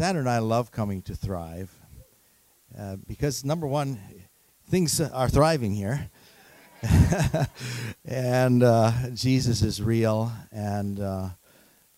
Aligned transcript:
Sandra 0.00 0.20
and 0.20 0.30
I 0.30 0.38
love 0.38 0.72
coming 0.72 1.02
to 1.02 1.14
Thrive 1.14 1.70
uh, 2.74 2.96
because, 3.06 3.44
number 3.44 3.66
one, 3.66 4.00
things 4.70 4.98
are 4.98 5.28
thriving 5.28 5.74
here. 5.74 6.08
and 8.06 8.62
uh, 8.62 8.92
Jesus 9.12 9.60
is 9.60 9.82
real 9.82 10.32
and, 10.50 11.00
uh, 11.00 11.28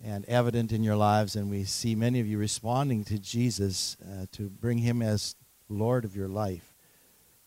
and 0.03 0.25
evident 0.25 0.73
in 0.73 0.83
your 0.83 0.97
lives, 0.97 1.37
and 1.37 1.49
we 1.49 1.63
see 1.63 1.95
many 1.95 2.19
of 2.19 2.27
you 2.27 2.39
responding 2.39 3.05
to 3.05 3.21
Jesus 3.21 3.97
uh, 4.05 4.27
to 4.33 4.51
bring 4.51 4.79
him 4.79 5.01
as 5.01 5.37
Lord 5.69 6.05
of 6.05 6.17
your 6.17 6.27
life 6.27 6.75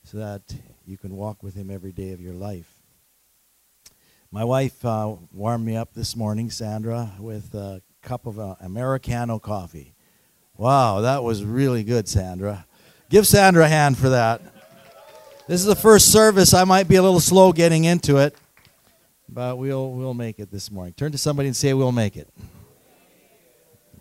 so 0.05 0.19
that 0.19 0.55
you 0.85 0.97
can 0.97 1.17
walk 1.17 1.43
with 1.43 1.55
him 1.55 1.69
every 1.69 1.91
day 1.91 2.13
of 2.13 2.21
your 2.21 2.33
life. 2.33 2.71
My 4.31 4.45
wife 4.45 4.85
uh, 4.85 5.17
warmed 5.33 5.65
me 5.65 5.75
up 5.75 5.93
this 5.93 6.15
morning, 6.15 6.49
Sandra, 6.49 7.11
with 7.19 7.53
a 7.53 7.81
cup 8.01 8.25
of 8.25 8.39
uh, 8.39 8.55
Americano 8.61 9.37
coffee. 9.37 9.94
Wow, 10.57 11.01
that 11.01 11.21
was 11.21 11.43
really 11.43 11.83
good, 11.83 12.07
Sandra. 12.07 12.65
Give 13.09 13.27
Sandra 13.27 13.65
a 13.65 13.67
hand 13.67 13.97
for 13.97 14.07
that. 14.09 14.41
This 15.49 15.59
is 15.59 15.65
the 15.65 15.75
first 15.75 16.13
service. 16.13 16.53
I 16.53 16.63
might 16.63 16.87
be 16.87 16.95
a 16.95 17.01
little 17.01 17.19
slow 17.19 17.51
getting 17.51 17.83
into 17.83 18.17
it, 18.17 18.37
but 19.27 19.57
we'll 19.57 19.91
we'll 19.91 20.13
make 20.13 20.39
it 20.39 20.51
this 20.51 20.71
morning. 20.71 20.93
Turn 20.93 21.11
to 21.11 21.17
somebody 21.17 21.47
and 21.47 21.55
say, 21.55 21.73
"We'll 21.73 21.91
make 21.91 22.15
it." 22.15 22.29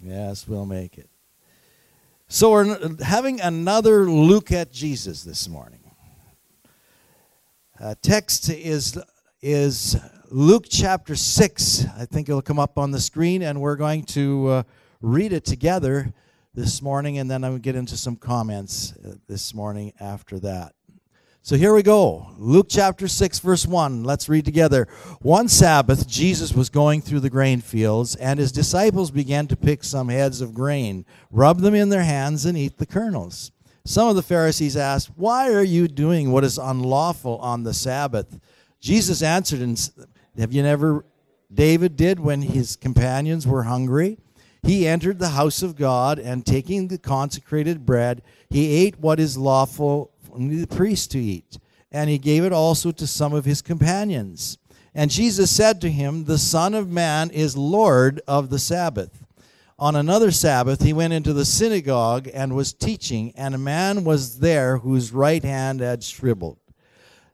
Yes, 0.00 0.46
we'll 0.46 0.64
make 0.64 0.96
it. 0.96 1.10
So 2.28 2.52
we're 2.52 2.94
having 3.02 3.40
another 3.40 4.08
look 4.08 4.52
at 4.52 4.72
Jesus 4.72 5.24
this 5.24 5.48
morning. 5.48 5.80
Uh, 7.80 7.96
text 8.00 8.48
is 8.48 8.96
is 9.42 9.96
Luke 10.30 10.66
chapter 10.70 11.16
six. 11.16 11.84
I 11.98 12.04
think 12.04 12.28
it'll 12.28 12.42
come 12.42 12.60
up 12.60 12.78
on 12.78 12.92
the 12.92 13.00
screen, 13.00 13.42
and 13.42 13.60
we're 13.60 13.76
going 13.76 14.04
to 14.04 14.46
uh, 14.46 14.62
read 15.00 15.32
it 15.32 15.44
together 15.44 16.14
this 16.54 16.80
morning, 16.80 17.18
and 17.18 17.28
then 17.28 17.42
I'm 17.42 17.52
going 17.52 17.62
to 17.62 17.64
get 17.64 17.74
into 17.74 17.96
some 17.96 18.14
comments 18.14 18.94
uh, 19.04 19.14
this 19.26 19.52
morning 19.54 19.92
after 19.98 20.38
that. 20.40 20.74
So 21.42 21.56
here 21.56 21.74
we 21.74 21.82
go. 21.82 22.28
Luke 22.38 22.68
chapter 22.70 23.08
6, 23.08 23.40
verse 23.40 23.66
1. 23.66 24.04
Let's 24.04 24.28
read 24.28 24.44
together. 24.44 24.86
One 25.20 25.48
Sabbath, 25.48 26.08
Jesus 26.08 26.54
was 26.54 26.70
going 26.70 27.02
through 27.02 27.20
the 27.20 27.28
grain 27.28 27.60
fields, 27.60 28.14
and 28.14 28.38
his 28.38 28.52
disciples 28.52 29.10
began 29.10 29.46
to 29.48 29.56
pick 29.56 29.84
some 29.84 30.08
heads 30.08 30.40
of 30.40 30.54
grain, 30.54 31.04
rub 31.30 31.60
them 31.60 31.74
in 31.74 31.88
their 31.88 32.04
hands, 32.04 32.46
and 32.46 32.56
eat 32.56 32.78
the 32.78 32.86
kernels. 32.86 33.50
Some 33.84 34.08
of 34.08 34.16
the 34.16 34.22
Pharisees 34.22 34.76
asked, 34.76 35.10
Why 35.16 35.52
are 35.52 35.64
you 35.64 35.88
doing 35.88 36.30
what 36.30 36.44
is 36.44 36.56
unlawful 36.56 37.36
on 37.38 37.64
the 37.64 37.74
Sabbath? 37.74 38.40
Jesus 38.80 39.22
answered, 39.22 39.60
Have 40.38 40.52
you 40.52 40.62
never, 40.62 41.04
David 41.52 41.96
did 41.96 42.20
when 42.20 42.42
his 42.42 42.76
companions 42.76 43.46
were 43.46 43.64
hungry? 43.64 44.18
He 44.64 44.86
entered 44.86 45.18
the 45.18 45.30
house 45.30 45.62
of 45.62 45.76
God, 45.76 46.18
and 46.18 46.44
taking 46.44 46.88
the 46.88 46.98
consecrated 46.98 47.84
bread, 47.84 48.22
he 48.48 48.84
ate 48.84 48.98
what 48.98 49.20
is 49.20 49.36
lawful 49.36 50.12
for 50.22 50.38
the 50.38 50.66
priest 50.66 51.10
to 51.12 51.18
eat, 51.18 51.58
and 51.92 52.08
he 52.08 52.18
gave 52.18 52.44
it 52.44 52.52
also 52.52 52.90
to 52.92 53.06
some 53.06 53.32
of 53.32 53.44
his 53.44 53.62
companions. 53.62 54.58
And 54.94 55.10
Jesus 55.10 55.54
said 55.54 55.80
to 55.80 55.90
him, 55.90 56.24
The 56.24 56.38
Son 56.38 56.72
of 56.72 56.88
Man 56.88 57.30
is 57.30 57.56
Lord 57.56 58.20
of 58.28 58.50
the 58.50 58.58
Sabbath. 58.58 59.24
On 59.76 59.96
another 59.96 60.30
Sabbath, 60.30 60.82
he 60.82 60.92
went 60.92 61.12
into 61.12 61.32
the 61.32 61.44
synagogue 61.44 62.28
and 62.32 62.54
was 62.54 62.72
teaching, 62.72 63.32
and 63.36 63.54
a 63.54 63.58
man 63.58 64.04
was 64.04 64.38
there 64.38 64.78
whose 64.78 65.12
right 65.12 65.42
hand 65.42 65.80
had 65.80 66.04
shriveled. 66.04 66.58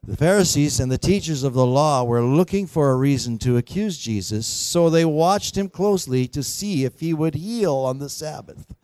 The 0.06 0.16
Pharisees 0.16 0.80
and 0.80 0.90
the 0.90 0.98
teachers 0.98 1.42
of 1.42 1.52
the 1.52 1.66
law 1.66 2.04
were 2.04 2.22
looking 2.22 2.66
for 2.66 2.90
a 2.90 2.96
reason 2.96 3.38
to 3.38 3.58
accuse 3.58 3.98
Jesus, 3.98 4.46
so 4.46 4.88
they 4.88 5.04
watched 5.04 5.56
him 5.56 5.68
closely 5.68 6.26
to 6.28 6.42
see 6.42 6.84
if 6.84 7.00
he 7.00 7.12
would 7.12 7.34
heal 7.34 7.74
on 7.74 7.98
the 7.98 8.08
Sabbath. 8.08 8.74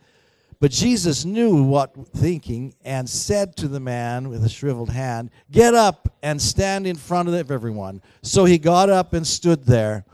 But 0.60 0.70
Jesus 0.70 1.24
knew 1.24 1.62
what 1.62 1.94
thinking 2.08 2.74
and 2.84 3.08
said 3.08 3.56
to 3.56 3.68
the 3.68 3.80
man 3.80 4.28
with 4.28 4.44
a 4.44 4.48
shriveled 4.48 4.90
hand, 4.90 5.30
Get 5.50 5.74
up 5.74 6.14
and 6.22 6.40
stand 6.40 6.86
in 6.86 6.96
front 6.96 7.28
of 7.28 7.50
everyone. 7.50 8.02
So 8.22 8.44
he 8.44 8.58
got 8.58 8.88
up 8.88 9.12
and 9.12 9.26
stood 9.26 9.64
there. 9.64 10.04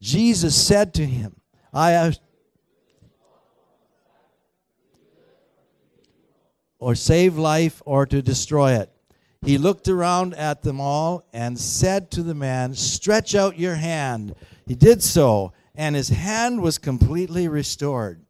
Jesus 0.00 0.54
said 0.54 0.94
to 0.94 1.06
him, 1.06 1.36
I 1.72 1.90
have. 1.90 2.18
Or 6.78 6.94
save 6.94 7.36
life 7.36 7.82
or 7.84 8.06
to 8.06 8.22
destroy 8.22 8.74
it. 8.74 8.90
He 9.42 9.58
looked 9.58 9.88
around 9.88 10.34
at 10.34 10.62
them 10.62 10.80
all 10.80 11.24
and 11.32 11.58
said 11.58 12.10
to 12.12 12.22
the 12.22 12.34
man, 12.34 12.74
Stretch 12.74 13.34
out 13.34 13.58
your 13.58 13.76
hand. 13.76 14.34
He 14.66 14.74
did 14.74 15.02
so, 15.02 15.52
and 15.74 15.94
his 15.94 16.08
hand 16.08 16.60
was 16.60 16.78
completely 16.78 17.48
restored. 17.48 18.20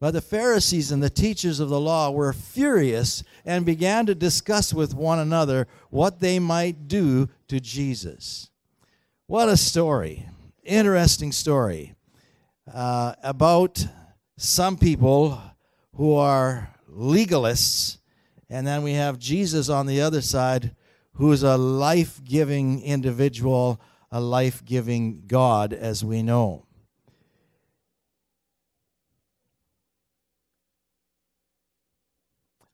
But 0.00 0.12
the 0.12 0.20
Pharisees 0.20 0.92
and 0.92 1.02
the 1.02 1.10
teachers 1.10 1.58
of 1.58 1.70
the 1.70 1.80
law 1.80 2.10
were 2.10 2.32
furious 2.32 3.24
and 3.44 3.66
began 3.66 4.06
to 4.06 4.14
discuss 4.14 4.72
with 4.72 4.94
one 4.94 5.18
another 5.18 5.66
what 5.90 6.20
they 6.20 6.38
might 6.38 6.86
do 6.86 7.28
to 7.48 7.58
Jesus. 7.58 8.50
What 9.26 9.48
a 9.48 9.56
story! 9.56 10.28
Interesting 10.62 11.32
story 11.32 11.94
uh, 12.72 13.14
about 13.22 13.86
some 14.36 14.76
people 14.76 15.40
who 15.94 16.14
are 16.14 16.74
legalists 16.88 17.97
and 18.50 18.66
then 18.66 18.82
we 18.82 18.92
have 18.94 19.18
Jesus 19.18 19.68
on 19.68 19.86
the 19.86 20.00
other 20.00 20.22
side, 20.22 20.74
who 21.14 21.32
is 21.32 21.42
a 21.42 21.56
life 21.56 22.22
giving 22.24 22.82
individual, 22.82 23.80
a 24.10 24.20
life 24.20 24.64
giving 24.64 25.24
God, 25.26 25.72
as 25.72 26.04
we 26.04 26.22
know. 26.22 26.64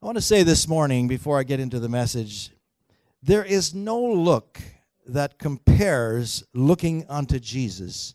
I 0.01 0.07
want 0.07 0.19
to 0.19 0.23
say 0.23 0.43
this 0.43 0.69
morning, 0.69 1.09
before 1.09 1.41
I 1.41 1.45
get 1.45 1.61
into 1.61 1.81
the 1.81 1.89
message, 1.89 2.51
there 3.23 3.45
is 3.45 3.75
no 3.75 3.99
look 3.99 4.61
that 5.07 5.39
compares 5.39 6.45
looking 6.53 7.07
unto 7.09 7.39
Jesus, 7.39 8.15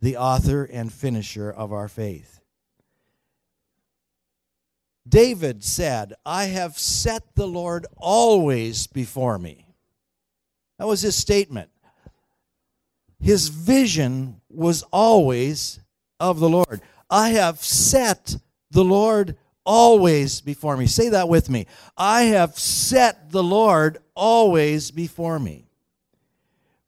the 0.00 0.16
author 0.16 0.62
and 0.62 0.92
finisher 0.92 1.50
of 1.50 1.72
our 1.72 1.88
faith. 1.88 2.35
David 5.08 5.62
said, 5.62 6.14
I 6.24 6.46
have 6.46 6.78
set 6.78 7.34
the 7.34 7.46
Lord 7.46 7.86
always 7.96 8.86
before 8.86 9.38
me. 9.38 9.66
That 10.78 10.86
was 10.86 11.02
his 11.02 11.14
statement. 11.14 11.70
His 13.18 13.48
vision 13.48 14.40
was 14.48 14.82
always 14.92 15.80
of 16.20 16.40
the 16.40 16.48
Lord. 16.48 16.80
I 17.08 17.30
have 17.30 17.62
set 17.62 18.36
the 18.70 18.84
Lord 18.84 19.36
always 19.64 20.40
before 20.40 20.76
me. 20.76 20.86
Say 20.86 21.08
that 21.10 21.28
with 21.28 21.48
me. 21.48 21.66
I 21.96 22.22
have 22.22 22.58
set 22.58 23.30
the 23.30 23.42
Lord 23.42 23.98
always 24.14 24.90
before 24.90 25.38
me. 25.38 25.68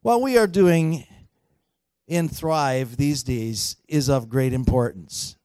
What 0.01 0.21
we 0.21 0.37
are 0.37 0.47
doing 0.47 1.05
in 2.07 2.29
Thrive 2.29 2.97
these 2.97 3.23
days 3.23 3.77
is 3.87 4.09
of 4.09 4.29
great 4.29 4.53
importance. 4.53 5.37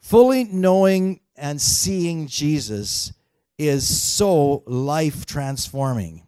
Fully 0.00 0.44
knowing 0.44 1.20
and 1.36 1.60
seeing 1.60 2.26
Jesus 2.26 3.12
is 3.58 4.02
so 4.02 4.62
life 4.66 5.26
transforming. 5.26 6.22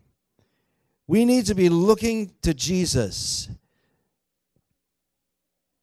We 1.06 1.24
need 1.24 1.46
to 1.46 1.54
be 1.54 1.68
looking 1.68 2.32
to 2.42 2.52
Jesus 2.52 3.48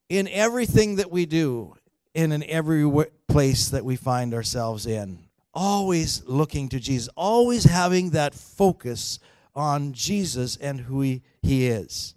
in 0.10 0.28
everything 0.28 0.98
that 0.98 1.12
we 1.12 1.26
do 1.26 1.76
and 2.14 2.34
in 2.34 2.44
every 2.44 2.90
place 3.28 3.70
that 3.70 3.86
we 3.86 3.96
find 3.96 4.34
ourselves 4.34 4.86
in. 4.86 5.20
Always 5.54 6.24
looking 6.26 6.70
to 6.70 6.80
Jesus, 6.80 7.10
always 7.16 7.64
having 7.64 8.12
that 8.12 8.34
focus 8.34 9.20
on 9.56 9.94
Jesus 9.94 10.58
and 10.58 10.80
who 10.80 11.02
he, 11.02 11.22
he 11.42 11.68
is. 11.68 12.16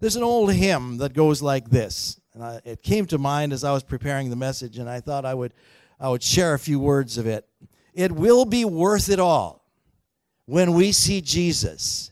There's 0.00 0.16
an 0.16 0.22
old 0.22 0.52
hymn 0.52 0.98
that 0.98 1.12
goes 1.12 1.42
like 1.42 1.70
this. 1.70 2.20
And 2.34 2.42
I, 2.42 2.60
it 2.64 2.82
came 2.82 3.06
to 3.06 3.18
mind 3.18 3.52
as 3.52 3.64
I 3.64 3.72
was 3.72 3.82
preparing 3.82 4.30
the 4.30 4.36
message, 4.36 4.78
and 4.78 4.88
I 4.88 5.00
thought 5.00 5.24
I 5.24 5.34
would 5.34 5.52
I 6.00 6.08
would 6.08 6.22
share 6.22 6.54
a 6.54 6.58
few 6.58 6.78
words 6.78 7.18
of 7.18 7.26
it. 7.26 7.46
It 7.94 8.12
will 8.12 8.44
be 8.44 8.64
worth 8.64 9.08
it 9.08 9.18
all 9.18 9.64
when 10.46 10.72
we 10.74 10.92
see 10.92 11.20
Jesus. 11.20 12.10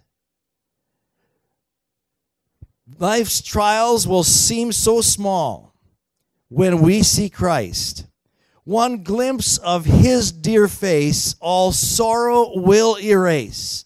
Life's 2.99 3.41
trials 3.41 4.07
will 4.07 4.25
seem 4.25 4.73
so 4.73 5.01
small 5.01 5.75
when 6.49 6.81
we 6.81 7.03
see 7.03 7.29
Christ. 7.29 8.07
One 8.65 9.05
glimpse 9.05 9.59
of 9.59 9.85
his 9.85 10.33
dear 10.33 10.67
face, 10.67 11.37
all 11.41 11.71
sorrow 11.73 12.53
will 12.57 12.99
erase. 12.99 13.85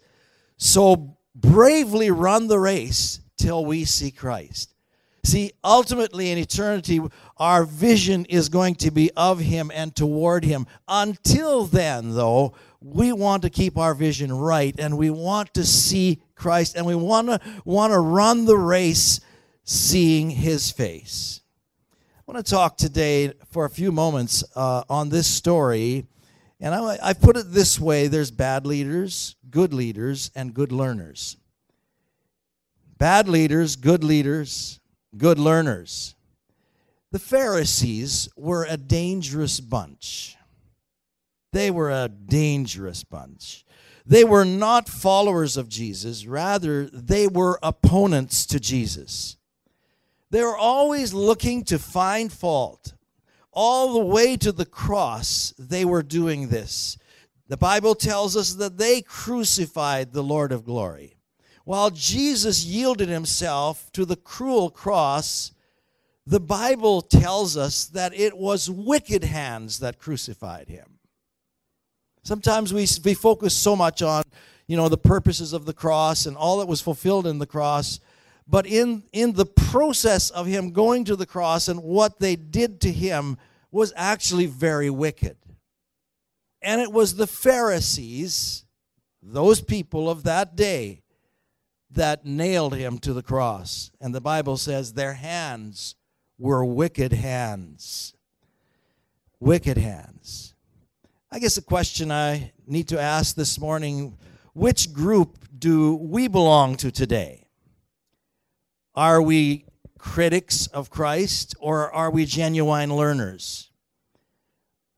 So 0.56 1.18
bravely 1.34 2.10
run 2.10 2.46
the 2.46 2.58
race 2.58 3.20
till 3.36 3.64
we 3.64 3.84
see 3.84 4.10
Christ. 4.10 4.74
See, 5.22 5.52
ultimately 5.62 6.30
in 6.30 6.38
eternity, 6.38 7.00
our 7.40 7.64
vision 7.64 8.26
is 8.26 8.50
going 8.50 8.76
to 8.76 8.90
be 8.92 9.10
of 9.16 9.40
Him 9.40 9.72
and 9.74 9.96
toward 9.96 10.44
Him. 10.44 10.66
Until 10.86 11.64
then, 11.64 12.14
though, 12.14 12.54
we 12.80 13.12
want 13.12 13.42
to 13.42 13.50
keep 13.50 13.76
our 13.76 13.94
vision 13.94 14.32
right 14.32 14.78
and 14.78 14.96
we 14.96 15.10
want 15.10 15.54
to 15.54 15.64
see 15.64 16.22
Christ 16.34 16.76
and 16.76 16.86
we 16.86 16.94
want 16.94 17.28
to 17.28 17.40
want 17.64 17.92
to 17.92 17.98
run 17.98 18.44
the 18.44 18.56
race 18.56 19.20
seeing 19.64 20.30
his 20.30 20.70
face. 20.70 21.40
I 21.94 22.32
want 22.32 22.44
to 22.44 22.50
talk 22.50 22.76
today 22.76 23.32
for 23.50 23.64
a 23.64 23.70
few 23.70 23.92
moments 23.92 24.44
uh, 24.56 24.84
on 24.88 25.08
this 25.10 25.26
story. 25.26 26.06
And 26.60 26.74
I, 26.74 26.98
I 27.02 27.12
put 27.12 27.36
it 27.36 27.52
this 27.52 27.78
way 27.78 28.06
there's 28.06 28.30
bad 28.30 28.66
leaders, 28.66 29.36
good 29.50 29.72
leaders, 29.72 30.30
and 30.34 30.54
good 30.54 30.72
learners. 30.72 31.36
Bad 32.98 33.28
leaders, 33.28 33.76
good 33.76 34.04
leaders, 34.04 34.80
good 35.16 35.38
learners. 35.38 36.14
The 37.12 37.18
Pharisees 37.18 38.28
were 38.36 38.64
a 38.64 38.76
dangerous 38.76 39.58
bunch. 39.58 40.36
They 41.52 41.70
were 41.70 41.90
a 41.90 42.08
dangerous 42.08 43.02
bunch. 43.02 43.64
They 44.06 44.22
were 44.24 44.44
not 44.44 44.88
followers 44.88 45.56
of 45.56 45.68
Jesus, 45.68 46.26
rather, 46.26 46.86
they 46.86 47.26
were 47.26 47.58
opponents 47.62 48.46
to 48.46 48.60
Jesus. 48.60 49.36
They 50.30 50.42
were 50.42 50.56
always 50.56 51.12
looking 51.12 51.64
to 51.64 51.78
find 51.78 52.32
fault. 52.32 52.94
All 53.52 53.92
the 53.92 54.04
way 54.04 54.36
to 54.36 54.52
the 54.52 54.64
cross, 54.64 55.52
they 55.58 55.84
were 55.84 56.04
doing 56.04 56.48
this. 56.48 56.96
The 57.48 57.56
Bible 57.56 57.96
tells 57.96 58.36
us 58.36 58.54
that 58.54 58.78
they 58.78 59.02
crucified 59.02 60.12
the 60.12 60.22
Lord 60.22 60.52
of 60.52 60.64
glory. 60.64 61.16
While 61.64 61.90
Jesus 61.90 62.64
yielded 62.64 63.08
himself 63.08 63.90
to 63.92 64.04
the 64.04 64.16
cruel 64.16 64.70
cross, 64.70 65.50
the 66.30 66.40
Bible 66.40 67.02
tells 67.02 67.56
us 67.56 67.86
that 67.86 68.14
it 68.14 68.36
was 68.36 68.70
wicked 68.70 69.24
hands 69.24 69.80
that 69.80 69.98
crucified 69.98 70.68
him. 70.68 70.98
Sometimes 72.22 72.72
we, 72.72 72.86
we 73.04 73.14
focus 73.14 73.54
so 73.54 73.74
much 73.76 74.00
on, 74.02 74.22
you 74.66 74.76
know, 74.76 74.88
the 74.88 74.98
purposes 74.98 75.52
of 75.52 75.64
the 75.66 75.72
cross 75.72 76.26
and 76.26 76.36
all 76.36 76.58
that 76.58 76.68
was 76.68 76.80
fulfilled 76.80 77.26
in 77.26 77.38
the 77.38 77.46
cross 77.46 78.00
but 78.50 78.66
in, 78.66 79.04
in 79.12 79.32
the 79.34 79.46
process 79.46 80.28
of 80.30 80.46
him 80.46 80.72
going 80.72 81.04
to 81.04 81.14
the 81.14 81.24
cross 81.24 81.68
and 81.68 81.80
what 81.80 82.18
they 82.18 82.34
did 82.34 82.80
to 82.80 82.90
him 82.90 83.38
was 83.70 83.92
actually 83.94 84.46
very 84.46 84.90
wicked. 84.90 85.36
And 86.60 86.80
it 86.80 86.90
was 86.90 87.14
the 87.14 87.28
Pharisees, 87.28 88.64
those 89.22 89.60
people 89.60 90.10
of 90.10 90.24
that 90.24 90.56
day, 90.56 91.02
that 91.92 92.26
nailed 92.26 92.74
him 92.74 92.98
to 92.98 93.12
the 93.12 93.22
cross. 93.22 93.92
And 94.00 94.12
the 94.12 94.20
Bible 94.20 94.56
says 94.56 94.92
their 94.92 95.14
hands 95.14 95.94
were 96.40 96.64
wicked 96.64 97.12
hands. 97.12 98.14
Wicked 99.38 99.76
hands. 99.76 100.54
I 101.30 101.38
guess 101.38 101.54
the 101.54 101.62
question 101.62 102.10
I 102.10 102.52
need 102.66 102.88
to 102.88 103.00
ask 103.00 103.36
this 103.36 103.60
morning 103.60 104.16
which 104.54 104.92
group 104.92 105.38
do 105.56 105.94
we 105.94 106.28
belong 106.28 106.76
to 106.78 106.90
today? 106.90 107.46
Are 108.94 109.20
we 109.20 109.66
critics 109.98 110.66
of 110.68 110.90
Christ 110.90 111.54
or 111.60 111.92
are 111.92 112.10
we 112.10 112.24
genuine 112.24 112.96
learners? 112.96 113.70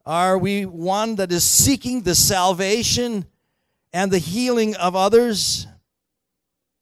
Are 0.07 0.39
we 0.39 0.65
one 0.65 1.17
that 1.17 1.33
is 1.33 1.45
seeking 1.45 2.03
the 2.03 2.15
salvation 2.15 3.27
and 3.93 4.11
the 4.11 4.19
healing 4.19 4.77
of 4.77 4.95
others 4.95 5.67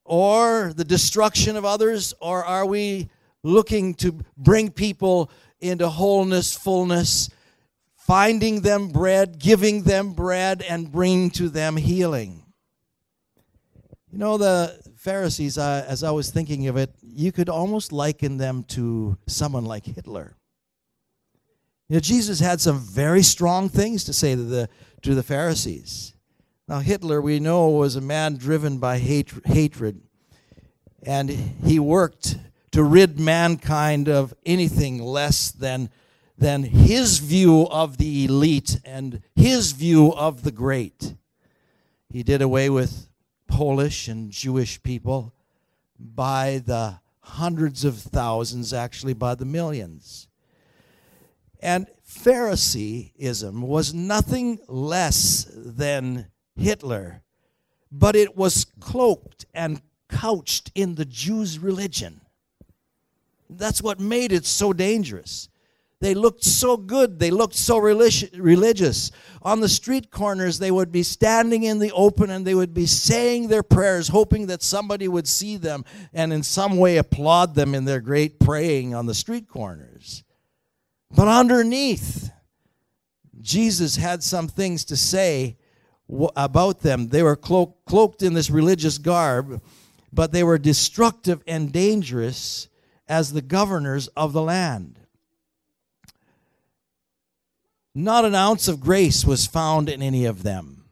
or 0.05 0.73
the 0.77 0.85
destruction 0.85 1.57
of 1.57 1.65
others? 1.65 2.15
Or 2.21 2.45
are 2.45 2.67
we 2.67 3.09
looking 3.43 3.95
to 3.95 4.21
bring 4.37 4.71
people 4.71 5.31
into 5.61 5.89
wholeness, 5.89 6.55
fullness, 6.57 7.31
finding 7.97 8.61
them 8.61 8.89
bread, 8.89 9.39
giving 9.39 9.83
them 9.83 10.13
bread, 10.13 10.63
and 10.63 10.91
bringing 10.91 11.31
to 11.31 11.49
them 11.49 11.77
healing? 11.77 12.45
You 14.13 14.19
know, 14.19 14.39
the 14.39 14.79
Pharisees, 14.97 15.57
uh, 15.57 15.85
as 15.87 16.03
I 16.03 16.11
was 16.11 16.31
thinking 16.31 16.67
of 16.67 16.77
it, 16.77 16.91
you 17.03 17.33
could 17.33 17.49
almost 17.49 17.93
liken 17.93 18.39
them 18.39 18.65
to 18.65 19.17
someone 19.27 19.65
like 19.65 19.87
Hitler. 19.87 20.37
You 21.89 21.97
know, 21.97 22.01
Jesus 22.01 22.41
had 22.41 22.61
some 22.61 22.79
very 22.79 23.23
strong 23.23 23.69
things 23.69 24.05
to 24.05 24.13
say 24.13 24.35
to 24.35 24.43
the, 24.43 24.69
to 25.03 25.15
the 25.15 25.23
Pharisees. 25.23 26.15
Now, 26.69 26.81
Hitler, 26.81 27.21
we 27.21 27.41
know, 27.41 27.69
was 27.69 27.97
a 27.97 28.01
man 28.01 28.37
driven 28.37 28.79
by 28.79 28.99
hate, 28.99 29.33
hatred, 29.45 30.01
and 31.03 31.31
he 31.31 31.79
worked 31.79 32.37
to 32.73 32.83
rid 32.83 33.19
mankind 33.19 34.09
of 34.09 34.33
anything 34.47 35.03
less 35.03 35.51
than, 35.51 35.91
than 36.39 36.63
his 36.63 37.19
view 37.19 37.67
of 37.69 37.99
the 37.99 38.25
elite 38.27 38.81
and 38.85 39.23
his 39.35 39.73
view 39.73 40.13
of 40.15 40.43
the 40.43 40.53
great. 40.53 41.15
He 42.09 42.23
did 42.23 42.43
away 42.43 42.71
with 42.71 43.09
Polish 43.47 44.09
and 44.09 44.31
Jewish 44.31 44.83
people 44.83 45.33
by 45.99 46.63
the 46.65 47.01
hundreds 47.21 47.85
of 47.85 47.99
thousands, 47.99 48.73
actually 48.73 49.15
by 49.15 49.35
the 49.35 49.45
millions. 49.45 50.29
And 51.61 51.87
Phariseeism 52.03 53.63
was 53.63 53.95
nothing 53.95 54.59
less 54.67 55.47
than 55.55 56.27
Hitler, 56.57 57.23
but 57.93 58.17
it 58.17 58.37
was 58.37 58.67
cloaked 58.81 59.47
and 59.55 59.83
couched 60.09 60.73
in 60.75 60.97
the 60.97 61.05
Jews' 61.05 61.59
religion. 61.59 62.20
That's 63.51 63.83
what 63.83 64.01
made 64.01 64.33
it 64.33 64.47
so 64.47 64.73
dangerous. 64.73 65.49
They 66.01 66.15
looked 66.15 66.45
so 66.45 66.79
good. 66.79 67.19
They 67.19 67.31
looked 67.31 67.57
so 67.57 67.77
religious. 67.77 69.11
On 69.43 69.61
the 69.61 69.69
street 69.69 70.11
corners, 70.11 70.59
they 70.59 70.71
would 70.71 70.91
be 70.91 71.03
standing 71.03 71.65
in 71.65 71.79
the 71.79 71.93
open 71.93 72.31
and 72.31 72.47
they 72.47 72.55
would 72.55 72.73
be 72.73 72.87
saying 72.87 73.49
their 73.49 73.63
prayers, 73.63 74.09
hoping 74.09 74.47
that 74.47 74.63
somebody 74.63 75.09
would 75.09 75.29
see 75.29 75.59
them 75.59 75.85
and 76.15 76.33
in 76.33 76.43
some 76.43 76.79
way 76.79 76.97
applaud 76.97 77.55
them 77.55 77.75
in 77.75 77.85
their 77.85 78.01
great 78.01 78.41
praying 78.41 78.95
on 78.95 79.05
the 79.05 79.15
street 79.15 79.47
corners. 79.47 80.25
But 81.11 81.29
underneath, 81.29 82.31
Jesus 83.43 83.97
had 83.97 84.23
some 84.23 84.49
things 84.49 84.87
to 84.87 84.97
say 84.97 85.59
about 86.35 86.81
them. 86.81 87.09
They 87.09 87.23
were 87.23 87.37
cloaked 87.37 88.23
in 88.23 88.33
this 88.33 88.49
religious 88.49 88.97
garb, 88.97 89.61
but 90.11 90.33
they 90.33 90.45
were 90.45 90.57
destructive 90.57 91.43
and 91.47 91.71
dangerous 91.71 92.69
as 93.11 93.33
the 93.33 93.43
governors 93.43 94.07
of 94.17 94.33
the 94.33 94.41
land. 94.41 94.99
Not 97.95 98.25
an 98.25 98.37
ounce 98.37 98.69
of 98.69 98.81
grace 98.81 99.25
was 99.25 99.47
found 99.47 99.89
in 99.89 100.01
any 100.01 100.25
of 100.25 100.45
them. 100.45 100.85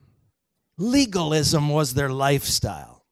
Legalism 0.77 1.69
was 1.69 1.93
their 1.93 2.09
lifestyle. 2.09 3.05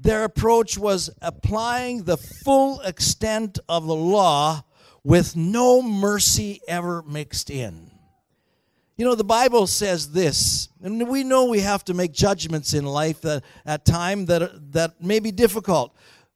Their 0.00 0.24
approach 0.24 0.76
was 0.76 1.10
applying 1.22 2.02
the 2.02 2.16
full 2.16 2.80
extent 2.80 3.60
of 3.68 3.86
the 3.86 3.94
law 3.94 4.64
with 5.04 5.36
no 5.36 5.80
mercy 5.80 6.60
ever 6.66 7.02
mixed 7.02 7.50
in. 7.50 7.90
You 8.96 9.04
know, 9.04 9.14
the 9.14 9.24
Bible 9.24 9.66
says 9.66 10.12
this, 10.12 10.68
and 10.82 11.08
we 11.08 11.24
know 11.24 11.46
we 11.46 11.60
have 11.60 11.84
to 11.86 11.94
make 11.94 12.12
judgments 12.12 12.74
in 12.74 12.84
life 12.84 13.20
that, 13.22 13.42
at 13.64 13.84
time 13.84 14.26
that, 14.26 14.72
that 14.72 15.02
may 15.02 15.20
be 15.20 15.32
difficult. 15.32 15.94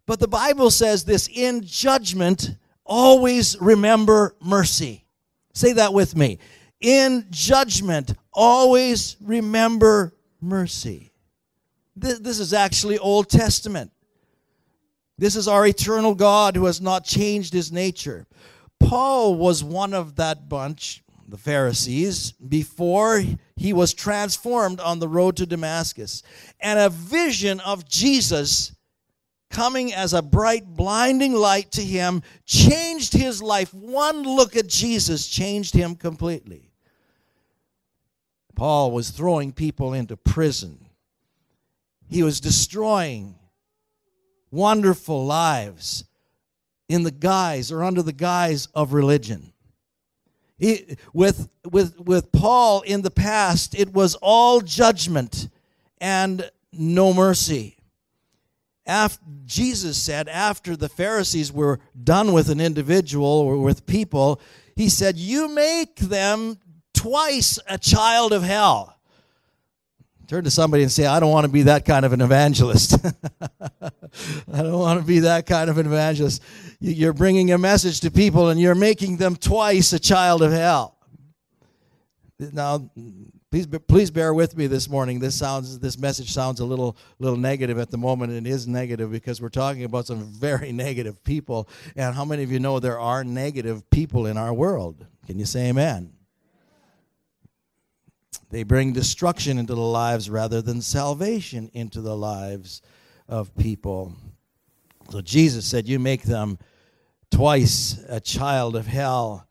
But 0.08 0.20
the 0.20 0.26
Bible 0.26 0.70
says 0.70 1.04
this 1.04 1.28
in 1.30 1.62
judgment, 1.62 2.56
always 2.86 3.60
remember 3.60 4.34
mercy. 4.40 5.04
Say 5.52 5.74
that 5.74 5.92
with 5.92 6.16
me 6.16 6.38
in 6.80 7.26
judgment, 7.28 8.14
always 8.32 9.18
remember 9.20 10.14
mercy. 10.40 11.12
This 11.94 12.40
is 12.40 12.54
actually 12.54 12.96
Old 12.96 13.28
Testament. 13.28 13.90
This 15.18 15.36
is 15.36 15.46
our 15.46 15.66
eternal 15.66 16.14
God 16.14 16.56
who 16.56 16.64
has 16.64 16.80
not 16.80 17.04
changed 17.04 17.52
his 17.52 17.70
nature. 17.70 18.26
Paul 18.80 19.34
was 19.34 19.62
one 19.62 19.92
of 19.92 20.16
that 20.16 20.48
bunch, 20.48 21.04
the 21.28 21.36
Pharisees, 21.36 22.32
before 22.32 23.24
he 23.56 23.74
was 23.74 23.92
transformed 23.92 24.80
on 24.80 25.00
the 25.00 25.08
road 25.08 25.36
to 25.36 25.44
Damascus. 25.44 26.22
And 26.60 26.78
a 26.78 26.88
vision 26.88 27.60
of 27.60 27.86
Jesus 27.86 28.72
coming 29.50 29.92
as 29.92 30.12
a 30.12 30.22
bright, 30.22 30.66
blinding 30.66 31.34
light 31.34 31.72
to 31.72 31.82
him 31.82 32.22
changed 32.44 33.12
his 33.12 33.42
life. 33.42 33.72
One 33.72 34.22
look 34.22 34.56
at 34.56 34.66
Jesus 34.66 35.26
changed 35.26 35.74
him 35.74 35.94
completely. 35.94 36.70
Paul 38.54 38.90
was 38.90 39.10
throwing 39.10 39.52
people 39.52 39.92
into 39.92 40.16
prison. 40.16 40.86
He 42.08 42.22
was 42.22 42.40
destroying 42.40 43.36
wonderful 44.50 45.24
lives 45.24 46.04
in 46.88 47.02
the 47.02 47.10
guise 47.10 47.70
or 47.70 47.84
under 47.84 48.02
the 48.02 48.12
guise 48.12 48.66
of 48.74 48.92
religion. 48.92 49.52
He, 50.58 50.96
with, 51.12 51.48
with, 51.70 52.00
with 52.00 52.32
Paul 52.32 52.80
in 52.80 53.02
the 53.02 53.10
past, 53.10 53.78
it 53.78 53.92
was 53.92 54.16
all 54.16 54.60
judgment 54.60 55.48
and 56.00 56.50
no 56.72 57.14
mercy. 57.14 57.77
After, 58.88 59.22
Jesus 59.44 60.02
said, 60.02 60.28
after 60.28 60.74
the 60.74 60.88
Pharisees 60.88 61.52
were 61.52 61.78
done 62.02 62.32
with 62.32 62.48
an 62.48 62.58
individual 62.58 63.28
or 63.28 63.58
with 63.58 63.84
people, 63.84 64.40
he 64.74 64.88
said, 64.88 65.18
You 65.18 65.54
make 65.54 65.96
them 65.96 66.58
twice 66.94 67.58
a 67.68 67.76
child 67.76 68.32
of 68.32 68.42
hell. 68.42 68.98
Turn 70.26 70.44
to 70.44 70.50
somebody 70.50 70.82
and 70.82 70.92
say, 70.92 71.06
I 71.06 71.20
don't 71.20 71.30
want 71.30 71.44
to 71.44 71.52
be 71.52 71.62
that 71.62 71.84
kind 71.84 72.04
of 72.04 72.12
an 72.12 72.20
evangelist. 72.20 72.98
I 73.82 73.90
don't 74.62 74.78
want 74.78 75.00
to 75.00 75.06
be 75.06 75.20
that 75.20 75.46
kind 75.46 75.70
of 75.70 75.78
an 75.78 75.86
evangelist. 75.86 76.42
You're 76.80 77.14
bringing 77.14 77.52
a 77.52 77.58
message 77.58 78.00
to 78.00 78.10
people 78.10 78.48
and 78.48 78.60
you're 78.60 78.74
making 78.74 79.18
them 79.18 79.36
twice 79.36 79.92
a 79.92 79.98
child 79.98 80.42
of 80.42 80.52
hell. 80.52 80.98
Now, 82.38 82.90
please, 83.50 83.66
please 83.66 84.10
bear 84.10 84.34
with 84.34 84.56
me 84.56 84.66
this 84.66 84.88
morning. 84.88 85.18
This 85.18 85.34
sounds, 85.34 85.78
this 85.78 85.98
message 85.98 86.32
sounds 86.32 86.60
a 86.60 86.64
little, 86.64 86.96
little 87.18 87.38
negative 87.38 87.78
at 87.78 87.90
the 87.90 87.98
moment, 87.98 88.32
and 88.32 88.46
it 88.46 88.50
is 88.50 88.66
negative 88.66 89.10
because 89.10 89.40
we're 89.40 89.48
talking 89.48 89.84
about 89.84 90.06
some 90.06 90.24
very 90.32 90.72
negative 90.72 91.22
people. 91.24 91.68
And 91.96 92.14
how 92.14 92.24
many 92.24 92.42
of 92.42 92.52
you 92.52 92.60
know 92.60 92.80
there 92.80 92.98
are 92.98 93.24
negative 93.24 93.88
people 93.90 94.26
in 94.26 94.36
our 94.36 94.52
world? 94.52 95.06
Can 95.26 95.38
you 95.38 95.46
say 95.46 95.68
amen? 95.68 96.12
They 98.50 98.62
bring 98.62 98.92
destruction 98.92 99.58
into 99.58 99.74
the 99.74 99.80
lives 99.80 100.30
rather 100.30 100.62
than 100.62 100.80
salvation 100.80 101.70
into 101.74 102.00
the 102.00 102.16
lives 102.16 102.80
of 103.28 103.54
people. 103.56 104.14
So 105.10 105.20
Jesus 105.20 105.66
said, 105.66 105.86
You 105.86 105.98
make 105.98 106.22
them 106.22 106.58
twice 107.30 108.02
a 108.08 108.20
child 108.20 108.74
of 108.74 108.86
hell. 108.86 109.47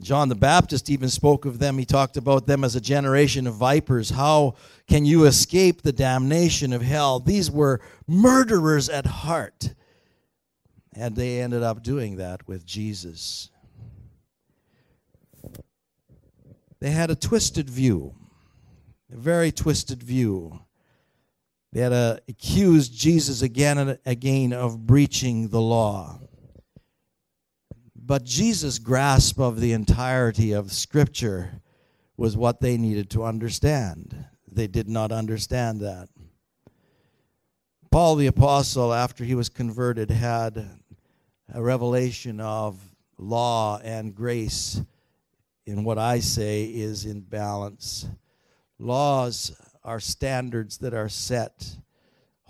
John 0.00 0.28
the 0.28 0.34
Baptist 0.34 0.88
even 0.88 1.08
spoke 1.08 1.44
of 1.44 1.58
them. 1.58 1.78
He 1.78 1.84
talked 1.84 2.16
about 2.16 2.46
them 2.46 2.64
as 2.64 2.74
a 2.76 2.80
generation 2.80 3.46
of 3.46 3.54
vipers. 3.54 4.10
How 4.10 4.54
can 4.86 5.04
you 5.04 5.24
escape 5.24 5.82
the 5.82 5.92
damnation 5.92 6.72
of 6.72 6.82
hell? 6.82 7.20
These 7.20 7.50
were 7.50 7.80
murderers 8.06 8.88
at 8.88 9.06
heart. 9.06 9.74
And 10.94 11.14
they 11.14 11.40
ended 11.40 11.62
up 11.62 11.82
doing 11.82 12.16
that 12.16 12.46
with 12.48 12.64
Jesus. 12.64 13.50
They 16.80 16.90
had 16.90 17.10
a 17.10 17.14
twisted 17.14 17.68
view, 17.68 18.14
a 19.12 19.16
very 19.16 19.52
twisted 19.52 20.02
view. 20.02 20.60
They 21.72 21.80
had 21.80 21.92
uh, 21.92 22.16
accused 22.26 22.92
Jesus 22.94 23.42
again 23.42 23.78
and 23.78 23.98
again 24.06 24.52
of 24.52 24.86
breaching 24.86 25.48
the 25.48 25.60
law. 25.60 26.19
But 28.10 28.24
Jesus' 28.24 28.80
grasp 28.80 29.38
of 29.38 29.60
the 29.60 29.70
entirety 29.70 30.50
of 30.50 30.72
Scripture 30.72 31.62
was 32.16 32.36
what 32.36 32.60
they 32.60 32.76
needed 32.76 33.08
to 33.10 33.22
understand. 33.22 34.24
They 34.50 34.66
did 34.66 34.88
not 34.88 35.12
understand 35.12 35.80
that. 35.82 36.08
Paul 37.92 38.16
the 38.16 38.26
Apostle, 38.26 38.92
after 38.92 39.22
he 39.22 39.36
was 39.36 39.48
converted, 39.48 40.10
had 40.10 40.68
a 41.54 41.62
revelation 41.62 42.40
of 42.40 42.80
law 43.16 43.78
and 43.78 44.12
grace 44.12 44.82
in 45.64 45.84
what 45.84 45.96
I 45.96 46.18
say 46.18 46.64
is 46.64 47.04
in 47.04 47.20
balance. 47.20 48.08
Laws 48.80 49.52
are 49.84 50.00
standards 50.00 50.78
that 50.78 50.94
are 50.94 51.08
set, 51.08 51.76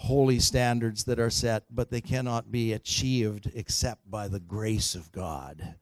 holy 0.00 0.40
standards 0.40 1.04
that 1.04 1.20
are 1.20 1.28
set, 1.28 1.62
but 1.70 1.90
they 1.90 2.00
cannot 2.00 2.50
be 2.50 2.72
achieved 2.72 3.50
except 3.54 4.10
by 4.10 4.28
the 4.28 4.40
grace 4.40 4.94
of 4.94 5.12
God. 5.12 5.74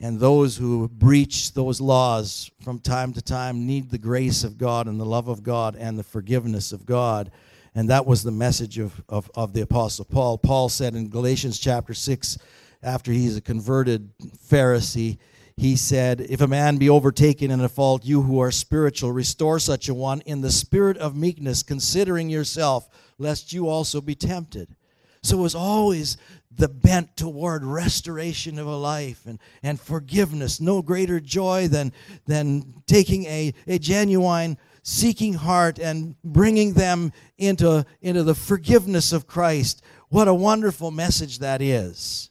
And 0.00 0.18
those 0.18 0.56
who 0.56 0.88
breach 0.88 1.52
those 1.52 1.82
laws 1.82 2.50
from 2.64 2.78
time 2.78 3.12
to 3.12 3.20
time 3.20 3.66
need 3.66 3.90
the 3.90 3.98
grace 3.98 4.42
of 4.42 4.56
God 4.56 4.86
and 4.86 4.98
the 4.98 5.04
love 5.04 5.28
of 5.28 5.42
God 5.42 5.76
and 5.76 5.98
the 5.98 6.02
forgiveness 6.02 6.72
of 6.72 6.86
God. 6.86 7.30
And 7.74 7.90
that 7.90 8.06
was 8.06 8.22
the 8.22 8.30
message 8.30 8.78
of, 8.78 9.02
of, 9.06 9.30
of 9.34 9.52
the 9.52 9.60
Apostle 9.60 10.06
Paul. 10.06 10.38
Paul 10.38 10.70
said 10.70 10.94
in 10.94 11.10
Galatians 11.10 11.58
chapter 11.58 11.92
6, 11.92 12.38
after 12.82 13.12
he's 13.12 13.36
a 13.36 13.42
converted 13.42 14.10
Pharisee, 14.48 15.18
he 15.60 15.76
said, 15.76 16.22
If 16.22 16.40
a 16.40 16.48
man 16.48 16.78
be 16.78 16.88
overtaken 16.88 17.50
in 17.50 17.60
a 17.60 17.68
fault, 17.68 18.06
you 18.06 18.22
who 18.22 18.40
are 18.40 18.50
spiritual, 18.50 19.12
restore 19.12 19.58
such 19.58 19.90
a 19.90 19.94
one 19.94 20.22
in 20.22 20.40
the 20.40 20.50
spirit 20.50 20.96
of 20.96 21.14
meekness, 21.14 21.62
considering 21.62 22.30
yourself, 22.30 22.88
lest 23.20 23.52
you 23.52 23.68
also 23.68 24.00
be 24.00 24.14
tempted. 24.14 24.74
So 25.22 25.38
it 25.38 25.42
was 25.42 25.54
always 25.54 26.16
the 26.50 26.68
bent 26.68 27.16
toward 27.16 27.62
restoration 27.64 28.58
of 28.58 28.66
a 28.66 28.76
life 28.76 29.26
and, 29.26 29.38
and 29.62 29.78
forgiveness. 29.78 30.60
No 30.60 30.82
greater 30.82 31.20
joy 31.20 31.68
than, 31.68 31.92
than 32.26 32.82
taking 32.86 33.26
a, 33.26 33.52
a 33.66 33.78
genuine 33.78 34.56
seeking 34.82 35.34
heart 35.34 35.78
and 35.78 36.16
bringing 36.24 36.72
them 36.72 37.12
into, 37.36 37.84
into 38.00 38.22
the 38.22 38.34
forgiveness 38.34 39.12
of 39.12 39.26
Christ. 39.26 39.82
What 40.08 40.26
a 40.26 40.34
wonderful 40.34 40.90
message 40.90 41.38
that 41.40 41.60
is. 41.60 42.30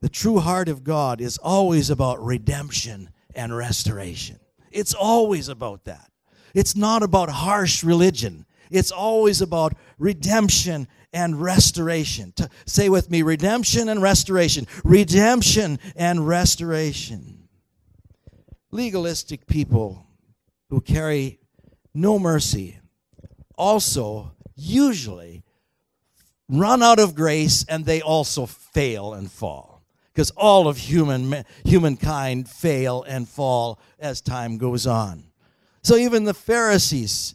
The 0.00 0.08
true 0.08 0.38
heart 0.38 0.68
of 0.68 0.84
God 0.84 1.20
is 1.20 1.36
always 1.38 1.90
about 1.90 2.24
redemption 2.24 3.10
and 3.34 3.54
restoration. 3.54 4.38
It's 4.70 4.94
always 4.94 5.48
about 5.48 5.84
that. 5.84 6.10
It's 6.54 6.76
not 6.76 7.02
about 7.02 7.28
harsh 7.28 7.82
religion. 7.82 8.46
It's 8.70 8.90
always 8.90 9.40
about 9.40 9.74
redemption 9.98 10.88
and 11.12 11.40
restoration. 11.40 12.32
To 12.36 12.48
say 12.66 12.88
with 12.88 13.10
me 13.10 13.22
redemption 13.22 13.88
and 13.88 14.02
restoration. 14.02 14.66
Redemption 14.84 15.78
and 15.94 16.26
restoration. 16.26 17.48
Legalistic 18.70 19.46
people 19.46 20.06
who 20.68 20.80
carry 20.80 21.38
no 21.94 22.18
mercy 22.18 22.78
also 23.56 24.32
usually 24.54 25.42
run 26.48 26.82
out 26.82 26.98
of 26.98 27.14
grace 27.14 27.64
and 27.68 27.84
they 27.84 28.00
also 28.00 28.46
fail 28.46 29.14
and 29.14 29.30
fall 29.30 29.76
because 30.12 30.30
all 30.30 30.66
of 30.66 30.78
human 30.78 31.44
humankind 31.64 32.48
fail 32.48 33.04
and 33.06 33.28
fall 33.28 33.78
as 33.98 34.20
time 34.20 34.56
goes 34.56 34.86
on. 34.86 35.24
So 35.82 35.96
even 35.96 36.24
the 36.24 36.34
Pharisees, 36.34 37.34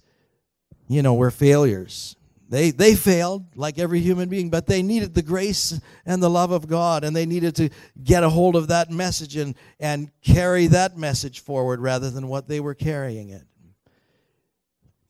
you 0.92 1.02
know, 1.02 1.14
were 1.14 1.32
failures. 1.32 2.16
They 2.50 2.72
they 2.72 2.96
failed 2.96 3.46
like 3.56 3.80
every 3.80 4.02
human 4.02 4.28
being, 4.28 4.50
but 4.50 4.68
they 4.68 4.84
needed 4.84 5.14
the 5.14 5.22
grace 5.22 5.80
and 6.06 6.22
the 6.22 6.30
love 6.30 6.52
of 6.52 6.68
God, 6.68 7.04
and 7.04 7.16
they 7.16 7.26
needed 7.26 7.56
to 7.56 7.70
get 8.04 8.24
a 8.24 8.30
hold 8.30 8.56
of 8.56 8.68
that 8.68 8.92
message 8.92 9.38
and 9.38 9.56
and 9.80 10.12
carry 10.22 10.68
that 10.68 10.98
message 10.98 11.40
forward 11.40 11.80
rather 11.80 12.10
than 12.10 12.28
what 12.28 12.48
they 12.48 12.60
were 12.60 12.76
carrying 12.76 13.30
it. 13.30 13.44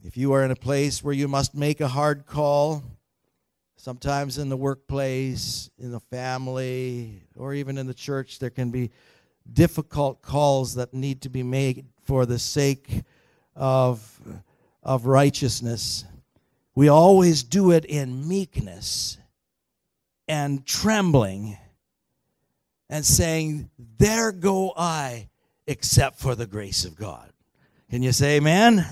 If 0.03 0.17
you 0.17 0.33
are 0.33 0.43
in 0.43 0.51
a 0.51 0.55
place 0.55 1.03
where 1.03 1.13
you 1.13 1.27
must 1.27 1.55
make 1.55 1.81
a 1.81 1.88
hard 1.88 2.25
call, 2.25 2.83
Sometimes 3.81 4.38
in 4.38 4.47
the 4.47 4.57
workplace, 4.57 5.71
in 5.79 5.89
the 5.89 6.00
family, 6.00 7.23
or 7.35 7.55
even 7.55 7.79
in 7.79 7.88
the 7.88 7.95
church, 7.95 8.38
there 8.38 8.51
can 8.51 8.69
be 8.69 8.91
difficult 9.51 10.21
calls 10.21 10.75
that 10.75 10.93
need 10.93 11.23
to 11.23 11.29
be 11.29 11.41
made 11.41 11.88
for 12.03 12.27
the 12.27 12.38
sake 12.38 13.01
of, 13.55 14.21
of 14.83 15.05
righteousness. 15.05 16.05
We 16.75 16.88
always 16.88 17.43
do 17.43 17.71
it 17.71 17.85
in 17.85 18.27
meekness 18.27 19.17
and 20.27 20.65
trembling 20.65 21.57
and 22.89 23.05
saying, 23.05 23.69
There 23.97 24.31
go 24.31 24.73
I, 24.75 25.29
except 25.67 26.19
for 26.19 26.35
the 26.35 26.47
grace 26.47 26.85
of 26.85 26.95
God. 26.95 27.31
Can 27.89 28.03
you 28.03 28.11
say 28.11 28.38
amen? 28.38 28.85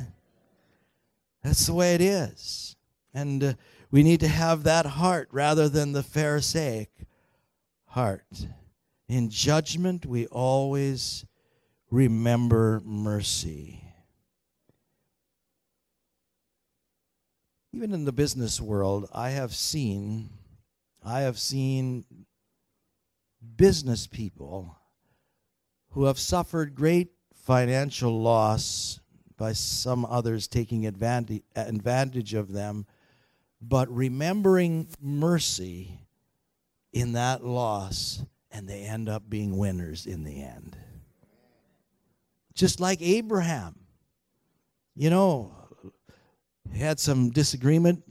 That's 1.43 1.65
the 1.65 1.74
way 1.74 1.96
it 1.96 2.01
is. 2.01 2.75
And 3.13 3.43
uh, 3.43 3.53
we 3.91 4.03
need 4.03 4.19
to 4.19 4.27
have 4.27 4.63
that 4.63 4.86
heart 4.86 5.29
rather 5.31 5.69
than 5.69 5.93
the 5.93 6.03
Pharisaic 6.03 6.89
heart. 7.86 8.48
In 9.08 9.29
judgment, 9.29 10.05
we 10.05 10.27
always 10.27 11.25
remember 11.89 12.81
mercy. 12.86 13.84
Even 17.74 17.94
in 17.94 18.06
the 18.06 18.12
business 18.12 18.60
world, 18.60 19.10
I 19.14 19.30
have 19.30 19.54
seen 19.54 20.30
I 21.04 21.22
have 21.22 21.40
seen 21.40 22.04
business 23.56 24.06
people 24.06 24.76
who 25.92 26.06
have 26.06 26.20
suffered 26.20 26.76
great 26.76 27.10
financial 27.34 28.22
loss 28.22 29.00
by 29.38 29.54
some 29.54 30.04
others 30.04 30.48
taking 30.48 30.86
advantage, 30.86 31.44
advantage 31.56 32.34
of 32.34 32.52
them 32.52 32.86
but 33.62 33.94
remembering 33.94 34.88
mercy 35.02 36.00
in 36.94 37.14
that 37.14 37.44
loss, 37.44 38.24
and 38.52 38.68
they 38.68 38.84
end 38.84 39.10
up 39.10 39.30
being 39.30 39.58
winners 39.58 40.06
in 40.06 40.24
the 40.24 40.42
end. 40.42 40.78
Just 42.54 42.80
like 42.80 43.02
Abraham. 43.02 43.76
You 44.96 45.10
know, 45.10 45.54
had 46.76 47.00
some 47.00 47.30
disagreement 47.30 48.04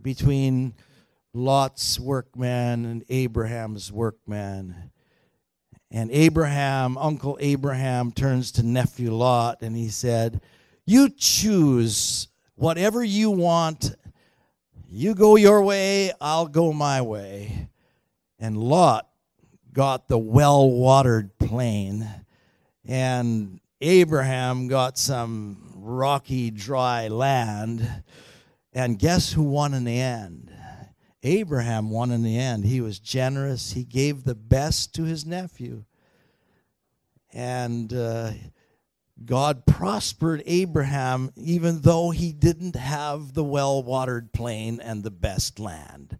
between 0.00 0.74
Lot's 1.32 1.98
workman 2.00 2.84
and 2.84 3.04
Abraham's 3.08 3.92
workman. 3.92 4.90
And 5.90 6.10
Abraham, 6.10 6.98
Uncle 6.98 7.38
Abraham, 7.40 8.12
turns 8.12 8.52
to 8.52 8.62
nephew 8.62 9.12
Lot 9.12 9.62
and 9.62 9.76
he 9.76 9.88
said, 9.88 10.40
You 10.84 11.08
choose 11.10 12.28
whatever 12.54 13.04
you 13.04 13.30
want 13.30 13.94
you 14.88 15.14
go 15.14 15.36
your 15.36 15.62
way, 15.62 16.12
I'll 16.20 16.46
go 16.46 16.72
my 16.72 17.02
way. 17.02 17.68
And 18.38 18.56
Lot 18.56 19.08
got 19.72 20.08
the 20.08 20.18
well 20.18 20.70
watered 20.70 21.36
plain, 21.38 22.08
and 22.84 23.60
Abraham 23.80 24.68
got 24.68 24.96
some 24.96 25.65
rocky, 25.86 26.50
dry 26.50 27.08
land. 27.08 28.02
And 28.72 28.98
guess 28.98 29.32
who 29.32 29.42
won 29.42 29.72
in 29.72 29.84
the 29.84 30.00
end? 30.00 30.52
Abraham 31.22 31.90
won 31.90 32.10
in 32.10 32.22
the 32.22 32.38
end. 32.38 32.64
He 32.64 32.80
was 32.80 32.98
generous, 32.98 33.72
he 33.72 33.84
gave 33.84 34.24
the 34.24 34.34
best 34.34 34.94
to 34.94 35.04
his 35.04 35.26
nephew. 35.26 35.84
And 37.32 37.92
uh, 37.92 38.32
God 39.24 39.66
prospered 39.66 40.42
Abraham 40.46 41.32
even 41.36 41.80
though 41.80 42.10
he 42.10 42.32
didn't 42.32 42.76
have 42.76 43.34
the 43.34 43.44
well 43.44 43.82
watered 43.82 44.32
plain 44.32 44.80
and 44.80 45.02
the 45.02 45.10
best 45.10 45.58
land. 45.58 46.18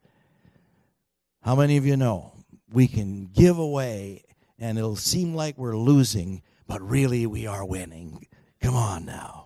How 1.42 1.54
many 1.54 1.76
of 1.76 1.86
you 1.86 1.96
know 1.96 2.32
we 2.72 2.88
can 2.88 3.26
give 3.26 3.58
away 3.58 4.24
and 4.58 4.78
it'll 4.78 4.96
seem 4.96 5.34
like 5.34 5.56
we're 5.56 5.76
losing, 5.76 6.42
but 6.66 6.82
really 6.82 7.26
we 7.26 7.46
are 7.46 7.64
winning? 7.64 8.26
Come 8.60 8.74
on 8.74 9.04
now. 9.04 9.45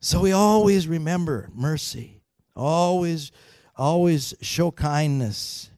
So 0.00 0.20
we 0.20 0.32
always 0.32 0.86
remember 0.86 1.50
mercy. 1.52 2.20
Always, 2.54 3.32
always 3.76 4.34
show 4.40 4.70
kindness. 4.70 5.70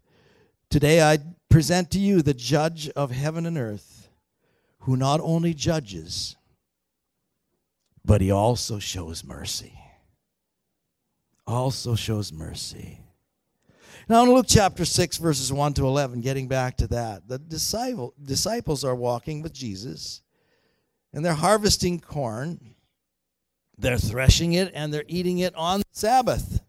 Today 0.68 1.02
I 1.02 1.18
present 1.48 1.90
to 1.92 1.98
you 1.98 2.22
the 2.22 2.34
judge 2.34 2.88
of 2.90 3.10
heaven 3.10 3.46
and 3.46 3.56
earth, 3.56 4.08
who 4.80 4.96
not 4.96 5.20
only 5.20 5.54
judges, 5.54 6.36
but 8.04 8.20
he 8.20 8.30
also 8.30 8.78
shows 8.78 9.24
mercy. 9.24 9.78
Also 11.46 11.94
shows 11.94 12.32
mercy. 12.32 13.00
Now, 14.08 14.22
in 14.24 14.32
Luke 14.32 14.46
chapter 14.48 14.84
6, 14.84 15.18
verses 15.18 15.52
1 15.52 15.74
to 15.74 15.86
11, 15.86 16.20
getting 16.20 16.48
back 16.48 16.76
to 16.78 16.86
that, 16.88 17.28
the 17.28 17.38
disciple, 17.38 18.14
disciples 18.22 18.84
are 18.84 18.94
walking 18.94 19.40
with 19.40 19.52
Jesus 19.52 20.22
and 21.12 21.24
they're 21.24 21.34
harvesting 21.34 22.00
corn, 22.00 22.74
they're 23.80 23.98
threshing 23.98 24.52
it, 24.54 24.72
and 24.74 24.92
they're 24.92 25.04
eating 25.08 25.38
it 25.38 25.54
on 25.54 25.82
Sabbath. 25.92 26.60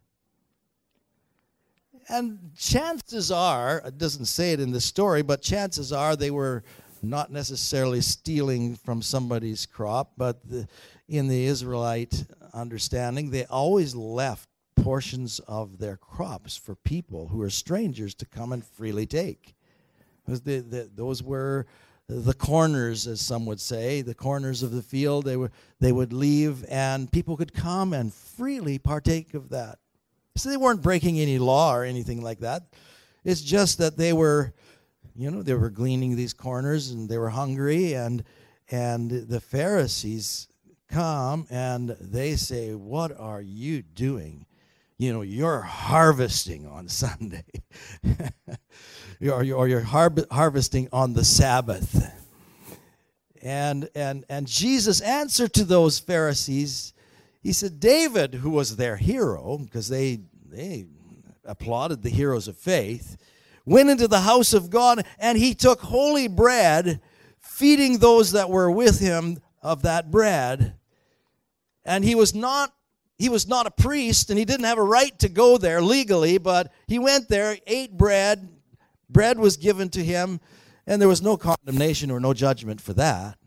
And 2.10 2.52
chances 2.58 3.32
are, 3.32 3.82
it 3.86 3.98
doesn't 3.98 4.26
say 4.26 4.52
it 4.54 4.60
in 4.60 4.72
the 4.72 4.82
story, 4.82 5.22
but 5.22 5.42
chances 5.42 5.94
are 5.94 6.16
they 6.16 6.32
were 6.32 6.64
not 7.02 7.32
necessarily 7.32 8.02
stealing 8.02 8.76
from 8.76 9.02
somebody's 9.02 9.66
crop, 9.66 10.12
but 10.18 10.48
the, 10.48 10.68
in 11.08 11.28
the 11.28 11.46
Israelite 11.46 12.26
understanding, 12.54 13.30
they 13.30 13.46
always 13.46 13.96
left 13.96 14.50
portions 14.76 15.40
of 15.48 15.78
their 15.78 15.98
crops 15.98 16.56
for 16.56 16.76
people 16.76 17.28
who 17.28 17.42
are 17.42 17.50
strangers 17.50 18.14
to 18.16 18.26
come 18.26 18.52
and 18.52 18.66
freely 18.66 19.06
take. 19.06 19.56
The, 20.28 20.60
the, 20.60 20.90
those 20.94 21.22
were 21.22 21.66
the 22.14 22.34
corners, 22.34 23.08
as 23.08 23.22
some 23.22 23.46
would 23.46 23.60
say, 23.60 24.02
the 24.02 24.14
corners 24.14 24.64
of 24.64 24.72
the 24.72 24.82
field. 24.82 25.26
They, 25.26 25.38
were, 25.38 25.52
they 25.80 25.92
would 25.92 26.14
leave, 26.14 26.66
and 26.70 27.12
people 27.12 27.38
could 27.38 27.54
come 27.54 27.94
and 27.94 28.14
freely 28.14 28.78
partake 28.78 29.34
of 29.34 29.50
that. 29.50 29.80
So 30.36 30.50
they 30.50 30.58
weren't 30.58 30.82
breaking 30.82 31.20
any 31.20 31.40
law 31.40 31.76
or 31.76 31.84
anything 31.84 32.22
like 32.22 32.40
that. 32.40 32.64
It's 33.24 33.42
just 33.42 33.78
that 33.78 33.98
they 33.98 34.14
were, 34.14 34.54
you 35.16 35.30
know, 35.30 35.44
they 35.44 35.54
were 35.54 35.70
gleaning 35.70 36.16
these 36.16 36.34
corners 36.34 36.92
and 36.92 37.08
they 37.10 37.18
were 37.18 37.30
hungry, 37.30 37.94
and 37.94 38.24
and 38.70 39.12
the 39.12 39.42
Pharisees 39.42 40.48
come 40.90 41.48
and 41.50 41.90
they 42.00 42.36
say, 42.36 42.74
What 42.74 43.18
are 43.18 43.42
you 43.42 43.82
doing? 43.82 44.46
You 44.98 45.14
know, 45.14 45.22
you're 45.22 45.62
harvesting 45.62 46.68
on 46.68 46.88
Sunday, 46.88 47.46
or 49.30 49.44
you're 49.68 49.82
harvesting 49.82 50.88
on 50.92 51.14
the 51.14 51.24
Sabbath. 51.24 52.12
And, 53.42 53.90
and, 53.96 54.26
and 54.30 54.48
Jesus 54.48 55.02
answered 55.02 55.54
to 55.54 55.64
those 55.64 56.00
Pharisees, 56.00 56.94
he 57.42 57.54
said, 57.54 57.80
David, 57.80 58.36
who 58.36 58.52
was 58.52 58.76
their 58.76 58.98
hero, 58.98 59.58
because 59.58 59.90
they, 59.90 60.20
they 60.46 60.86
applauded 61.44 62.04
the 62.04 62.10
heroes 62.10 62.48
of 62.48 62.58
faith, 62.58 63.18
went 63.66 63.90
into 63.90 64.08
the 64.08 64.22
house 64.22 64.54
of 64.54 64.70
God 64.70 65.06
and 65.20 65.38
he 65.38 65.54
took 65.54 65.82
holy 65.82 66.28
bread, 66.28 67.02
feeding 67.40 67.98
those 67.98 68.32
that 68.32 68.50
were 68.50 68.70
with 68.70 69.00
him 69.00 69.40
of 69.62 69.82
that 69.84 70.10
bread 70.12 70.76
and 71.86 72.04
he 72.04 72.16
was 72.16 72.34
not 72.34 72.74
he 73.18 73.30
was 73.30 73.48
not 73.48 73.68
a 73.68 73.72
priest 73.72 74.30
and 74.30 74.40
he 74.40 74.46
didn't 74.46 74.66
have 74.66 74.80
a 74.80 74.84
right 74.84 75.18
to 75.20 75.30
go 75.30 75.58
there 75.58 75.82
legally 75.82 76.38
but 76.38 76.72
he 76.88 77.00
went 77.00 77.28
there 77.30 77.58
ate 77.68 77.96
bread 77.98 78.50
bread 79.12 79.40
was 79.40 79.58
given 79.58 79.90
to 79.90 80.04
him 80.04 80.40
and 80.88 81.02
there 81.02 81.10
was 81.10 81.22
no 81.22 81.38
condemnation 81.38 82.12
or 82.12 82.20
no 82.20 82.34
judgment 82.34 82.82
for 82.82 82.94
that. 82.94 83.38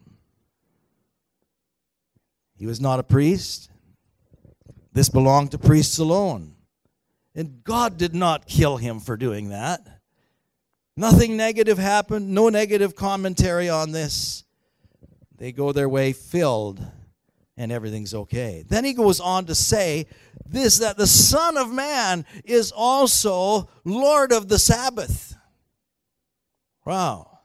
He 2.56 2.66
was 2.66 2.80
not 2.80 3.00
a 3.00 3.02
priest. 3.02 3.70
This 4.92 5.08
belonged 5.08 5.50
to 5.50 5.58
priests 5.58 5.98
alone. 5.98 6.54
And 7.34 7.64
god 7.64 7.98
did 7.98 8.14
not 8.14 8.46
kill 8.46 8.76
him 8.76 9.00
for 9.00 9.16
doing 9.16 9.48
that. 9.48 9.80
Nothing 10.96 11.36
negative 11.36 11.78
happened 11.78 12.30
no 12.30 12.48
negative 12.48 12.94
commentary 12.94 13.68
on 13.68 13.90
this. 13.90 14.44
They 15.36 15.50
go 15.50 15.72
their 15.72 15.88
way 15.88 16.12
filled 16.12 16.80
and 17.56 17.70
everything's 17.70 18.14
okay. 18.14 18.64
Then 18.68 18.84
he 18.84 18.92
goes 18.92 19.20
on 19.20 19.46
to 19.46 19.54
say 19.54 20.06
this 20.46 20.78
that 20.78 20.96
the 20.96 21.06
Son 21.06 21.56
of 21.56 21.72
Man 21.72 22.24
is 22.44 22.72
also 22.72 23.68
Lord 23.84 24.32
of 24.32 24.48
the 24.48 24.58
Sabbath. 24.58 25.36
Wow. 26.84 27.38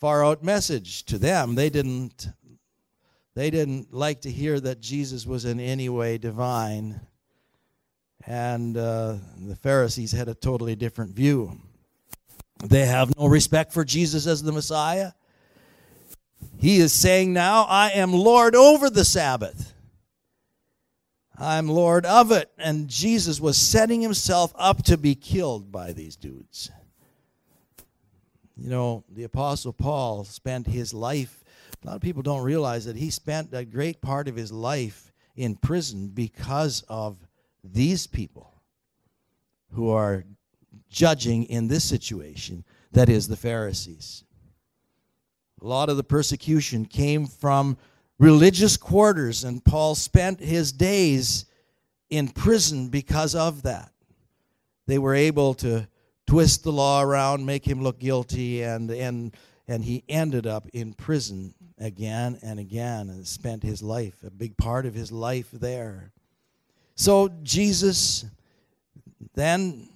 Far 0.00 0.24
out 0.24 0.44
message 0.44 1.04
to 1.04 1.18
them. 1.18 1.54
They 1.54 1.70
didn't 1.70 2.28
they 3.34 3.50
didn't 3.50 3.94
like 3.94 4.22
to 4.22 4.30
hear 4.32 4.58
that 4.58 4.80
Jesus 4.80 5.24
was 5.24 5.44
in 5.44 5.60
any 5.60 5.88
way 5.88 6.18
divine. 6.18 7.00
And 8.26 8.76
uh, 8.76 9.14
the 9.40 9.54
Pharisees 9.54 10.10
had 10.10 10.28
a 10.28 10.34
totally 10.34 10.74
different 10.74 11.14
view. 11.14 11.56
They 12.64 12.84
have 12.84 13.16
no 13.16 13.26
respect 13.26 13.72
for 13.72 13.84
Jesus 13.84 14.26
as 14.26 14.42
the 14.42 14.50
Messiah. 14.50 15.12
He 16.58 16.78
is 16.78 16.92
saying 16.92 17.32
now, 17.32 17.64
I 17.68 17.90
am 17.90 18.12
Lord 18.12 18.56
over 18.56 18.90
the 18.90 19.04
Sabbath. 19.04 19.72
I'm 21.38 21.68
Lord 21.68 22.04
of 22.06 22.32
it. 22.32 22.50
And 22.58 22.88
Jesus 22.88 23.40
was 23.40 23.56
setting 23.56 24.00
himself 24.00 24.52
up 24.56 24.82
to 24.84 24.96
be 24.96 25.14
killed 25.14 25.70
by 25.70 25.92
these 25.92 26.16
dudes. 26.16 26.72
You 28.58 28.70
know, 28.70 29.04
the 29.08 29.24
Apostle 29.24 29.72
Paul 29.72 30.24
spent 30.24 30.66
his 30.66 30.92
life, 30.92 31.44
a 31.82 31.86
lot 31.86 31.96
of 31.96 32.02
people 32.02 32.22
don't 32.22 32.42
realize 32.42 32.84
that 32.86 32.96
he 32.96 33.10
spent 33.10 33.50
a 33.52 33.64
great 33.64 34.00
part 34.00 34.26
of 34.26 34.34
his 34.34 34.50
life 34.50 35.12
in 35.36 35.54
prison 35.54 36.08
because 36.08 36.82
of 36.88 37.16
these 37.62 38.06
people 38.06 38.52
who 39.72 39.90
are 39.90 40.24
judging 40.90 41.44
in 41.44 41.68
this 41.68 41.84
situation 41.84 42.64
that 42.92 43.08
is, 43.08 43.28
the 43.28 43.36
Pharisees. 43.36 44.24
A 45.60 45.66
lot 45.66 45.88
of 45.88 45.96
the 45.96 46.04
persecution 46.04 46.84
came 46.84 47.26
from 47.26 47.76
religious 48.18 48.76
quarters, 48.76 49.44
and 49.44 49.64
Paul 49.64 49.94
spent 49.94 50.40
his 50.40 50.72
days 50.72 51.44
in 52.10 52.28
prison 52.28 52.88
because 52.88 53.34
of 53.34 53.62
that. 53.62 53.92
They 54.86 54.98
were 54.98 55.14
able 55.14 55.54
to 55.54 55.86
twist 56.28 56.62
the 56.62 56.70
law 56.70 57.02
around, 57.02 57.44
make 57.46 57.66
him 57.66 57.82
look 57.82 57.98
guilty, 57.98 58.62
and, 58.62 58.90
and, 58.90 59.34
and 59.66 59.82
he 59.82 60.04
ended 60.08 60.46
up 60.46 60.68
in 60.74 60.92
prison 60.92 61.54
again 61.78 62.38
and 62.42 62.60
again 62.60 63.08
and 63.08 63.26
spent 63.26 63.62
his 63.62 63.82
life, 63.82 64.22
a 64.22 64.30
big 64.30 64.56
part 64.58 64.84
of 64.84 64.94
his 64.94 65.10
life 65.10 65.48
there. 65.50 66.12
So 66.94 67.30
Jesus 67.42 68.26
then 69.34 69.88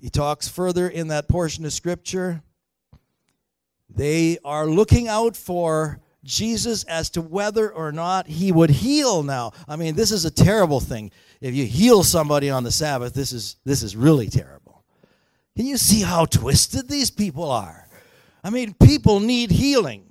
he 0.00 0.10
talks 0.10 0.46
further 0.46 0.88
in 0.88 1.08
that 1.08 1.26
portion 1.26 1.64
of 1.64 1.72
scripture 1.72 2.42
they 3.88 4.38
are 4.44 4.66
looking 4.66 5.08
out 5.08 5.36
for 5.36 5.98
Jesus 6.22 6.84
as 6.84 7.10
to 7.10 7.20
whether 7.20 7.70
or 7.70 7.90
not 7.90 8.28
he 8.28 8.52
would 8.52 8.70
heal 8.70 9.22
now. 9.24 9.52
I 9.66 9.74
mean, 9.76 9.96
this 9.96 10.12
is 10.12 10.24
a 10.24 10.30
terrible 10.30 10.78
thing. 10.78 11.10
If 11.40 11.54
you 11.54 11.66
heal 11.66 12.04
somebody 12.04 12.50
on 12.50 12.62
the 12.62 12.70
Sabbath, 12.70 13.14
this 13.14 13.32
is 13.32 13.56
this 13.64 13.82
is 13.82 13.96
really 13.96 14.28
terrible. 14.28 14.69
Can 15.60 15.66
you 15.66 15.76
see 15.76 16.00
how 16.00 16.24
twisted 16.24 16.88
these 16.88 17.10
people 17.10 17.50
are? 17.50 17.86
I 18.42 18.48
mean, 18.48 18.72
people 18.72 19.20
need 19.20 19.50
healing. 19.50 20.06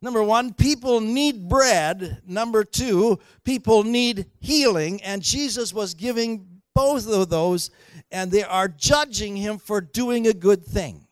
Number 0.00 0.22
1, 0.22 0.54
people 0.54 1.02
need 1.02 1.50
bread. 1.50 2.22
Number 2.26 2.64
2, 2.64 3.18
people 3.44 3.84
need 3.84 4.24
healing, 4.40 5.02
and 5.02 5.20
Jesus 5.20 5.74
was 5.74 5.92
giving 5.92 6.46
both 6.74 7.06
of 7.12 7.28
those 7.28 7.70
and 8.10 8.30
they 8.30 8.42
are 8.42 8.68
judging 8.68 9.36
him 9.36 9.58
for 9.58 9.82
doing 9.82 10.28
a 10.28 10.32
good 10.32 10.64
thing. 10.64 11.06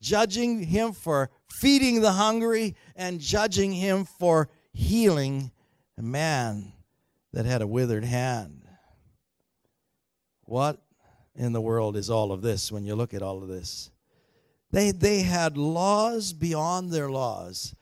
Judging 0.00 0.64
him 0.64 0.90
for 0.90 1.30
feeding 1.60 2.00
the 2.00 2.10
hungry, 2.10 2.74
and 2.96 3.20
judging 3.20 3.70
him 3.70 4.04
for 4.04 4.48
healing 4.72 5.52
a 5.96 6.02
man 6.02 6.72
that 7.32 7.46
had 7.46 7.62
a 7.62 7.68
withered 7.68 8.04
hand. 8.04 8.66
What 10.42 10.82
in 11.38 11.52
the 11.52 11.60
world 11.60 11.96
is 11.96 12.10
all 12.10 12.32
of 12.32 12.42
this 12.42 12.70
when 12.70 12.84
you 12.84 12.94
look 12.94 13.14
at 13.14 13.22
all 13.22 13.42
of 13.42 13.48
this? 13.48 13.90
They, 14.70 14.90
they 14.90 15.22
had 15.22 15.56
laws 15.56 16.32
beyond 16.32 16.92
their 16.92 17.10
laws. 17.10 17.74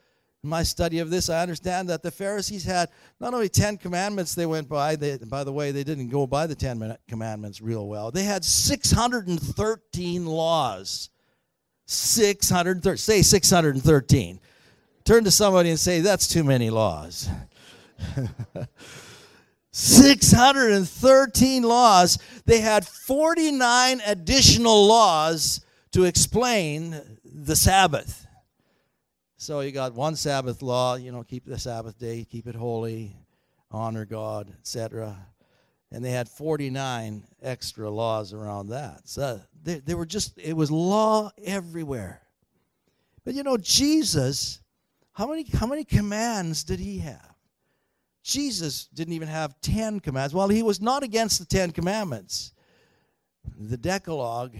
In 0.45 0.51
my 0.51 0.62
study 0.62 1.01
of 1.01 1.11
this, 1.11 1.29
I 1.29 1.42
understand 1.42 1.88
that 1.88 2.03
the 2.03 2.11
Pharisees 2.11 2.64
had 2.64 2.90
not 3.19 3.35
only 3.35 3.49
10 3.49 3.79
commandments 3.79 4.35
they 4.35 4.47
went 4.47 4.69
by, 4.69 4.95
they, 4.95 5.16
by 5.16 5.42
the 5.42 5.53
way, 5.53 5.73
they 5.73 5.83
didn't 5.83 6.11
go 6.11 6.27
by 6.27 6.47
the 6.47 6.55
10 6.55 6.97
commandments 7.09 7.61
real 7.61 7.88
well. 7.88 8.12
They 8.12 8.23
had 8.23 8.45
613 8.45 10.27
laws. 10.27 11.11
613, 11.87 12.97
say 12.99 13.23
613. 13.23 14.40
Turn 15.05 15.25
to 15.25 15.31
somebody 15.31 15.71
and 15.71 15.79
say, 15.79 16.01
that's 16.01 16.29
too 16.29 16.45
many 16.45 16.69
laws. 16.69 17.29
613 19.77 21.62
laws. 21.62 22.19
They 22.47 22.61
had 22.61 22.87
49 22.87 24.01
additional 24.07 24.87
laws 24.87 25.61
to 25.93 26.05
explain 26.05 26.99
the 27.23 27.55
Sabbath. 27.55 28.27
So 29.37 29.61
you 29.61 29.73
got 29.73 29.93
one 29.93 30.17
Sabbath 30.17 30.62
law, 30.62 30.95
you 30.95 31.12
know, 31.12 31.23
keep 31.23 31.45
the 31.45 31.59
Sabbath 31.59 31.99
day, 31.99 32.25
keep 32.25 32.47
it 32.47 32.55
holy, 32.55 33.15
honor 33.71 34.07
God, 34.07 34.51
etc. 34.61 35.15
And 35.93 36.03
they 36.03 36.11
had 36.11 36.31
49 36.31 37.25
extra 37.43 37.91
laws 37.91 38.33
around 38.33 38.69
that. 38.69 39.03
So 39.05 39.43
they, 39.62 39.81
they 39.81 39.95
were 39.95 40.07
just, 40.07 40.39
it 40.39 40.57
was 40.57 40.71
law 40.71 41.31
everywhere. 41.45 42.23
But 43.27 43.35
you 43.35 43.43
know, 43.43 43.59
Jesus, 43.59 44.62
how 45.12 45.29
many, 45.29 45.45
how 45.53 45.67
many 45.67 45.85
commands 45.85 46.65
did 46.65 46.81
he 46.81 47.01
have? 47.01 47.36
Jesus 48.27 48.89
didn't 48.93 49.15
even 49.15 49.29
have 49.29 49.61
10 49.61 50.01
commands. 50.01 50.35
Well, 50.35 50.49
he 50.49 50.65
was 50.65 50.81
not 50.81 51.05
against 51.05 51.39
the 51.39 51.45
10 51.45 51.71
commandments. 51.71 52.53
The 53.57 53.77
Decalogue, 53.77 54.57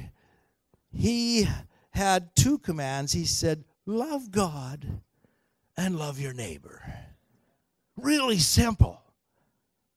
he 0.93 1.49
had 1.91 2.31
two 2.37 2.59
commands. 2.59 3.13
He 3.13 3.25
said, 3.25 3.65
love 3.85 4.31
God 4.31 4.87
and 5.77 5.99
love 5.99 6.21
your 6.21 6.33
neighbor. 6.33 6.81
Really 7.97 8.39
simple. 8.39 9.03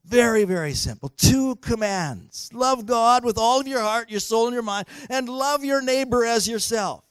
Very, 0.04 0.46
very 0.46 0.74
simple. 0.74 1.10
Two 1.10 1.56
commands 1.58 2.50
love 2.52 2.88
God 2.88 3.24
with 3.24 3.38
all 3.38 3.60
of 3.60 3.68
your 3.68 3.82
heart, 3.82 4.10
your 4.10 4.20
soul, 4.20 4.48
and 4.48 4.54
your 4.56 4.64
mind, 4.64 4.88
and 5.12 5.30
love 5.30 5.64
your 5.64 5.84
neighbor 5.84 6.26
as 6.26 6.48
yourself. 6.48 7.06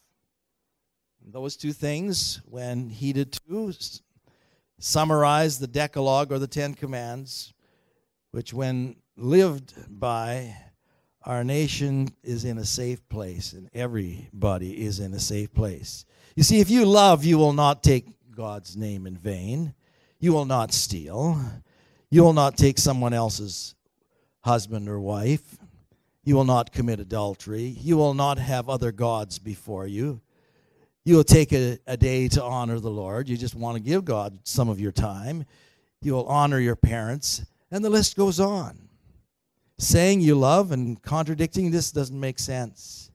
Those 1.25 1.57
two 1.57 1.73
things, 1.73 2.41
when 2.47 2.89
heeded 2.89 3.39
to, 3.47 3.73
summarize 4.79 5.59
the 5.59 5.67
Decalogue 5.67 6.33
or 6.33 6.39
the 6.39 6.47
Ten 6.47 6.75
Commands, 6.75 7.53
which, 8.31 8.53
when 8.53 8.97
lived 9.17 9.75
by, 9.89 10.57
our 11.25 11.45
nation 11.45 12.09
is 12.23 12.45
in 12.45 12.59
a 12.59 12.65
safe 12.65 13.07
place 13.09 13.53
and 13.53 13.69
everybody 13.75 14.85
is 14.85 15.01
in 15.01 15.13
a 15.13 15.19
safe 15.19 15.53
place. 15.53 16.05
You 16.37 16.43
see, 16.43 16.61
if 16.61 16.71
you 16.71 16.85
love, 16.85 17.25
you 17.25 17.37
will 17.37 17.53
not 17.53 17.83
take 17.83 18.07
God's 18.35 18.77
name 18.77 19.07
in 19.07 19.17
vain. 19.17 19.75
You 20.21 20.33
will 20.33 20.45
not 20.45 20.73
steal. 20.73 21.41
You 22.11 22.23
will 22.23 22.33
not 22.33 22.57
take 22.57 22.79
someone 22.79 23.13
else's 23.13 23.75
husband 24.41 24.89
or 24.89 25.01
wife. 25.01 25.59
You 26.25 26.37
will 26.37 26.45
not 26.45 26.73
commit 26.73 27.01
adultery. 27.01 27.65
You 27.65 27.97
will 27.97 28.15
not 28.15 28.39
have 28.39 28.69
other 28.69 28.93
gods 28.93 29.39
before 29.39 29.87
you. 29.87 30.21
You 31.09 31.17
will 31.17 31.25
take 31.25 31.55
a, 31.55 31.79
a 31.87 31.97
day 31.97 32.29
to 32.29 32.43
honor 32.43 32.79
the 32.81 32.91
Lord. 32.91 33.31
You 33.31 33.39
just 33.39 33.55
want 33.55 33.79
to 33.79 33.83
give 33.83 34.05
God 34.05 34.41
some 34.45 34.69
of 34.69 34.79
your 34.79 34.93
time. 34.93 35.47
You 36.03 36.13
will 36.13 36.27
honor 36.27 36.61
your 36.61 36.77
parents. 36.77 37.47
And 37.71 37.83
the 37.83 37.89
list 37.89 38.15
goes 38.15 38.39
on. 38.39 38.91
Saying 39.79 40.21
you 40.21 40.35
love 40.35 40.71
and 40.71 41.01
contradicting 41.01 41.71
this 41.71 41.93
doesn't 41.93 42.21
make 42.21 42.39
sense. 42.39 43.11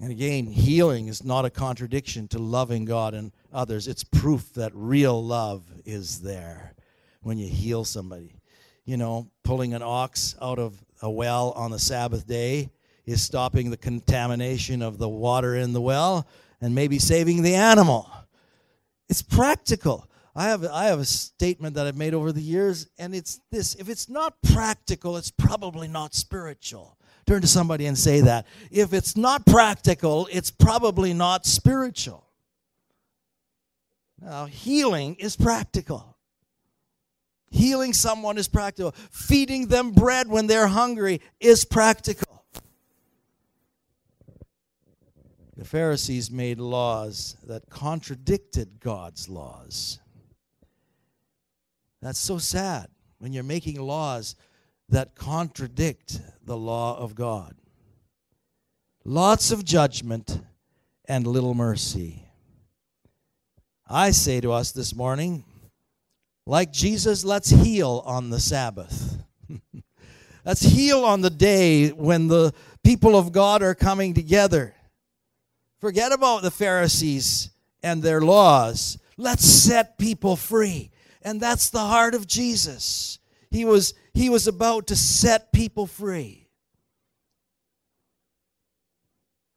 And 0.00 0.10
again, 0.10 0.46
healing 0.46 1.06
is 1.06 1.22
not 1.22 1.44
a 1.44 1.50
contradiction 1.50 2.26
to 2.26 2.40
loving 2.40 2.86
God 2.86 3.14
and 3.14 3.30
others. 3.52 3.86
It's 3.86 4.02
proof 4.02 4.52
that 4.54 4.72
real 4.74 5.24
love 5.24 5.62
is 5.84 6.22
there 6.22 6.74
when 7.22 7.38
you 7.38 7.46
heal 7.46 7.84
somebody. 7.84 8.34
You 8.84 8.96
know, 8.96 9.30
pulling 9.44 9.74
an 9.74 9.82
ox 9.84 10.34
out 10.42 10.58
of 10.58 10.84
a 11.02 11.08
well 11.08 11.52
on 11.52 11.70
the 11.70 11.78
Sabbath 11.78 12.26
day 12.26 12.72
is 13.06 13.22
stopping 13.22 13.70
the 13.70 13.76
contamination 13.76 14.82
of 14.82 14.98
the 14.98 15.08
water 15.08 15.54
in 15.54 15.72
the 15.72 15.80
well 15.80 16.26
and 16.60 16.74
maybe 16.74 16.98
saving 16.98 17.42
the 17.42 17.54
animal. 17.54 18.10
It's 19.08 19.22
practical. 19.22 20.08
I 20.34 20.44
have, 20.44 20.64
I 20.64 20.84
have 20.84 21.00
a 21.00 21.04
statement 21.04 21.74
that 21.74 21.86
I've 21.86 21.96
made 21.96 22.14
over 22.14 22.32
the 22.32 22.40
years, 22.40 22.86
and 22.98 23.14
it's 23.14 23.40
this 23.50 23.74
if 23.74 23.88
it's 23.88 24.08
not 24.08 24.40
practical, 24.42 25.16
it's 25.16 25.30
probably 25.30 25.88
not 25.88 26.14
spiritual. 26.14 26.96
Turn 27.26 27.42
to 27.42 27.48
somebody 27.48 27.86
and 27.86 27.98
say 27.98 28.20
that. 28.22 28.46
If 28.70 28.92
it's 28.92 29.16
not 29.16 29.46
practical, 29.46 30.28
it's 30.32 30.50
probably 30.50 31.12
not 31.12 31.46
spiritual. 31.46 32.24
Now, 34.20 34.46
healing 34.46 35.16
is 35.16 35.36
practical. 35.36 36.16
Healing 37.50 37.92
someone 37.92 38.38
is 38.38 38.48
practical. 38.48 38.92
Feeding 39.10 39.66
them 39.66 39.92
bread 39.92 40.28
when 40.28 40.46
they're 40.46 40.68
hungry 40.68 41.20
is 41.40 41.64
practical. 41.64 42.29
The 45.60 45.66
Pharisees 45.66 46.30
made 46.30 46.58
laws 46.58 47.36
that 47.46 47.68
contradicted 47.68 48.80
God's 48.80 49.28
laws. 49.28 50.00
That's 52.00 52.18
so 52.18 52.38
sad 52.38 52.88
when 53.18 53.34
you're 53.34 53.42
making 53.42 53.78
laws 53.78 54.36
that 54.88 55.14
contradict 55.14 56.18
the 56.46 56.56
law 56.56 56.96
of 56.98 57.14
God. 57.14 57.56
Lots 59.04 59.50
of 59.50 59.62
judgment 59.62 60.40
and 61.04 61.26
little 61.26 61.52
mercy. 61.52 62.24
I 63.86 64.12
say 64.12 64.40
to 64.40 64.52
us 64.52 64.72
this 64.72 64.94
morning, 64.96 65.44
like 66.46 66.72
Jesus, 66.72 67.22
let's 67.22 67.50
heal 67.50 68.02
on 68.06 68.30
the 68.30 68.40
Sabbath. 68.40 69.18
let's 70.46 70.62
heal 70.62 71.04
on 71.04 71.20
the 71.20 71.28
day 71.28 71.90
when 71.90 72.28
the 72.28 72.54
people 72.82 73.14
of 73.14 73.30
God 73.30 73.62
are 73.62 73.74
coming 73.74 74.14
together. 74.14 74.74
Forget 75.80 76.12
about 76.12 76.42
the 76.42 76.50
Pharisees 76.50 77.50
and 77.82 78.02
their 78.02 78.20
laws. 78.20 78.98
Let's 79.16 79.44
set 79.44 79.98
people 79.98 80.36
free. 80.36 80.90
And 81.22 81.40
that's 81.40 81.70
the 81.70 81.80
heart 81.80 82.14
of 82.14 82.26
Jesus. 82.26 83.18
He 83.50 83.64
was, 83.64 83.94
he 84.14 84.30
was 84.30 84.46
about 84.46 84.86
to 84.88 84.96
set 84.96 85.52
people 85.52 85.86
free. 85.86 86.48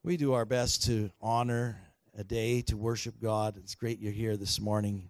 We 0.03 0.17
do 0.17 0.33
our 0.33 0.45
best 0.45 0.83
to 0.86 1.12
honor 1.21 1.79
a 2.17 2.23
day 2.23 2.62
to 2.63 2.75
worship 2.75 3.15
God. 3.21 3.55
It's 3.57 3.75
great 3.75 3.99
you're 3.99 4.12
here 4.12 4.36
this 4.36 4.59
morning. 4.59 5.09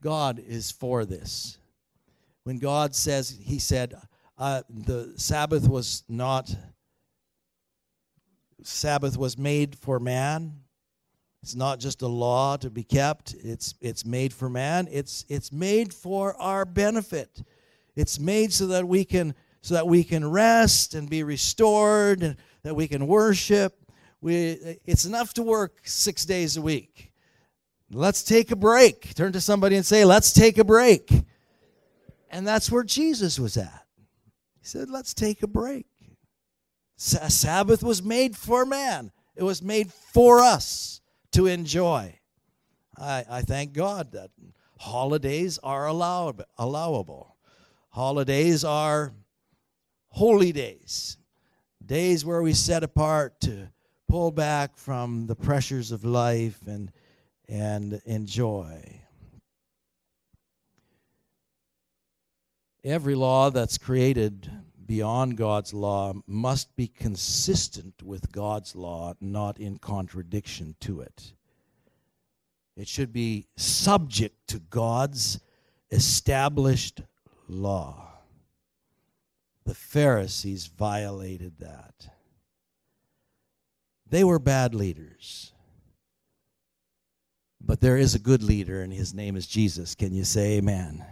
God 0.00 0.38
is 0.38 0.70
for 0.70 1.04
this. 1.04 1.58
When 2.44 2.58
God 2.58 2.94
says, 2.94 3.36
He 3.42 3.58
said, 3.58 3.94
uh, 4.38 4.62
the 4.68 5.14
Sabbath 5.16 5.68
was 5.68 6.04
not, 6.08 6.54
Sabbath 8.66 9.16
was 9.16 9.36
made 9.36 9.76
for 9.76 10.00
man. 10.00 10.60
It's 11.42 11.54
not 11.54 11.78
just 11.78 12.00
a 12.00 12.08
law 12.08 12.56
to 12.56 12.70
be 12.70 12.82
kept. 12.82 13.34
It's 13.34 13.74
it's 13.82 14.06
made 14.06 14.32
for 14.32 14.48
man. 14.48 14.88
It's 14.90 15.26
it's 15.28 15.52
made 15.52 15.92
for 15.92 16.34
our 16.40 16.64
benefit. 16.64 17.42
It's 17.94 18.18
made 18.18 18.52
so 18.52 18.68
that 18.68 18.88
we 18.88 19.04
can 19.04 19.34
so 19.60 19.74
that 19.74 19.86
we 19.86 20.04
can 20.04 20.30
rest 20.30 20.94
and 20.94 21.08
be 21.08 21.22
restored 21.22 22.22
and 22.22 22.36
that 22.62 22.74
we 22.74 22.88
can 22.88 23.06
worship. 23.06 23.84
We 24.22 24.78
it's 24.86 25.04
enough 25.04 25.34
to 25.34 25.42
work 25.42 25.82
6 25.84 26.24
days 26.24 26.56
a 26.56 26.62
week. 26.62 27.12
Let's 27.90 28.22
take 28.22 28.50
a 28.50 28.56
break. 28.56 29.14
Turn 29.14 29.32
to 29.32 29.40
somebody 29.40 29.76
and 29.76 29.84
say, 29.84 30.06
"Let's 30.06 30.32
take 30.32 30.56
a 30.56 30.64
break." 30.64 31.12
And 32.30 32.46
that's 32.46 32.70
where 32.72 32.82
Jesus 32.82 33.38
was 33.38 33.58
at. 33.58 33.86
He 34.60 34.66
said, 34.66 34.88
"Let's 34.88 35.12
take 35.12 35.42
a 35.42 35.46
break." 35.46 35.86
Sabbath 37.04 37.82
was 37.82 38.02
made 38.02 38.34
for 38.34 38.64
man. 38.64 39.12
It 39.36 39.42
was 39.42 39.62
made 39.62 39.92
for 39.92 40.40
us 40.40 41.02
to 41.32 41.46
enjoy. 41.46 42.18
I, 42.96 43.24
I 43.28 43.42
thank 43.42 43.72
God 43.74 44.12
that 44.12 44.30
holidays 44.78 45.58
are 45.62 45.86
allowed, 45.86 46.44
allowable. 46.56 47.36
Holidays 47.90 48.64
are 48.64 49.12
holy 50.08 50.52
days, 50.52 51.18
days 51.84 52.24
where 52.24 52.40
we 52.40 52.54
set 52.54 52.82
apart 52.82 53.40
to 53.42 53.68
pull 54.08 54.30
back 54.30 54.78
from 54.78 55.26
the 55.26 55.36
pressures 55.36 55.92
of 55.92 56.04
life 56.04 56.60
and, 56.66 56.90
and 57.48 58.00
enjoy. 58.06 59.00
Every 62.82 63.14
law 63.14 63.50
that's 63.50 63.76
created 63.76 64.50
beyond 64.86 65.36
God's 65.36 65.72
law 65.72 66.14
must 66.26 66.74
be 66.76 66.88
consistent 66.88 68.02
with 68.02 68.32
God's 68.32 68.74
law, 68.74 69.14
not 69.20 69.58
in 69.58 69.78
contradiction 69.78 70.76
to 70.80 71.00
it. 71.00 71.32
It 72.76 72.88
should 72.88 73.12
be 73.12 73.46
subject 73.56 74.48
to 74.48 74.58
God's 74.58 75.40
established 75.90 77.02
law. 77.48 78.08
The 79.64 79.74
Pharisees 79.74 80.66
violated 80.66 81.58
that. 81.60 82.08
They 84.06 84.24
were 84.24 84.38
bad 84.38 84.74
leaders. 84.74 85.52
But 87.60 87.80
there 87.80 87.96
is 87.96 88.14
a 88.14 88.18
good 88.18 88.42
leader, 88.42 88.82
and 88.82 88.92
his 88.92 89.14
name 89.14 89.36
is 89.36 89.46
Jesus. 89.46 89.94
Can 89.94 90.12
you 90.12 90.24
say 90.24 90.58
amen? 90.58 91.04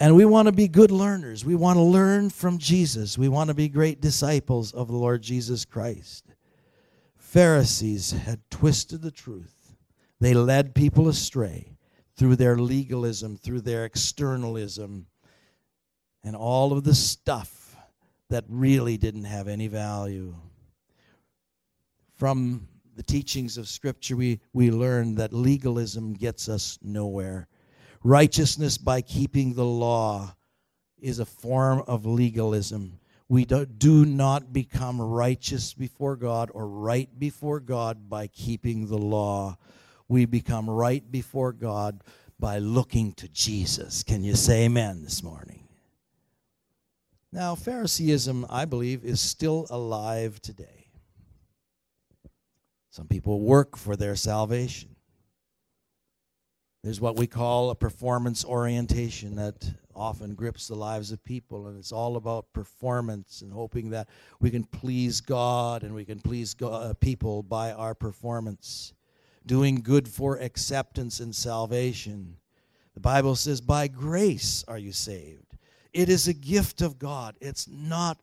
And 0.00 0.14
we 0.14 0.24
want 0.24 0.46
to 0.46 0.52
be 0.52 0.68
good 0.68 0.92
learners. 0.92 1.44
We 1.44 1.56
want 1.56 1.76
to 1.76 1.82
learn 1.82 2.30
from 2.30 2.58
Jesus. 2.58 3.18
We 3.18 3.28
want 3.28 3.48
to 3.48 3.54
be 3.54 3.68
great 3.68 4.00
disciples 4.00 4.72
of 4.72 4.88
the 4.88 4.96
Lord 4.96 5.22
Jesus 5.22 5.64
Christ. 5.64 6.24
Pharisees 7.16 8.12
had 8.12 8.40
twisted 8.50 9.02
the 9.02 9.10
truth, 9.10 9.76
they 10.20 10.34
led 10.34 10.74
people 10.74 11.08
astray 11.08 11.76
through 12.16 12.36
their 12.36 12.56
legalism, 12.56 13.36
through 13.36 13.60
their 13.60 13.84
externalism, 13.84 15.06
and 16.24 16.34
all 16.34 16.72
of 16.72 16.82
the 16.84 16.94
stuff 16.94 17.76
that 18.28 18.44
really 18.48 18.96
didn't 18.96 19.24
have 19.24 19.46
any 19.46 19.68
value. 19.68 20.34
From 22.16 22.66
the 22.96 23.02
teachings 23.02 23.56
of 23.56 23.68
Scripture, 23.68 24.16
we, 24.16 24.40
we 24.52 24.70
learn 24.70 25.14
that 25.16 25.32
legalism 25.32 26.14
gets 26.14 26.48
us 26.48 26.78
nowhere. 26.82 27.46
Righteousness 28.02 28.78
by 28.78 29.00
keeping 29.00 29.54
the 29.54 29.64
law 29.64 30.34
is 31.00 31.18
a 31.18 31.24
form 31.24 31.82
of 31.86 32.06
legalism. 32.06 32.98
We 33.28 33.44
do, 33.44 33.66
do 33.66 34.04
not 34.04 34.52
become 34.52 35.00
righteous 35.00 35.74
before 35.74 36.16
God 36.16 36.50
or 36.54 36.66
right 36.66 37.08
before 37.18 37.60
God 37.60 38.08
by 38.08 38.28
keeping 38.28 38.86
the 38.86 38.98
law. 38.98 39.58
We 40.08 40.24
become 40.24 40.70
right 40.70 41.08
before 41.10 41.52
God 41.52 42.02
by 42.38 42.58
looking 42.58 43.12
to 43.14 43.28
Jesus. 43.28 44.02
Can 44.02 44.24
you 44.24 44.34
say 44.34 44.64
amen 44.64 45.02
this 45.02 45.22
morning? 45.22 45.68
Now, 47.30 47.54
Phariseeism, 47.54 48.46
I 48.48 48.64
believe, 48.64 49.04
is 49.04 49.20
still 49.20 49.66
alive 49.68 50.40
today. 50.40 50.86
Some 52.90 53.06
people 53.06 53.40
work 53.40 53.76
for 53.76 53.96
their 53.96 54.16
salvation. 54.16 54.96
There's 56.82 57.00
what 57.00 57.16
we 57.16 57.26
call 57.26 57.70
a 57.70 57.74
performance 57.74 58.44
orientation 58.44 59.34
that 59.36 59.72
often 59.96 60.34
grips 60.34 60.68
the 60.68 60.76
lives 60.76 61.10
of 61.10 61.24
people, 61.24 61.66
and 61.66 61.76
it's 61.76 61.90
all 61.90 62.16
about 62.16 62.52
performance 62.52 63.42
and 63.42 63.52
hoping 63.52 63.90
that 63.90 64.08
we 64.38 64.50
can 64.50 64.62
please 64.62 65.20
God 65.20 65.82
and 65.82 65.92
we 65.92 66.04
can 66.04 66.20
please 66.20 66.54
God, 66.54 66.90
uh, 66.90 66.94
people 66.94 67.42
by 67.42 67.72
our 67.72 67.94
performance. 67.94 68.92
Doing 69.44 69.76
good 69.76 70.06
for 70.06 70.36
acceptance 70.36 71.20
and 71.20 71.34
salvation. 71.34 72.36
The 72.94 73.00
Bible 73.00 73.34
says, 73.34 73.60
By 73.60 73.88
grace 73.88 74.64
are 74.68 74.78
you 74.78 74.92
saved. 74.92 75.56
It 75.92 76.08
is 76.08 76.28
a 76.28 76.34
gift 76.34 76.80
of 76.80 76.98
God. 76.98 77.34
It's 77.40 77.66
not 77.66 78.18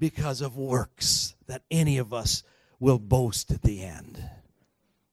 because 0.00 0.40
of 0.40 0.56
works 0.56 1.36
that 1.46 1.62
any 1.70 1.98
of 1.98 2.12
us 2.12 2.42
will 2.80 2.98
boast 2.98 3.52
at 3.52 3.62
the 3.62 3.82
end. 3.82 4.24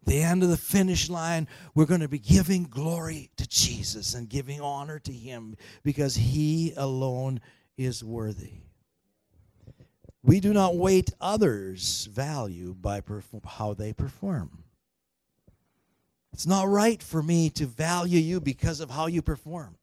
The 0.07 0.23
end 0.23 0.41
of 0.41 0.47
the 0.47 0.55
finish 0.55 1.09
line, 1.09 1.49
we're 1.75 1.85
going 1.85 1.99
to 1.99 2.07
be 2.07 2.17
giving 2.17 2.63
glory 2.63 3.29
to 3.35 3.45
Jesus 3.45 4.13
and 4.13 4.29
giving 4.29 4.61
honor 4.61 4.99
to 4.99 5.11
Him 5.11 5.57
because 5.83 6.15
He 6.15 6.73
alone 6.77 7.41
is 7.77 8.05
worthy. 8.05 8.61
We 10.23 10.39
do 10.39 10.53
not 10.53 10.77
weight 10.77 11.11
others' 11.19 12.07
value 12.09 12.73
by 12.73 13.01
how 13.45 13.73
they 13.73 13.91
perform. 13.91 14.63
It's 16.31 16.47
not 16.47 16.69
right 16.69 17.03
for 17.03 17.21
me 17.21 17.49
to 17.51 17.65
value 17.65 18.19
you 18.19 18.39
because 18.39 18.79
of 18.79 18.89
how 18.89 19.07
you 19.07 19.21
perform 19.21 19.75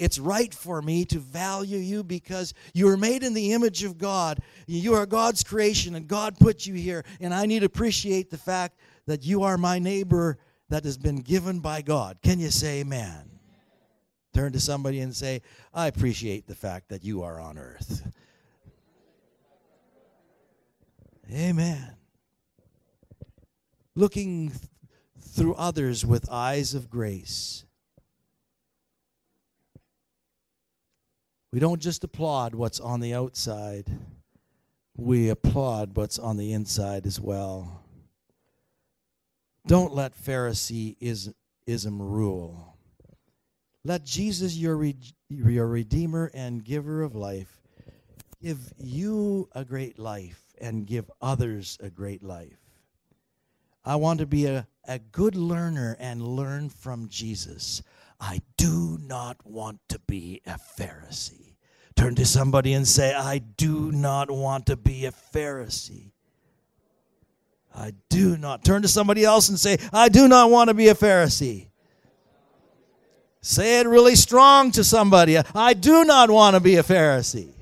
it's 0.00 0.18
right 0.18 0.52
for 0.52 0.80
me 0.80 1.04
to 1.04 1.18
value 1.18 1.76
you 1.76 2.02
because 2.02 2.54
you 2.72 2.88
are 2.88 2.96
made 2.96 3.22
in 3.22 3.34
the 3.34 3.52
image 3.52 3.84
of 3.84 3.98
God. 3.98 4.40
You 4.66 4.94
are 4.94 5.04
God's 5.04 5.44
creation, 5.44 5.94
and 5.94 6.08
God 6.08 6.38
put 6.38 6.66
you 6.66 6.72
here. 6.72 7.04
And 7.20 7.34
I 7.34 7.44
need 7.44 7.60
to 7.60 7.66
appreciate 7.66 8.30
the 8.30 8.38
fact 8.38 8.78
that 9.10 9.24
you 9.24 9.42
are 9.42 9.58
my 9.58 9.78
neighbor 9.78 10.38
that 10.68 10.84
has 10.84 10.96
been 10.96 11.16
given 11.16 11.60
by 11.60 11.82
God. 11.82 12.18
Can 12.22 12.38
you 12.38 12.50
say 12.50 12.80
amen? 12.80 13.30
Turn 14.32 14.52
to 14.52 14.60
somebody 14.60 15.00
and 15.00 15.14
say, 15.14 15.42
I 15.74 15.88
appreciate 15.88 16.46
the 16.46 16.54
fact 16.54 16.88
that 16.90 17.04
you 17.04 17.22
are 17.22 17.40
on 17.40 17.58
earth. 17.58 18.02
Amen. 21.32 21.96
Looking 23.94 24.52
through 25.20 25.54
others 25.54 26.06
with 26.06 26.30
eyes 26.30 26.74
of 26.74 26.88
grace 26.88 27.64
We 31.52 31.58
don't 31.58 31.80
just 31.80 32.04
applaud 32.04 32.54
what's 32.54 32.78
on 32.78 33.00
the 33.00 33.12
outside, 33.12 33.90
we 34.96 35.30
applaud 35.30 35.96
what's 35.96 36.18
on 36.18 36.36
the 36.36 36.52
inside 36.52 37.06
as 37.06 37.20
well. 37.20 37.79
Don't 39.66 39.94
let 39.94 40.14
Phariseeism 40.14 41.34
rule. 42.00 42.76
Let 43.84 44.04
Jesus, 44.04 44.56
your, 44.56 44.76
re- 44.76 44.96
your 45.28 45.66
Redeemer 45.66 46.30
and 46.34 46.64
giver 46.64 47.02
of 47.02 47.14
life, 47.14 47.60
give 48.42 48.72
you 48.78 49.48
a 49.52 49.64
great 49.64 49.98
life 49.98 50.42
and 50.60 50.86
give 50.86 51.10
others 51.20 51.78
a 51.80 51.90
great 51.90 52.22
life. 52.22 52.58
I 53.84 53.96
want 53.96 54.20
to 54.20 54.26
be 54.26 54.46
a, 54.46 54.66
a 54.86 54.98
good 54.98 55.34
learner 55.34 55.96
and 55.98 56.22
learn 56.22 56.68
from 56.68 57.08
Jesus. 57.08 57.82
I 58.20 58.40
do 58.58 58.98
not 59.00 59.38
want 59.46 59.80
to 59.88 59.98
be 60.00 60.42
a 60.46 60.58
Pharisee. 60.78 61.56
Turn 61.96 62.14
to 62.16 62.26
somebody 62.26 62.74
and 62.74 62.86
say, 62.86 63.14
I 63.14 63.38
do 63.38 63.90
not 63.90 64.30
want 64.30 64.66
to 64.66 64.76
be 64.76 65.06
a 65.06 65.12
Pharisee. 65.12 66.12
I 67.74 67.92
do 68.08 68.36
not. 68.36 68.64
Turn 68.64 68.82
to 68.82 68.88
somebody 68.88 69.24
else 69.24 69.48
and 69.48 69.58
say, 69.58 69.78
I 69.92 70.08
do 70.08 70.28
not 70.28 70.50
want 70.50 70.68
to 70.68 70.74
be 70.74 70.88
a 70.88 70.94
Pharisee. 70.94 71.68
Say 73.42 73.80
it 73.80 73.86
really 73.86 74.16
strong 74.16 74.70
to 74.72 74.84
somebody. 74.84 75.38
I 75.54 75.72
do 75.74 76.04
not 76.04 76.30
want 76.30 76.54
to 76.56 76.60
be 76.60 76.76
a 76.76 76.82
Pharisee. 76.82 77.52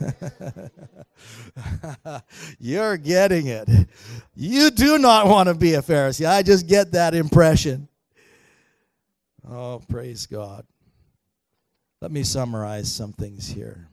You're 2.60 2.96
getting 2.96 3.48
it. 3.48 3.68
You 4.34 4.70
do 4.70 4.98
not 4.98 5.26
want 5.26 5.48
to 5.48 5.54
be 5.54 5.74
a 5.74 5.82
Pharisee. 5.82 6.28
I 6.28 6.42
just 6.42 6.68
get 6.68 6.92
that 6.92 7.14
impression. 7.14 7.88
Oh, 9.48 9.82
praise 9.88 10.26
God. 10.26 10.64
Let 12.00 12.12
me 12.12 12.22
summarize 12.22 12.92
some 12.92 13.12
things 13.12 13.48
here. 13.48 13.88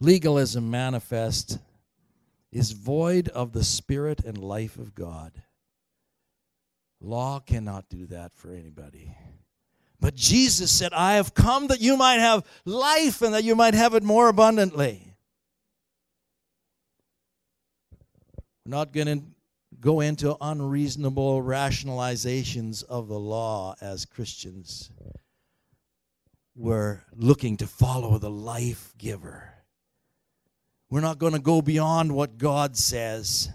Legalism 0.00 0.70
manifest 0.70 1.58
is 2.52 2.72
void 2.72 3.28
of 3.28 3.52
the 3.52 3.64
spirit 3.64 4.24
and 4.24 4.38
life 4.38 4.78
of 4.78 4.94
God. 4.94 5.32
Law 7.00 7.40
cannot 7.40 7.88
do 7.88 8.06
that 8.06 8.32
for 8.32 8.50
anybody. 8.50 9.14
But 10.00 10.14
Jesus 10.14 10.70
said, 10.70 10.92
I 10.92 11.14
have 11.14 11.34
come 11.34 11.68
that 11.68 11.80
you 11.80 11.96
might 11.96 12.18
have 12.20 12.44
life 12.64 13.22
and 13.22 13.34
that 13.34 13.44
you 13.44 13.54
might 13.54 13.74
have 13.74 13.94
it 13.94 14.02
more 14.02 14.28
abundantly. 14.28 15.14
We're 18.64 18.70
not 18.70 18.92
going 18.92 19.06
to 19.06 19.24
go 19.80 20.00
into 20.00 20.36
unreasonable 20.40 21.42
rationalizations 21.42 22.84
of 22.84 23.08
the 23.08 23.18
law 23.18 23.74
as 23.80 24.04
Christians. 24.04 24.90
We're 26.54 27.00
looking 27.14 27.56
to 27.58 27.66
follow 27.66 28.18
the 28.18 28.30
life 28.30 28.92
giver. 28.98 29.54
We're 30.90 31.00
not 31.00 31.18
going 31.18 31.34
to 31.34 31.38
go 31.38 31.60
beyond 31.60 32.12
what 32.12 32.38
God 32.38 32.76
says. 32.76 33.50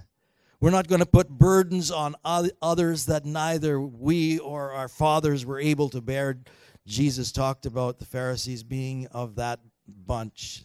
We're 0.60 0.72
not 0.72 0.88
going 0.88 1.00
to 1.00 1.06
put 1.06 1.30
burdens 1.30 1.91
on 1.91 2.15
others 2.24 3.08
that 3.08 3.26
neither 3.26 3.82
we 3.82 4.39
or 4.39 4.72
our 4.72 4.88
fathers 4.88 5.46
were 5.46 5.60
able 5.60 5.89
to 5.89 6.00
bear. 6.02 6.38
Jesus 6.86 7.32
talked 7.32 7.65
about 7.65 8.00
the 8.00 8.06
Pharisees 8.06 8.63
being 8.63 9.08
of 9.08 9.36
that 9.36 9.60
bunch. 9.88 10.63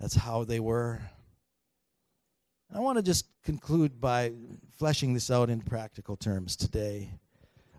That's 0.00 0.14
how 0.14 0.44
they 0.44 0.58
were. 0.58 1.00
I 2.74 2.80
want 2.80 2.98
to 2.98 3.02
just 3.02 3.26
conclude 3.44 4.00
by 4.00 4.32
fleshing 4.78 5.14
this 5.14 5.30
out 5.30 5.48
in 5.48 5.60
practical 5.60 6.16
terms 6.16 6.56
today. 6.56 7.10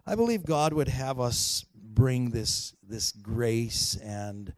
I 0.07 0.15
believe 0.15 0.45
God 0.45 0.71
would 0.71 0.87
have 0.87 1.19
us 1.19 1.65
bring 1.75 2.29
this, 2.29 2.73
this 2.87 3.11
grace 3.11 3.97
and 3.97 4.53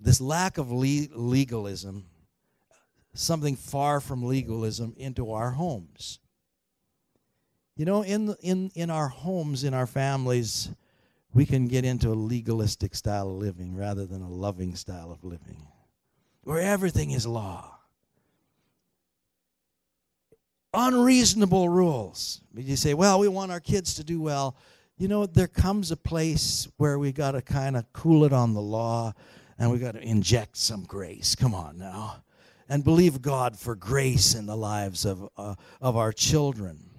this 0.00 0.20
lack 0.20 0.58
of 0.58 0.72
le- 0.72 1.08
legalism, 1.14 2.06
something 3.16 3.56
far 3.56 4.00
from 4.00 4.22
legalism, 4.22 4.94
into 4.96 5.32
our 5.32 5.50
homes. 5.50 6.18
You 7.76 7.84
know, 7.84 8.02
in, 8.02 8.34
in, 8.40 8.70
in 8.74 8.90
our 8.90 9.08
homes, 9.08 9.64
in 9.64 9.74
our 9.74 9.86
families, 9.86 10.70
we 11.34 11.44
can 11.44 11.66
get 11.66 11.84
into 11.84 12.08
a 12.08 12.14
legalistic 12.14 12.94
style 12.94 13.28
of 13.28 13.36
living 13.36 13.76
rather 13.76 14.06
than 14.06 14.22
a 14.22 14.30
loving 14.30 14.74
style 14.76 15.10
of 15.10 15.24
living, 15.24 15.66
where 16.42 16.60
everything 16.60 17.10
is 17.10 17.26
law 17.26 17.76
unreasonable 20.76 21.68
rules. 21.68 22.40
You 22.54 22.76
say, 22.76 22.94
well, 22.94 23.18
we 23.18 23.28
want 23.28 23.50
our 23.50 23.60
kids 23.60 23.94
to 23.94 24.04
do 24.04 24.20
well. 24.20 24.56
You 24.98 25.08
know, 25.08 25.26
there 25.26 25.48
comes 25.48 25.90
a 25.90 25.96
place 25.96 26.68
where 26.76 26.98
we 26.98 27.12
got 27.12 27.32
to 27.32 27.42
kind 27.42 27.76
of 27.76 27.90
cool 27.92 28.24
it 28.24 28.32
on 28.32 28.54
the 28.54 28.60
law 28.60 29.12
and 29.58 29.70
we 29.70 29.78
got 29.78 29.92
to 29.92 30.00
inject 30.00 30.56
some 30.56 30.84
grace. 30.84 31.34
Come 31.34 31.54
on 31.54 31.78
now. 31.78 32.22
And 32.68 32.82
believe 32.82 33.22
God 33.22 33.58
for 33.58 33.76
grace 33.76 34.34
in 34.34 34.46
the 34.46 34.56
lives 34.56 35.04
of, 35.04 35.28
uh, 35.36 35.54
of 35.80 35.96
our 35.96 36.12
children. 36.12 36.90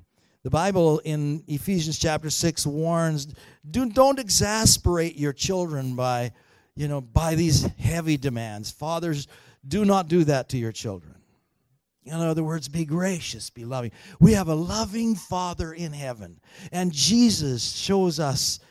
The 0.44 0.50
Bible 0.50 1.00
in 1.00 1.44
Ephesians 1.48 2.00
chapter 2.00 2.30
6 2.30 2.66
warns 2.66 3.28
do, 3.70 3.90
don't 3.90 4.18
exasperate 4.18 5.18
your 5.18 5.34
children 5.34 5.96
by, 5.96 6.32
you 6.76 6.88
know, 6.88 7.02
by 7.02 7.36
these 7.36 7.64
heavy 7.78 8.16
demands. 8.16 8.72
Fathers, 8.72 9.28
do 9.68 9.84
not 9.84 10.08
do 10.08 10.24
that 10.24 10.48
to 10.50 10.58
your 10.58 10.72
children. 10.72 11.16
In 12.06 12.14
other 12.14 12.44
words, 12.44 12.70
be 12.70 12.86
gracious, 12.86 13.50
be 13.50 13.66
loving. 13.66 13.92
We 14.22 14.34
have 14.34 14.48
a 14.48 14.56
loving 14.56 15.16
Father 15.16 15.74
in 15.74 15.92
heaven, 15.92 16.40
and 16.72 16.94
Jesus 16.94 17.76
shows 17.76 18.18
us 18.18 18.62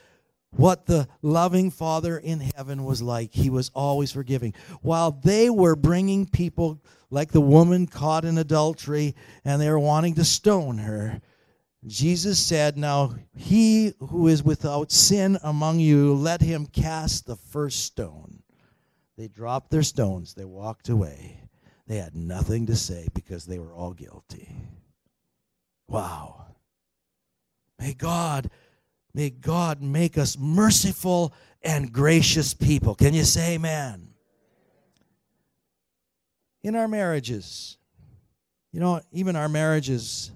what 0.56 0.86
the 0.86 1.08
loving 1.22 1.70
Father 1.70 2.18
in 2.18 2.40
heaven 2.56 2.84
was 2.84 3.02
like. 3.02 3.32
He 3.32 3.50
was 3.50 3.70
always 3.74 4.12
forgiving. 4.12 4.54
While 4.82 5.12
they 5.12 5.50
were 5.50 5.76
bringing 5.76 6.26
people 6.26 6.80
like 7.10 7.32
the 7.32 7.40
woman 7.40 7.86
caught 7.86 8.24
in 8.24 8.38
adultery 8.38 9.14
and 9.44 9.60
they 9.60 9.70
were 9.70 9.78
wanting 9.78 10.14
to 10.16 10.24
stone 10.24 10.78
her, 10.78 11.20
Jesus 11.86 12.44
said, 12.44 12.76
Now 12.76 13.14
he 13.36 13.92
who 14.00 14.28
is 14.28 14.42
without 14.42 14.90
sin 14.90 15.38
among 15.42 15.78
you, 15.78 16.14
let 16.14 16.40
him 16.40 16.66
cast 16.66 17.26
the 17.26 17.36
first 17.36 17.84
stone. 17.84 18.42
They 19.16 19.28
dropped 19.28 19.70
their 19.70 19.82
stones, 19.82 20.34
they 20.34 20.44
walked 20.44 20.88
away. 20.88 21.40
They 21.86 21.98
had 21.98 22.16
nothing 22.16 22.66
to 22.66 22.74
say 22.74 23.06
because 23.14 23.46
they 23.46 23.60
were 23.60 23.72
all 23.72 23.92
guilty. 23.92 24.50
Wow. 25.86 26.46
May 27.78 27.94
God, 27.94 28.50
may 29.16 29.30
God 29.30 29.80
make 29.80 30.18
us 30.18 30.36
merciful 30.38 31.32
and 31.62 31.90
gracious 31.90 32.52
people. 32.52 32.94
Can 32.94 33.14
you 33.14 33.24
say 33.24 33.54
amen? 33.54 34.08
In 36.62 36.76
our 36.76 36.86
marriages, 36.86 37.78
you 38.72 38.78
know, 38.78 39.00
even 39.12 39.34
our 39.34 39.48
marriages, 39.48 40.30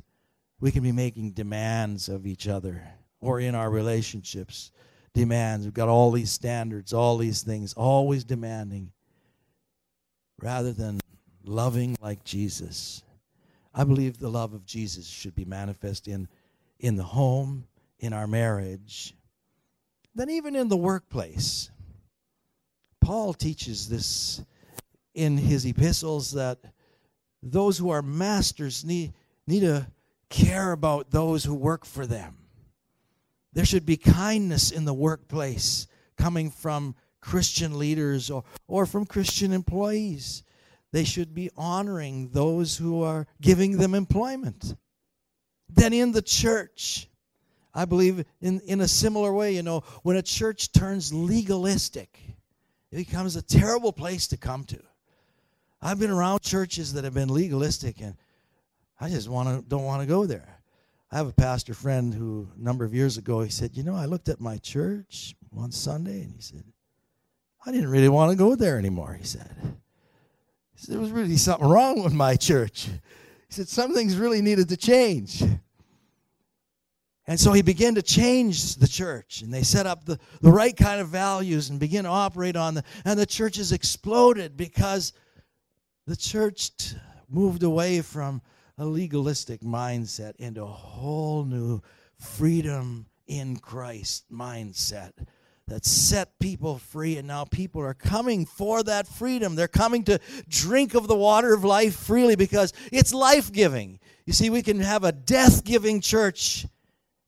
we 0.61 0.71
can 0.71 0.83
be 0.83 0.93
making 0.93 1.33
demands 1.33 2.09
of 2.09 2.27
each 2.27 2.49
other 2.49 2.83
or 3.21 3.39
in 3.39 3.55
our 3.55 3.69
relationships 3.69 4.73
demands 5.13 5.67
we've 5.67 5.75
got 5.75 5.89
all 5.89 6.13
these 6.13 6.31
standards 6.31 6.93
all 6.93 7.19
these 7.19 7.43
things 7.43 7.73
always 7.73 8.23
demanding 8.23 8.93
rather 10.41 10.73
than 10.73 11.01
loving 11.43 11.97
like 12.01 12.23
jesus 12.23 13.03
i 13.75 13.83
believe 13.83 14.19
the 14.19 14.31
love 14.31 14.55
of 14.55 14.65
jesus 14.65 15.09
should 15.09 15.35
be 15.35 15.45
manifest 15.45 16.07
in 16.07 16.29
in 16.79 16.95
the 16.95 17.03
home 17.03 17.67
in 18.01 18.13
our 18.13 18.27
marriage 18.27 19.15
then 20.15 20.29
even 20.29 20.57
in 20.57 20.69
the 20.69 20.77
workplace 20.77 21.71
paul 23.01 23.33
teaches 23.33 23.89
this 23.89 24.43
in 25.15 25.39
his 25.39 25.65
epistles 25.65 26.33
that 26.33 26.59
those 27.43 27.79
who 27.79 27.91
are 27.91 28.03
masters 28.03 28.85
need 28.85 29.13
need 29.47 29.61
to 29.61 29.87
care 30.29 30.73
about 30.73 31.11
those 31.11 31.45
who 31.45 31.55
work 31.55 31.85
for 31.85 32.07
them. 32.07 32.37
There 33.53 33.65
should 33.65 33.85
be 33.85 33.97
kindness 33.97 34.71
in 34.71 34.85
the 34.85 34.95
workplace 34.95 35.89
coming 36.17 36.51
from 36.51 36.95
Christian 37.21 37.79
leaders 37.79 38.31
or, 38.31 38.45
or 38.69 38.87
from 38.87 39.05
Christian 39.05 39.53
employees. 39.53 40.45
They 40.93 41.05
should 41.05 41.35
be 41.35 41.51
honoring 41.57 42.31
those 42.31 42.77
who 42.77 43.03
are 43.03 43.27
giving 43.41 43.77
them 43.77 43.95
employment. 43.95 44.77
Then 45.69 45.93
in 45.93 46.13
the 46.13 46.23
church, 46.23 47.09
I 47.73 47.85
believe 47.85 48.25
in, 48.41 48.61
in 48.61 48.81
a 48.81 48.89
similar 48.89 49.33
way, 49.33 49.55
you 49.55 49.63
know, 49.63 49.83
when 50.03 50.17
a 50.17 50.23
church 50.23 50.73
turns 50.73 51.13
legalistic, 51.13 52.19
it 52.91 52.97
becomes 52.97 53.37
a 53.37 53.43
terrible 53.43 53.93
place 53.93 54.27
to 54.29 54.37
come 54.37 54.65
to. 54.65 54.81
I've 55.81 55.99
been 55.99 56.11
around 56.11 56.43
churches 56.43 56.93
that 56.95 57.05
have 57.05 57.15
been 57.15 57.29
legalistic 57.29 58.01
and 58.01 58.17
I 59.01 59.09
just 59.09 59.29
want 59.29 59.49
to 59.49 59.67
don't 59.67 59.85
want 59.85 60.03
to 60.03 60.07
go 60.07 60.27
there. 60.27 60.61
I 61.11 61.17
have 61.17 61.27
a 61.27 61.33
pastor 61.33 61.75
friend 61.75 62.13
who 62.13 62.49
a 62.59 62.63
number 62.63 62.85
of 62.85 62.95
years 62.95 63.17
ago 63.17 63.41
he 63.41 63.51
said, 63.51 63.77
"You 63.77 63.83
know, 63.83 63.95
I 63.95 64.05
looked 64.05 64.29
at 64.29 64.41
my 64.41 64.59
church 64.59 65.35
one 65.49 65.73
Sunday 65.73 66.23
and 66.23 66.35
he 66.35 66.43
said, 66.43 66.65
I 67.65 67.73
didn't 67.73 67.91
really 67.91 68.09
want 68.09 68.31
to 68.31 68.37
go 68.37 68.55
there 68.55 68.79
anymore." 68.79 69.15
He 69.15 69.25
said, 69.25 69.51
he 70.75 70.85
said 70.85 70.95
there 70.95 71.01
was 71.01 71.11
really 71.11 71.37
something 71.37 71.67
wrong 71.67 72.03
with 72.03 72.13
my 72.13 72.37
church. 72.37 72.89
He 73.49 73.55
said 73.55 73.69
some 73.69 73.95
things 73.95 74.17
really 74.17 74.43
needed 74.43 74.69
to 74.69 74.77
change. 74.77 75.43
And 77.31 77.39
so 77.39 77.53
he 77.53 77.63
began 77.63 77.95
to 77.95 78.03
change 78.03 78.75
the 78.75 78.89
church, 78.89 79.43
and 79.43 79.55
they 79.55 79.63
set 79.63 79.87
up 79.87 80.05
the, 80.05 80.19
the 80.41 80.51
right 80.51 80.77
kind 80.77 81.01
of 81.01 81.11
values 81.11 81.71
and 81.71 81.79
began 81.79 82.03
to 82.03 82.11
operate 82.11 82.57
on 82.57 82.75
them. 82.75 82.83
And 83.05 83.17
the 83.17 83.25
church 83.25 83.55
has 83.59 83.71
exploded 83.71 84.57
because 84.57 85.13
the 86.09 86.17
church 86.17 86.77
t- 86.77 86.97
moved 87.29 87.63
away 87.63 88.01
from 88.01 88.43
a 88.79 88.85
legalistic 88.85 89.61
mindset 89.61 90.35
into 90.41 90.65
a 90.65 90.67
whole 90.67 91.45
new 91.45 91.81
freedom 92.19 93.07
in 93.29 93.59
Christ 93.59 94.25
mindset 94.33 95.13
that 95.69 95.85
set 95.85 96.37
people 96.41 96.79
free. 96.79 97.17
And 97.17 97.29
now 97.29 97.45
people 97.45 97.81
are 97.81 97.95
coming 97.95 98.45
for 98.45 98.83
that 98.83 99.07
freedom. 99.07 99.55
They're 99.55 99.69
coming 99.69 100.03
to 100.07 100.19
drink 100.49 100.95
of 100.95 101.07
the 101.07 101.15
water 101.15 101.55
of 101.55 101.63
life 101.63 101.95
freely 101.95 102.35
because 102.35 102.73
it's 102.91 103.15
life 103.15 103.53
giving. 103.53 104.01
You 104.27 104.33
see, 104.33 104.51
we 104.51 104.63
can 104.63 104.81
have 104.81 105.05
a 105.05 105.13
death 105.13 105.63
giving 105.63 106.01
church 106.01 106.67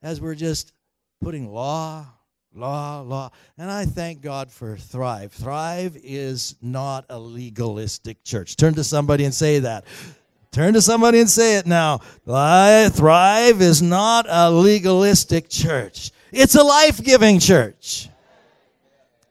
as 0.03 0.21
we're 0.21 0.35
just 0.35 0.73
putting 1.21 1.53
law, 1.53 2.07
law, 2.55 3.01
law. 3.01 3.31
And 3.57 3.71
I 3.71 3.85
thank 3.85 4.21
God 4.21 4.51
for 4.51 4.77
Thrive. 4.77 5.33
Thrive 5.33 5.97
is 6.03 6.57
not 6.61 7.07
a 7.09 7.19
legalistic 7.19 8.25
church. 8.25 8.57
Turn 8.57 8.75
to 8.75 8.85
somebody 8.85 9.25
and 9.25 9.33
say 9.33 9.61
that. 9.61 9.85
Turn 10.51 10.75
to 10.75 10.83
somebody 10.83 11.19
and 11.19 11.31
say 11.31 11.57
it 11.57 11.67
now. 11.67 11.99
Thrive 12.27 13.63
is 13.63 13.81
not 13.81 14.27
a 14.29 14.51
legalistic 14.51 15.49
church. 15.49 16.11
It's 16.31 16.55
a 16.55 16.63
life-giving 16.63 17.39
church. 17.39 18.09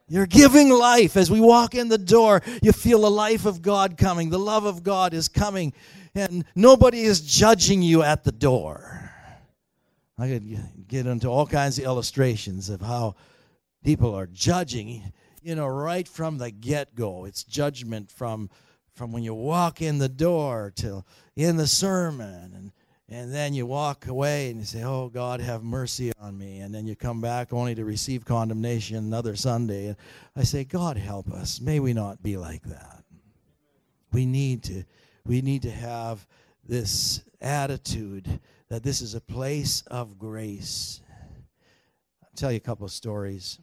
You're 0.08 0.26
giving 0.26 0.70
life. 0.70 1.16
As 1.16 1.30
we 1.30 1.40
walk 1.40 1.76
in 1.76 1.90
the 1.90 1.98
door, 1.98 2.42
you 2.62 2.72
feel 2.72 3.02
the 3.02 3.12
life 3.12 3.46
of 3.46 3.62
God 3.62 3.98
coming. 3.98 4.30
The 4.30 4.40
love 4.40 4.66
of 4.66 4.84
God 4.84 5.14
is 5.14 5.28
coming. 5.28 5.74
And 6.16 6.44
nobody 6.56 7.02
is 7.02 7.22
judging 7.22 7.82
you 7.82 8.04
at 8.04 8.24
the 8.24 8.32
door. 8.32 9.01
I 10.22 10.30
could 10.30 10.88
get 10.88 11.08
into 11.08 11.28
all 11.28 11.48
kinds 11.48 11.80
of 11.80 11.86
illustrations 11.86 12.70
of 12.70 12.82
how 12.82 13.16
people 13.84 14.14
are 14.14 14.28
judging, 14.28 15.12
you 15.42 15.56
know, 15.56 15.68
right 15.68 16.08
from 16.08 16.38
the 16.38 16.52
get 16.52 16.96
go. 16.96 17.26
It's 17.26 17.44
judgment 17.44 18.12
from 18.12 18.50
from 18.94 19.12
when 19.14 19.24
you 19.24 19.34
walk 19.34 19.82
in 19.82 19.98
the 19.98 20.10
door 20.10 20.72
till 20.76 21.08
in 21.36 21.58
the 21.58 21.68
sermon 21.68 22.54
and 22.54 22.72
and 23.12 23.34
then 23.34 23.54
you 23.54 23.66
walk 23.66 24.08
away 24.08 24.50
and 24.50 24.60
you 24.62 24.66
say, 24.66 24.84
Oh, 24.84 25.10
God, 25.10 25.42
have 25.42 25.64
mercy 25.64 26.14
on 26.18 26.38
me. 26.38 26.60
And 26.60 26.74
then 26.74 26.88
you 26.88 26.96
come 26.96 27.20
back 27.20 27.52
only 27.52 27.76
to 27.76 27.84
receive 27.84 28.24
condemnation 28.24 28.96
another 28.96 29.36
Sunday. 29.36 29.88
And 29.88 29.98
I 30.34 30.44
say, 30.44 30.64
God, 30.64 30.96
help 30.96 31.30
us. 31.30 31.60
May 31.60 31.82
we 31.82 31.92
not 31.92 32.24
be 32.24 32.38
like 32.38 32.64
that. 32.64 33.04
We 34.14 34.26
need 34.26 34.64
to, 34.64 34.86
we 35.26 35.42
need 35.42 35.64
to 35.64 35.72
have 35.72 36.26
this 36.66 37.22
attitude 37.42 38.40
that 38.72 38.84
this 38.84 39.02
is 39.02 39.16
a 39.16 39.20
place 39.20 39.84
of 39.88 40.18
grace. 40.18 41.02
I'll 42.24 42.30
tell 42.38 42.54
you 42.54 42.56
a 42.56 42.62
couple 42.62 42.86
of 42.86 42.92
stories. 42.94 43.60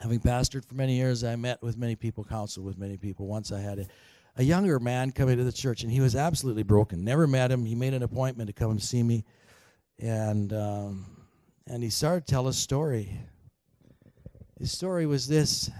Having 0.00 0.18
pastored 0.18 0.64
for 0.64 0.74
many 0.74 0.96
years, 0.96 1.22
I 1.22 1.36
met 1.36 1.62
with 1.62 1.78
many 1.78 1.94
people, 1.94 2.24
counseled 2.24 2.66
with 2.66 2.78
many 2.78 2.96
people. 2.96 3.28
Once 3.28 3.52
I 3.52 3.60
had 3.60 3.78
a, 3.78 3.86
a 4.38 4.42
younger 4.42 4.80
man 4.80 5.12
come 5.12 5.28
into 5.28 5.44
the 5.44 5.52
church, 5.52 5.84
and 5.84 5.92
he 5.92 6.00
was 6.00 6.16
absolutely 6.16 6.64
broken. 6.64 7.04
Never 7.04 7.28
met 7.28 7.52
him. 7.52 7.64
He 7.64 7.76
made 7.76 7.94
an 7.94 8.02
appointment 8.02 8.48
to 8.48 8.52
come 8.52 8.72
and 8.72 8.82
see 8.82 9.04
me, 9.04 9.24
and 10.00 10.52
um, 10.52 11.06
and 11.68 11.80
he 11.80 11.88
started 11.88 12.26
to 12.26 12.32
tell 12.32 12.48
a 12.48 12.52
story. 12.52 13.16
His 14.58 14.72
story 14.72 15.06
was 15.06 15.28
this: 15.28 15.70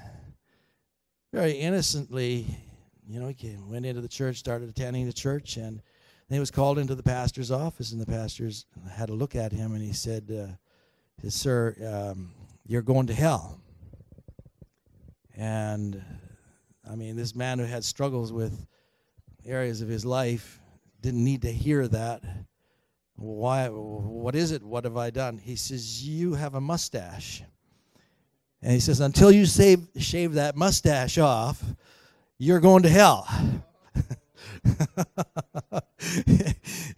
very 1.33 1.55
innocently, 1.55 2.47
you 3.09 3.19
know, 3.19 3.27
he 3.27 3.35
came, 3.35 3.69
went 3.69 3.85
into 3.85 4.01
the 4.01 4.07
church, 4.07 4.37
started 4.37 4.69
attending 4.69 5.07
the 5.07 5.13
church, 5.13 5.57
and 5.57 5.83
then 6.29 6.37
he 6.37 6.41
was 6.41 6.51
called 6.51 6.79
into 6.79 6.95
the 6.95 7.03
pastor's 7.03 7.51
office, 7.51 7.93
and 7.93 8.01
the 8.01 8.07
pastor's 8.07 8.67
had 8.91 9.11
a 9.11 9.15
look 9.15 9.37
at 9.37 9.53
him, 9.53 9.75
and 9.75 9.83
he 9.83 9.93
said, 9.93 10.31
uh, 10.31 11.29
"Sir, 11.29 11.77
um, 11.87 12.33
you're 12.67 12.83
going 12.83 13.07
to 13.07 13.15
hell." 13.15 13.61
And 15.37 16.03
I 16.89 16.95
mean, 16.95 17.17
this 17.17 17.35
man 17.35 17.59
who 17.59 17.65
had 17.65 17.85
struggles 17.85 18.33
with 18.33 18.67
areas 19.45 19.83
of 19.83 19.89
his 19.89 20.05
life 20.05 20.61
didn't 21.01 21.25
need 21.25 21.43
to 21.43 21.53
hear 21.53 21.87
that. 21.89 22.23
Why? 23.17 23.69
What 23.69 24.35
is 24.35 24.53
it? 24.53 24.63
What 24.63 24.85
have 24.85 24.97
I 24.97 25.11
done? 25.11 25.39
He 25.39 25.57
says, 25.57 26.07
You 26.07 26.35
have 26.35 26.55
a 26.55 26.61
mustache. 26.61 27.43
And 28.63 28.73
he 28.73 28.81
says, 28.81 29.01
Until 29.01 29.31
you 29.31 29.47
save, 29.47 29.87
shave 29.99 30.35
that 30.35 30.57
mustache 30.57 31.19
off, 31.19 31.63
you're 32.39 32.61
going 32.61 32.83
to 32.83 32.89
hell. 32.89 33.27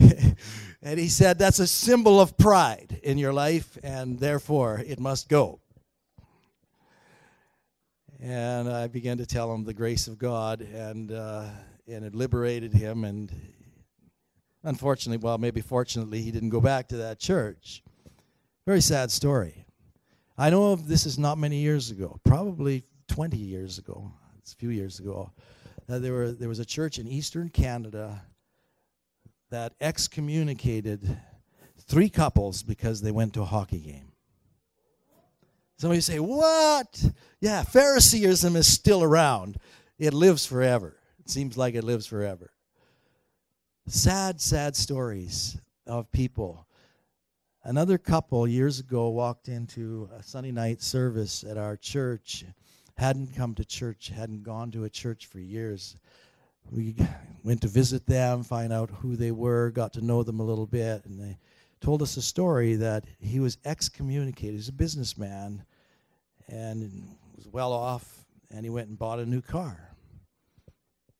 and 0.82 0.98
he 0.98 1.08
said, 1.08 1.38
That's 1.38 1.58
a 1.58 1.66
symbol 1.66 2.20
of 2.20 2.36
pride 2.36 3.00
in 3.02 3.18
your 3.18 3.32
life, 3.32 3.78
and 3.82 4.18
therefore 4.18 4.82
it 4.86 5.00
must 5.00 5.28
go. 5.28 5.60
And 8.20 8.68
I 8.68 8.88
began 8.88 9.18
to 9.18 9.26
tell 9.26 9.52
him 9.52 9.64
the 9.64 9.74
grace 9.74 10.08
of 10.08 10.18
God, 10.18 10.60
and 10.60 11.12
uh, 11.12 11.44
and 11.86 12.04
it 12.04 12.14
liberated 12.14 12.72
him. 12.72 13.04
And 13.04 13.30
Unfortunately, 14.64 15.22
well, 15.22 15.38
maybe 15.38 15.60
fortunately, 15.60 16.20
he 16.20 16.30
didn't 16.30 16.50
go 16.50 16.60
back 16.60 16.88
to 16.88 16.96
that 16.96 17.18
church. 17.18 17.82
Very 18.66 18.80
sad 18.80 19.10
story. 19.10 19.64
I 20.36 20.50
know 20.50 20.76
this 20.76 21.06
is 21.06 21.18
not 21.18 21.38
many 21.38 21.58
years 21.58 21.90
ago, 21.90 22.20
probably 22.24 22.84
20 23.08 23.36
years 23.36 23.78
ago, 23.78 24.12
it's 24.38 24.52
a 24.52 24.56
few 24.56 24.70
years 24.70 24.98
ago. 24.98 25.32
Uh, 25.88 25.98
there, 25.98 26.12
were, 26.12 26.32
there 26.32 26.48
was 26.48 26.58
a 26.58 26.66
church 26.66 26.98
in 26.98 27.08
eastern 27.08 27.48
Canada 27.48 28.22
that 29.50 29.72
excommunicated 29.80 31.18
three 31.78 32.10
couples 32.10 32.62
because 32.62 33.00
they 33.00 33.10
went 33.10 33.32
to 33.32 33.40
a 33.40 33.46
hockey 33.46 33.78
game. 33.78 34.12
Somebody 35.78 36.02
say, 36.02 36.18
What? 36.18 37.12
Yeah, 37.40 37.62
Phariseeism 37.62 38.56
is 38.56 38.70
still 38.70 39.02
around. 39.02 39.56
It 39.98 40.12
lives 40.12 40.44
forever. 40.44 40.96
It 41.20 41.30
seems 41.30 41.56
like 41.56 41.74
it 41.74 41.84
lives 41.84 42.06
forever. 42.06 42.52
Sad, 43.86 44.40
sad 44.40 44.76
stories 44.76 45.58
of 45.86 46.12
people. 46.12 46.66
Another 47.64 47.96
couple 47.96 48.46
years 48.46 48.80
ago 48.80 49.08
walked 49.08 49.48
into 49.48 50.10
a 50.14 50.22
Sunday 50.22 50.52
night 50.52 50.82
service 50.82 51.44
at 51.44 51.56
our 51.56 51.76
church, 51.76 52.44
hadn't 52.98 53.34
come 53.36 53.54
to 53.54 53.64
church, 53.64 54.10
hadn't 54.14 54.42
gone 54.42 54.72
to 54.72 54.82
a 54.82 54.90
church 54.90 55.26
for 55.26 55.38
years. 55.38 55.96
We 56.70 56.96
went 57.44 57.62
to 57.62 57.68
visit 57.68 58.04
them, 58.06 58.42
find 58.42 58.72
out 58.72 58.90
who 58.90 59.14
they 59.14 59.30
were, 59.30 59.70
got 59.70 59.92
to 59.94 60.04
know 60.04 60.24
them 60.24 60.40
a 60.40 60.44
little 60.44 60.66
bit, 60.66 61.04
and 61.06 61.18
they 61.18 61.38
told 61.80 62.02
us 62.02 62.16
a 62.16 62.22
story 62.22 62.74
that 62.74 63.04
he 63.20 63.38
was 63.38 63.56
excommunicated. 63.64 64.56
He's 64.56 64.68
a 64.68 64.72
businessman 64.72 65.64
and 66.48 67.16
was 67.36 67.46
well 67.46 67.72
off, 67.72 68.26
and 68.50 68.64
he 68.64 68.70
went 68.70 68.88
and 68.88 68.98
bought 68.98 69.20
a 69.20 69.26
new 69.26 69.42
car. 69.42 69.94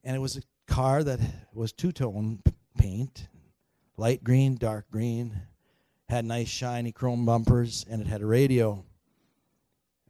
And 0.03 0.17
it 0.17 0.21
was 0.21 0.37
a 0.37 0.43
car 0.67 1.05
that 1.05 1.21
was 1.55 1.73
two 1.73 1.93
tone 1.93 2.43
paint 2.77 3.29
light 3.97 4.25
green, 4.25 4.57
dark 4.57 4.91
green, 4.91 5.43
had 6.09 6.25
nice 6.25 6.49
shiny 6.49 6.91
chrome 6.91 7.25
bumpers, 7.25 7.87
and 7.89 8.01
it 8.01 8.09
had 8.09 8.23
a 8.23 8.27
radio. 8.27 8.85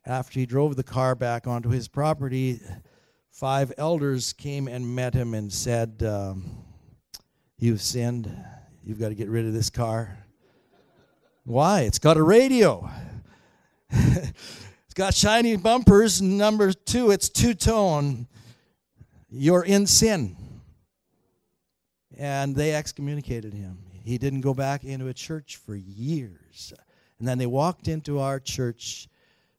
After 0.09 0.41
he 0.41 0.47
drove 0.47 0.75
the 0.75 0.83
car 0.83 1.15
back 1.15 1.47
onto 1.47 1.69
his 1.69 1.87
property, 1.87 2.63
five 3.31 3.75
elders 3.77 4.33
came 4.33 4.67
and 4.67 4.95
met 4.97 5.13
him 5.13 5.35
and 5.35 5.53
said, 5.53 6.03
um, 6.03 6.65
You've 7.59 7.83
sinned. 7.83 8.35
You've 8.83 8.99
got 8.99 9.11
to 9.11 9.15
get 9.15 9.29
rid 9.29 9.45
of 9.45 9.53
this 9.53 9.69
car. 9.69 10.17
Why? 11.45 11.83
It's 11.83 11.99
got 11.99 12.17
a 12.17 12.23
radio. 12.23 12.89
it's 13.91 14.95
got 14.95 15.13
shiny 15.13 15.57
bumpers. 15.57 16.23
Number 16.23 16.73
two, 16.73 17.11
it's 17.11 17.29
two 17.29 17.53
tone. 17.53 18.29
You're 19.29 19.65
in 19.65 19.87
sin. 19.87 20.37
And 22.17 22.57
they 22.57 22.75
excommunicated 22.75 23.53
him. 23.53 23.79
He 24.05 24.17
didn't 24.17 24.41
go 24.41 24.55
back 24.55 24.85
into 24.85 25.09
a 25.09 25.15
church 25.15 25.57
for 25.57 25.75
years. 25.75 26.73
And 27.19 27.29
then 27.29 27.37
they 27.37 27.47
walked 27.47 27.89
into 27.89 28.21
our 28.21 28.41
church 28.41 29.07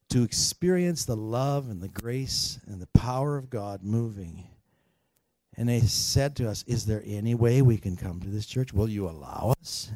to 0.10 0.24
experience 0.24 1.06
the 1.06 1.16
love 1.16 1.70
and 1.70 1.82
the 1.82 1.88
grace 1.88 2.60
and 2.68 2.82
the 2.82 2.88
power 2.88 3.38
of 3.38 3.50
God 3.50 3.84
moving. 3.84 4.48
And 5.56 5.70
they 5.70 5.82
said 5.82 6.36
to 6.38 6.50
us, 6.50 6.64
Is 6.68 6.86
there 6.86 7.04
any 7.06 7.36
way 7.36 7.62
we 7.62 7.78
can 7.78 7.96
come 7.96 8.20
to 8.22 8.30
this 8.30 8.46
church? 8.46 8.74
Will 8.74 8.90
you 8.90 9.08
allow 9.08 9.54
us? 9.62 9.92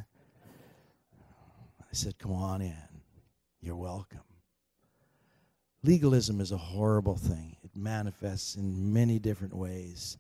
I 1.82 1.93
said, 1.93 2.18
Come 2.20 2.34
on 2.34 2.61
in. 2.61 2.76
You're 3.61 3.76
welcome. 3.76 4.20
Legalism 5.84 6.39
is 6.39 6.51
a 6.51 6.57
horrible 6.57 7.16
thing, 7.16 7.57
it 7.64 7.72
manifests 7.76 8.55
in 8.55 8.93
many 8.93 9.20
different 9.20 9.53
ways. 9.53 10.18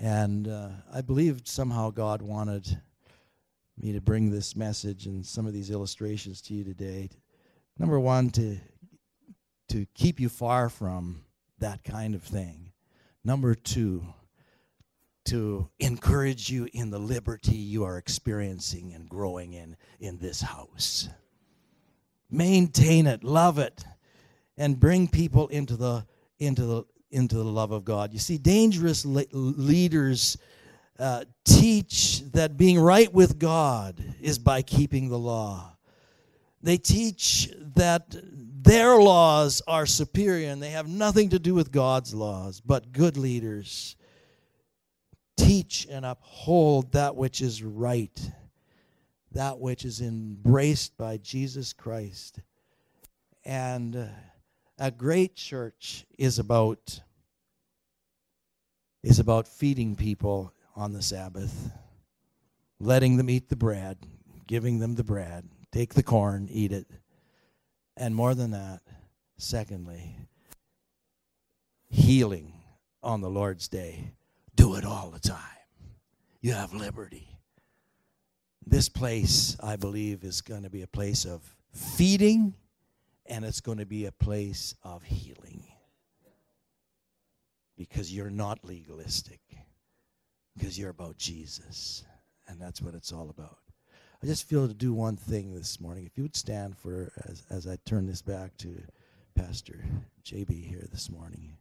And 0.00 0.46
uh, 0.46 0.68
I 0.92 1.00
believe 1.00 1.42
somehow 1.44 1.90
God 1.90 2.22
wanted 2.22 2.80
me 3.80 3.92
to 3.92 4.00
bring 4.00 4.30
this 4.30 4.54
message 4.54 5.06
and 5.06 5.24
some 5.24 5.46
of 5.46 5.52
these 5.52 5.70
illustrations 5.70 6.40
to 6.42 6.54
you 6.54 6.64
today. 6.64 7.08
Number 7.78 7.98
one, 7.98 8.30
to, 8.30 8.58
to 9.68 9.86
keep 9.94 10.20
you 10.20 10.28
far 10.28 10.68
from 10.68 11.24
that 11.58 11.84
kind 11.84 12.14
of 12.14 12.22
thing. 12.22 12.72
Number 13.24 13.54
two, 13.54 14.04
to 15.26 15.68
encourage 15.78 16.48
you 16.48 16.68
in 16.72 16.90
the 16.90 16.98
liberty 16.98 17.54
you 17.56 17.84
are 17.84 17.98
experiencing 17.98 18.94
and 18.94 19.08
growing 19.08 19.52
in 19.52 19.76
in 20.00 20.18
this 20.18 20.40
house. 20.40 21.08
Maintain 22.30 23.06
it, 23.06 23.22
love 23.22 23.58
it, 23.58 23.84
and 24.56 24.80
bring 24.80 25.06
people 25.06 25.48
into 25.48 25.76
the 25.76 26.06
into 26.38 26.64
the 26.64 26.84
into 27.10 27.36
the 27.36 27.44
love 27.44 27.72
of 27.72 27.84
God. 27.84 28.12
You 28.12 28.18
see, 28.18 28.38
dangerous 28.38 29.04
le- 29.04 29.24
leaders 29.32 30.38
uh, 30.98 31.24
teach 31.44 32.22
that 32.32 32.56
being 32.56 32.78
right 32.78 33.12
with 33.12 33.38
God 33.38 34.02
is 34.20 34.38
by 34.38 34.62
keeping 34.62 35.08
the 35.08 35.18
law. 35.18 35.76
They 36.62 36.76
teach 36.76 37.50
that 37.76 38.14
their 38.68 38.98
laws 38.98 39.62
are 39.66 39.86
superior 39.86 40.50
and 40.50 40.62
they 40.62 40.70
have 40.70 40.86
nothing 40.86 41.30
to 41.30 41.38
do 41.38 41.54
with 41.54 41.72
God's 41.72 42.12
laws. 42.12 42.60
But 42.60 42.92
good 42.92 43.16
leaders 43.16 43.96
teach 45.38 45.86
and 45.90 46.04
uphold 46.04 46.92
that 46.92 47.16
which 47.16 47.40
is 47.40 47.62
right, 47.62 48.30
that 49.32 49.58
which 49.58 49.86
is 49.86 50.02
embraced 50.02 50.98
by 50.98 51.16
Jesus 51.16 51.72
Christ. 51.72 52.40
And 53.42 53.96
uh, 53.96 54.06
a 54.78 54.90
great 54.90 55.34
church 55.34 56.04
is 56.18 56.38
about 56.38 57.00
is 59.02 59.18
about 59.18 59.48
feeding 59.48 59.96
people 59.96 60.52
on 60.76 60.92
the 60.92 61.00
Sabbath, 61.00 61.70
letting 62.78 63.16
them 63.16 63.30
eat 63.30 63.48
the 63.48 63.56
bread, 63.56 63.96
giving 64.46 64.78
them 64.80 64.96
the 64.96 65.04
bread, 65.04 65.48
take 65.72 65.94
the 65.94 66.02
corn, 66.02 66.48
eat 66.50 66.72
it. 66.72 66.86
And 67.98 68.14
more 68.14 68.32
than 68.32 68.52
that, 68.52 68.80
secondly, 69.38 70.16
healing 71.90 72.52
on 73.02 73.20
the 73.20 73.28
Lord's 73.28 73.66
day 73.66 74.12
do 74.54 74.76
it 74.76 74.84
all 74.84 75.10
the 75.10 75.18
time. 75.18 75.40
You 76.40 76.52
have 76.52 76.72
liberty. 76.72 77.28
This 78.64 78.88
place, 78.88 79.56
I 79.60 79.74
believe, 79.74 80.22
is 80.22 80.42
going 80.42 80.62
to 80.62 80.70
be 80.70 80.82
a 80.82 80.86
place 80.86 81.24
of 81.24 81.42
feeding 81.72 82.54
and 83.26 83.44
it's 83.44 83.60
going 83.60 83.78
to 83.78 83.86
be 83.86 84.06
a 84.06 84.12
place 84.12 84.76
of 84.84 85.02
healing. 85.02 85.64
Because 87.76 88.14
you're 88.14 88.30
not 88.30 88.64
legalistic, 88.64 89.40
because 90.56 90.78
you're 90.78 90.90
about 90.90 91.18
Jesus. 91.18 92.04
And 92.46 92.60
that's 92.60 92.80
what 92.80 92.94
it's 92.94 93.12
all 93.12 93.28
about. 93.28 93.58
I 94.22 94.26
just 94.26 94.48
feel 94.48 94.66
to 94.66 94.74
do 94.74 94.92
one 94.92 95.16
thing 95.16 95.54
this 95.54 95.80
morning. 95.80 96.04
If 96.04 96.16
you 96.16 96.24
would 96.24 96.34
stand 96.34 96.76
for 96.76 97.12
as, 97.28 97.44
as 97.50 97.66
I 97.68 97.78
turn 97.84 98.06
this 98.06 98.20
back 98.20 98.56
to 98.58 98.76
Pastor 99.36 99.84
JB 100.24 100.68
here 100.68 100.84
this 100.90 101.08
morning. 101.08 101.56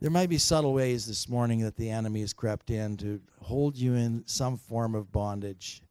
There 0.00 0.10
might 0.10 0.28
be 0.28 0.38
subtle 0.38 0.72
ways 0.72 1.06
this 1.06 1.28
morning 1.28 1.60
that 1.62 1.76
the 1.76 1.90
enemy 1.90 2.20
has 2.20 2.32
crept 2.32 2.70
in 2.70 2.96
to 2.98 3.20
hold 3.40 3.76
you 3.76 3.94
in 3.94 4.22
some 4.26 4.56
form 4.56 4.94
of 4.94 5.10
bondage. 5.10 5.82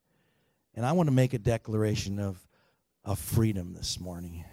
And 0.75 0.85
I 0.85 0.93
want 0.93 1.07
to 1.07 1.13
make 1.13 1.33
a 1.33 1.39
declaration 1.39 2.17
of, 2.17 2.37
of 3.03 3.19
freedom 3.19 3.73
this 3.73 3.99
morning. 3.99 4.45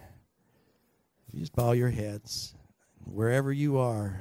If 1.28 1.34
you 1.34 1.40
just 1.40 1.54
bow 1.54 1.72
your 1.72 1.90
heads, 1.90 2.54
wherever 3.04 3.52
you 3.52 3.78
are, 3.78 4.18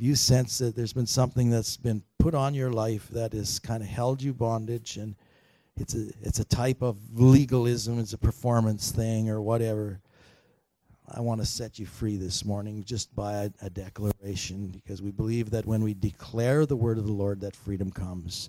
you 0.00 0.14
sense 0.14 0.58
that 0.58 0.74
there's 0.74 0.94
been 0.94 1.06
something 1.06 1.50
that's 1.50 1.76
been 1.76 2.02
put 2.18 2.34
on 2.34 2.54
your 2.54 2.70
life 2.70 3.08
that 3.10 3.34
has 3.34 3.58
kind 3.58 3.82
of 3.82 3.88
held 3.88 4.22
you 4.22 4.32
bondage 4.32 4.96
and 4.96 5.14
it's 5.76 5.94
a 5.94 6.08
it's 6.22 6.40
a 6.40 6.44
type 6.44 6.82
of 6.82 6.96
legalism, 7.14 7.98
it's 7.98 8.12
a 8.12 8.18
performance 8.18 8.90
thing 8.90 9.30
or 9.30 9.40
whatever. 9.40 10.00
I 11.12 11.20
want 11.20 11.40
to 11.40 11.46
set 11.46 11.78
you 11.78 11.86
free 11.86 12.16
this 12.16 12.44
morning 12.44 12.84
just 12.84 13.14
by 13.16 13.32
a, 13.32 13.50
a, 13.62 13.70
declaration 13.70 14.68
because 14.68 15.02
we 15.02 15.10
believe 15.10 15.50
that 15.50 15.66
when 15.66 15.82
we 15.82 15.92
declare 15.92 16.66
the 16.66 16.76
word 16.76 16.98
of 16.98 17.06
the 17.06 17.12
Lord, 17.12 17.40
that 17.40 17.56
freedom 17.56 17.90
comes. 17.90 18.48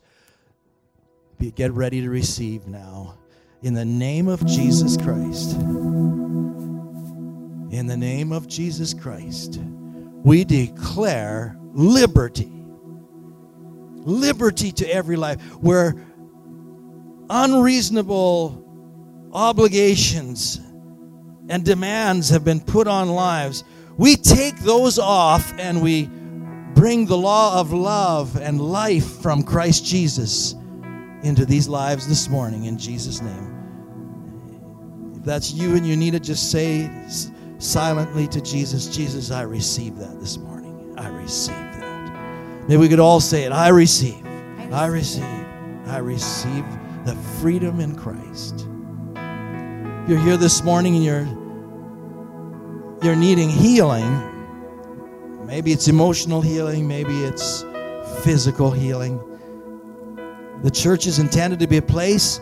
Be, 1.39 1.49
get 1.49 1.72
ready 1.72 2.02
to 2.02 2.10
receive 2.10 2.68
now. 2.68 3.18
In 3.64 3.74
the 3.74 3.86
name 3.86 4.28
of 4.28 4.45
Jesus 4.45 4.95
Christ, 4.95 5.54
in 7.72 7.88
the 7.88 7.97
name 7.97 8.32
of 8.32 8.47
Jesus 8.47 8.93
Christ, 8.93 9.60
we 10.24 10.44
declare 10.44 11.58
liberty. 11.74 12.52
Liberty 14.04 14.72
to 14.74 14.88
every 14.92 15.16
life 15.16 15.42
where 15.58 15.96
unreasonable 17.30 18.58
obligations 19.34 20.60
and 21.50 21.64
demands 21.64 22.30
have 22.30 22.44
been 22.44 22.60
put 22.60 22.88
on 22.88 23.10
lives, 23.10 23.64
we 23.98 24.16
take 24.16 24.58
those 24.60 24.98
off 25.00 25.54
and 25.58 25.82
we 25.82 26.10
bring 26.74 27.06
the 27.06 27.18
law 27.18 27.60
of 27.60 27.74
love 27.74 28.38
and 28.38 28.60
life 28.60 29.22
from 29.22 29.44
Christ 29.44 29.86
Jesus 29.86 30.56
into 31.24 31.46
these 31.46 31.68
lives 31.68 32.08
this 32.08 32.30
morning 32.30 32.66
in 32.66 32.78
Jesus' 32.78 33.22
name. 33.22 33.54
If 35.18 35.24
that's 35.24 35.54
you 35.54 35.76
and 35.76 35.86
you 35.86 35.96
need 35.96 36.16
it, 36.16 36.24
just 36.24 36.52
say 36.52 36.90
silently 37.62 38.28
to 38.28 38.41
Jesus, 38.41 38.88
Jesus, 38.88 39.32
I 39.32 39.43
receive 39.43 39.95
that 39.97 40.20
this 40.20 40.38
morning. 40.38 40.95
I 40.97 41.07
receive 41.09 41.55
that. 41.55 42.68
Maybe 42.68 42.78
we 42.78 42.89
could 42.89 42.99
all 42.99 43.20
say 43.20 43.43
it 43.43 43.51
I 43.51 43.70
receive, 43.70 44.26
I 44.72 44.88
receive, 44.88 45.24
I 45.86 45.97
receive 45.97 46.66
the 47.05 47.16
freedom 47.39 47.80
in 47.80 47.95
Christ. 47.95 48.68
You're 50.07 50.20
here 50.20 50.38
this 50.38 50.64
morning 50.64 50.95
and 50.95 51.05
you're 51.05 51.28
you're 53.03 53.16
needing 53.16 53.49
healing. 53.49 54.28
Maybe 55.45 55.72
it's 55.72 55.88
emotional 55.88 56.41
healing, 56.41 56.88
maybe 56.88 57.24
it's 57.24 57.66
physical 58.24 58.72
healing. 58.72 59.20
The 60.64 60.72
church 60.72 61.07
is 61.07 61.20
intended 61.20 61.59
to 61.59 61.68
be 61.68 61.78
a 61.78 61.82
place 61.82 62.39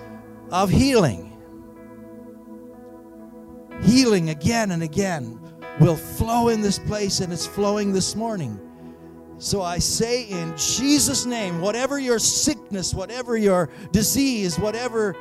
of 0.52 0.70
healing. 0.70 1.29
Healing 3.82 4.30
again 4.30 4.72
and 4.72 4.84
again 4.84 5.40
will 5.80 5.96
flow 5.96 6.50
in 6.50 6.62
this 6.62 6.80
place, 6.80 7.22
and 7.22 7.32
it's 7.32 7.46
flowing 7.46 7.94
this 7.94 8.16
morning. 8.16 8.60
So 9.38 9.62
I 9.62 9.80
say 9.80 10.24
in 10.24 10.56
Jesus' 10.58 11.26
name, 11.26 11.62
whatever 11.62 11.98
your 11.98 12.20
sickness, 12.20 12.94
whatever 12.94 13.38
your 13.38 13.70
disease, 13.92 14.60
whatever 14.60 15.16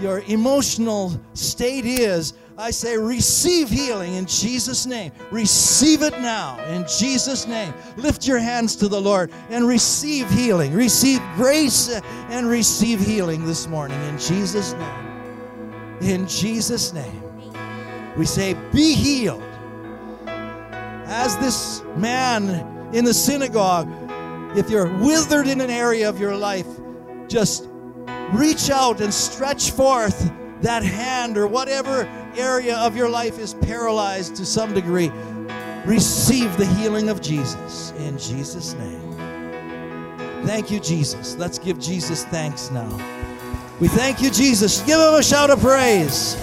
your 0.00 0.20
emotional 0.26 1.18
state 1.32 1.86
is, 1.86 2.34
I 2.58 2.70
say 2.70 2.96
receive 2.96 3.68
healing 3.68 4.14
in 4.14 4.26
Jesus' 4.26 4.86
name. 4.86 5.12
Receive 5.30 6.02
it 6.02 6.12
now 6.20 6.62
in 6.66 6.84
Jesus' 6.86 7.46
name. 7.46 7.72
Lift 7.96 8.28
your 8.28 8.38
hands 8.38 8.76
to 8.76 8.88
the 8.88 9.00
Lord 9.00 9.32
and 9.48 9.66
receive 9.66 10.28
healing. 10.30 10.72
Receive 10.72 11.20
grace 11.34 11.88
and 12.28 12.46
receive 12.48 13.00
healing 13.00 13.44
this 13.46 13.66
morning 13.66 14.00
in 14.04 14.18
Jesus' 14.18 14.74
name. 14.74 16.00
In 16.02 16.28
Jesus' 16.28 16.92
name. 16.92 17.23
We 18.16 18.26
say, 18.26 18.54
Be 18.72 18.94
healed. 18.94 19.42
As 21.06 21.36
this 21.38 21.82
man 21.96 22.48
in 22.94 23.04
the 23.04 23.14
synagogue, 23.14 23.88
if 24.56 24.70
you're 24.70 24.92
withered 24.98 25.48
in 25.48 25.60
an 25.60 25.70
area 25.70 26.08
of 26.08 26.20
your 26.20 26.36
life, 26.36 26.66
just 27.28 27.68
reach 28.32 28.70
out 28.70 29.00
and 29.00 29.12
stretch 29.12 29.72
forth 29.72 30.32
that 30.60 30.82
hand 30.82 31.36
or 31.36 31.46
whatever 31.46 32.08
area 32.36 32.76
of 32.76 32.96
your 32.96 33.08
life 33.08 33.38
is 33.38 33.54
paralyzed 33.54 34.36
to 34.36 34.46
some 34.46 34.72
degree. 34.72 35.10
Receive 35.84 36.56
the 36.56 36.66
healing 36.66 37.08
of 37.08 37.20
Jesus 37.20 37.92
in 37.98 38.18
Jesus' 38.18 38.74
name. 38.74 39.04
Thank 40.46 40.70
you, 40.70 40.80
Jesus. 40.80 41.36
Let's 41.36 41.58
give 41.58 41.78
Jesus 41.78 42.24
thanks 42.24 42.70
now. 42.70 42.88
We 43.80 43.88
thank 43.88 44.22
you, 44.22 44.30
Jesus. 44.30 44.80
Give 44.82 44.98
him 44.98 45.14
a 45.14 45.22
shout 45.22 45.50
of 45.50 45.60
praise. 45.60 46.36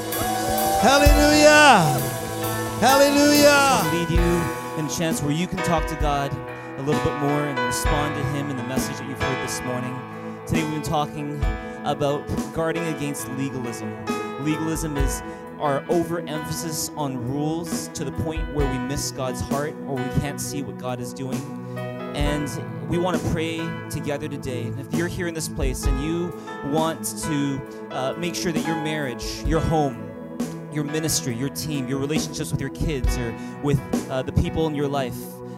Hallelujah. 0.81 2.01
Hallelujah. 2.79 3.81
lead 3.93 4.09
you 4.09 4.79
in 4.79 4.87
a 4.87 4.89
chance 4.89 5.21
where 5.21 5.31
you 5.31 5.45
can 5.45 5.59
talk 5.59 5.85
to 5.85 5.95
God 5.97 6.33
a 6.79 6.81
little 6.81 7.03
bit 7.03 7.19
more 7.19 7.45
and 7.45 7.59
respond 7.59 8.15
to 8.15 8.23
Him 8.29 8.49
in 8.49 8.57
the 8.57 8.63
message 8.63 8.97
that 8.97 9.07
you've 9.07 9.21
heard 9.21 9.47
this 9.47 9.61
morning. 9.61 9.95
Today 10.47 10.63
we've 10.63 10.73
been 10.73 10.81
talking 10.81 11.39
about 11.83 12.27
guarding 12.55 12.83
against 12.95 13.29
legalism. 13.33 13.95
Legalism 14.43 14.97
is 14.97 15.21
our 15.59 15.85
overemphasis 15.87 16.89
on 16.97 17.15
rules 17.31 17.89
to 17.89 18.03
the 18.03 18.11
point 18.13 18.51
where 18.55 18.67
we 18.71 18.79
miss 18.79 19.11
God's 19.11 19.41
heart 19.41 19.75
or 19.85 19.97
we 19.97 20.19
can't 20.19 20.41
see 20.41 20.63
what 20.63 20.79
God 20.79 20.99
is 20.99 21.13
doing. 21.13 21.39
And 22.15 22.49
we 22.89 22.97
want 22.97 23.21
to 23.21 23.29
pray 23.29 23.57
together 23.91 24.27
today. 24.27 24.73
If 24.79 24.91
you're 24.95 25.07
here 25.07 25.27
in 25.27 25.35
this 25.35 25.47
place 25.47 25.85
and 25.85 26.03
you 26.03 26.35
want 26.71 27.05
to 27.25 27.61
uh, 27.91 28.13
make 28.17 28.33
sure 28.33 28.51
that 28.51 28.65
your 28.65 28.81
marriage, 28.81 29.43
your 29.45 29.59
home, 29.59 30.10
your 30.71 30.83
ministry, 30.83 31.35
your 31.35 31.49
team, 31.49 31.87
your 31.87 31.99
relationships 31.99 32.51
with 32.51 32.61
your 32.61 32.69
kids 32.69 33.17
or 33.17 33.35
with 33.63 33.79
uh, 34.09 34.21
the 34.21 34.31
people 34.31 34.67
in 34.67 34.75
your 34.75 34.87
life 34.87 35.17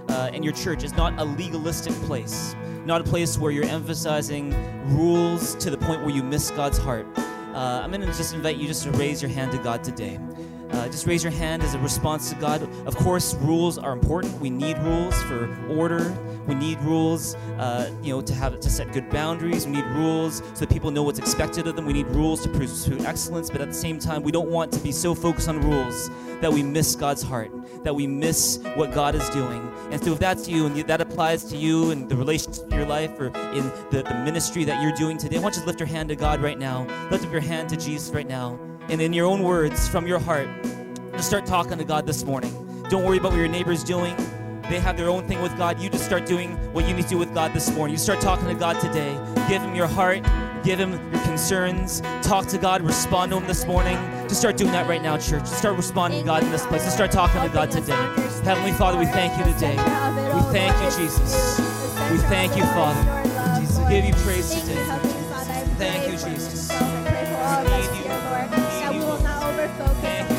uh, 0.09 0.29
and 0.33 0.43
your 0.43 0.53
church 0.53 0.83
is 0.83 0.93
not 0.93 1.17
a 1.19 1.23
legalistic 1.23 1.93
place, 2.03 2.55
not 2.85 3.01
a 3.01 3.03
place 3.03 3.37
where 3.37 3.51
you're 3.51 3.65
emphasizing 3.65 4.53
rules 4.95 5.55
to 5.55 5.69
the 5.69 5.77
point 5.77 6.01
where 6.01 6.11
you 6.11 6.23
miss 6.23 6.51
God's 6.51 6.77
heart. 6.77 7.05
Uh, 7.17 7.81
I'm 7.83 7.91
going 7.91 8.01
to 8.01 8.07
just 8.07 8.33
invite 8.33 8.57
you 8.57 8.67
just 8.67 8.83
to 8.83 8.91
raise 8.91 9.21
your 9.21 9.29
hand 9.29 9.51
to 9.51 9.57
God 9.59 9.83
today. 9.83 10.19
Uh, 10.73 10.87
just 10.87 11.05
raise 11.05 11.23
your 11.23 11.31
hand 11.31 11.61
as 11.61 11.75
a 11.75 11.79
response 11.79 12.29
to 12.29 12.35
God. 12.35 12.63
Of 12.87 12.95
course, 12.95 13.35
rules 13.35 13.77
are 13.77 13.93
important. 13.93 14.39
We 14.41 14.49
need 14.49 14.75
rules 14.79 15.21
for 15.23 15.55
order. 15.69 16.17
We 16.47 16.55
need 16.55 16.79
rules, 16.79 17.35
uh, 17.59 17.91
you 18.01 18.11
know, 18.11 18.21
to 18.21 18.33
have 18.33 18.59
to 18.59 18.69
set 18.69 18.91
good 18.91 19.07
boundaries. 19.11 19.67
We 19.67 19.73
need 19.73 19.85
rules 19.85 20.37
so 20.37 20.61
that 20.61 20.69
people 20.69 20.89
know 20.89 21.03
what's 21.03 21.19
expected 21.19 21.67
of 21.67 21.75
them. 21.75 21.85
We 21.85 21.93
need 21.93 22.07
rules 22.07 22.41
to 22.43 22.49
pursue 22.49 22.97
excellence. 23.05 23.51
But 23.51 23.61
at 23.61 23.67
the 23.67 23.73
same 23.73 23.99
time, 23.99 24.23
we 24.23 24.31
don't 24.31 24.49
want 24.49 24.71
to 24.73 24.79
be 24.79 24.91
so 24.91 25.13
focused 25.13 25.47
on 25.47 25.61
rules 25.61 26.09
that 26.41 26.51
we 26.51 26.63
miss 26.63 26.95
God's 26.95 27.21
heart, 27.21 27.51
that 27.83 27.93
we 27.93 28.07
miss 28.07 28.59
what 28.75 28.91
God 28.91 29.13
is 29.13 29.29
doing. 29.29 29.71
And 29.91 30.03
so, 30.03 30.13
if 30.13 30.19
that's 30.19 30.47
you 30.47 30.65
and 30.65 30.75
that 30.75 31.01
applies 31.01 31.43
to 31.45 31.55
you 31.55 31.91
and 31.91 32.09
the 32.09 32.15
relationships 32.15 32.59
of 32.59 32.73
your 32.73 32.87
life 32.87 33.11
or 33.19 33.27
in 33.27 33.69
the, 33.91 34.03
the 34.07 34.21
ministry 34.25 34.63
that 34.63 34.81
you're 34.81 34.95
doing 34.95 35.19
today, 35.19 35.37
I 35.37 35.39
want 35.39 35.55
you 35.55 35.61
to 35.61 35.67
lift 35.67 35.79
your 35.79 35.87
hand 35.87 36.09
to 36.09 36.15
God 36.15 36.41
right 36.41 36.57
now. 36.57 36.87
Lift 37.11 37.25
up 37.25 37.31
your 37.31 37.41
hand 37.41 37.69
to 37.69 37.77
Jesus 37.77 38.09
right 38.09 38.27
now 38.27 38.59
and 38.89 39.01
in 39.01 39.13
your 39.13 39.25
own 39.25 39.43
words 39.43 39.87
from 39.87 40.07
your 40.07 40.19
heart, 40.19 40.47
just 41.13 41.27
start 41.27 41.45
talking 41.45 41.77
to 41.77 41.83
God 41.83 42.05
this 42.05 42.23
morning. 42.23 42.51
Don't 42.89 43.03
worry 43.03 43.17
about 43.17 43.31
what 43.31 43.39
your 43.39 43.47
neighbor's 43.47 43.83
doing. 43.83 44.15
They 44.69 44.79
have 44.79 44.97
their 44.97 45.09
own 45.09 45.27
thing 45.27 45.41
with 45.41 45.55
God. 45.57 45.79
You 45.79 45.89
just 45.89 46.05
start 46.05 46.25
doing 46.25 46.51
what 46.73 46.87
you 46.87 46.93
need 46.93 47.03
to 47.03 47.09
do 47.09 47.17
with 47.17 47.33
God 47.33 47.53
this 47.53 47.69
morning. 47.75 47.93
You 47.93 47.99
start 47.99 48.21
talking 48.21 48.47
to 48.47 48.55
God 48.55 48.79
today. 48.79 49.13
Give 49.47 49.61
Him 49.61 49.75
your 49.75 49.87
heart. 49.87 50.23
Give 50.63 50.79
Him 50.79 50.91
your 51.11 51.21
concerns. 51.23 52.01
Talk 52.21 52.47
to 52.47 52.57
God. 52.57 52.81
Respond 52.81 53.31
to 53.31 53.37
Him 53.37 53.47
this 53.47 53.65
morning. 53.65 53.97
Just 54.27 54.39
start 54.39 54.57
doing 54.57 54.71
that 54.71 54.87
right 54.87 55.01
now, 55.01 55.17
church. 55.17 55.41
Just 55.41 55.57
start 55.57 55.75
responding 55.75 56.21
to 56.21 56.25
God 56.25 56.43
in 56.43 56.51
this 56.51 56.65
place. 56.65 56.83
Just 56.83 56.95
start 56.95 57.11
talking 57.11 57.41
to 57.41 57.49
God 57.49 57.71
today. 57.71 57.93
Heavenly 58.43 58.71
Father, 58.71 58.97
we 58.97 59.05
thank 59.05 59.37
you 59.37 59.53
today. 59.53 59.75
We 59.75 60.41
thank 60.53 60.75
you, 60.81 61.03
Jesus. 61.03 61.59
We 62.11 62.17
thank 62.29 62.55
you, 62.55 62.63
Father. 62.63 63.01
We 63.83 63.89
give 63.89 64.05
you 64.05 64.13
praise 64.23 64.49
today. 64.49 64.83
Thank 65.77 66.11
you, 66.11 66.17
Jesus. 66.17 66.71
Okay. 69.65 70.32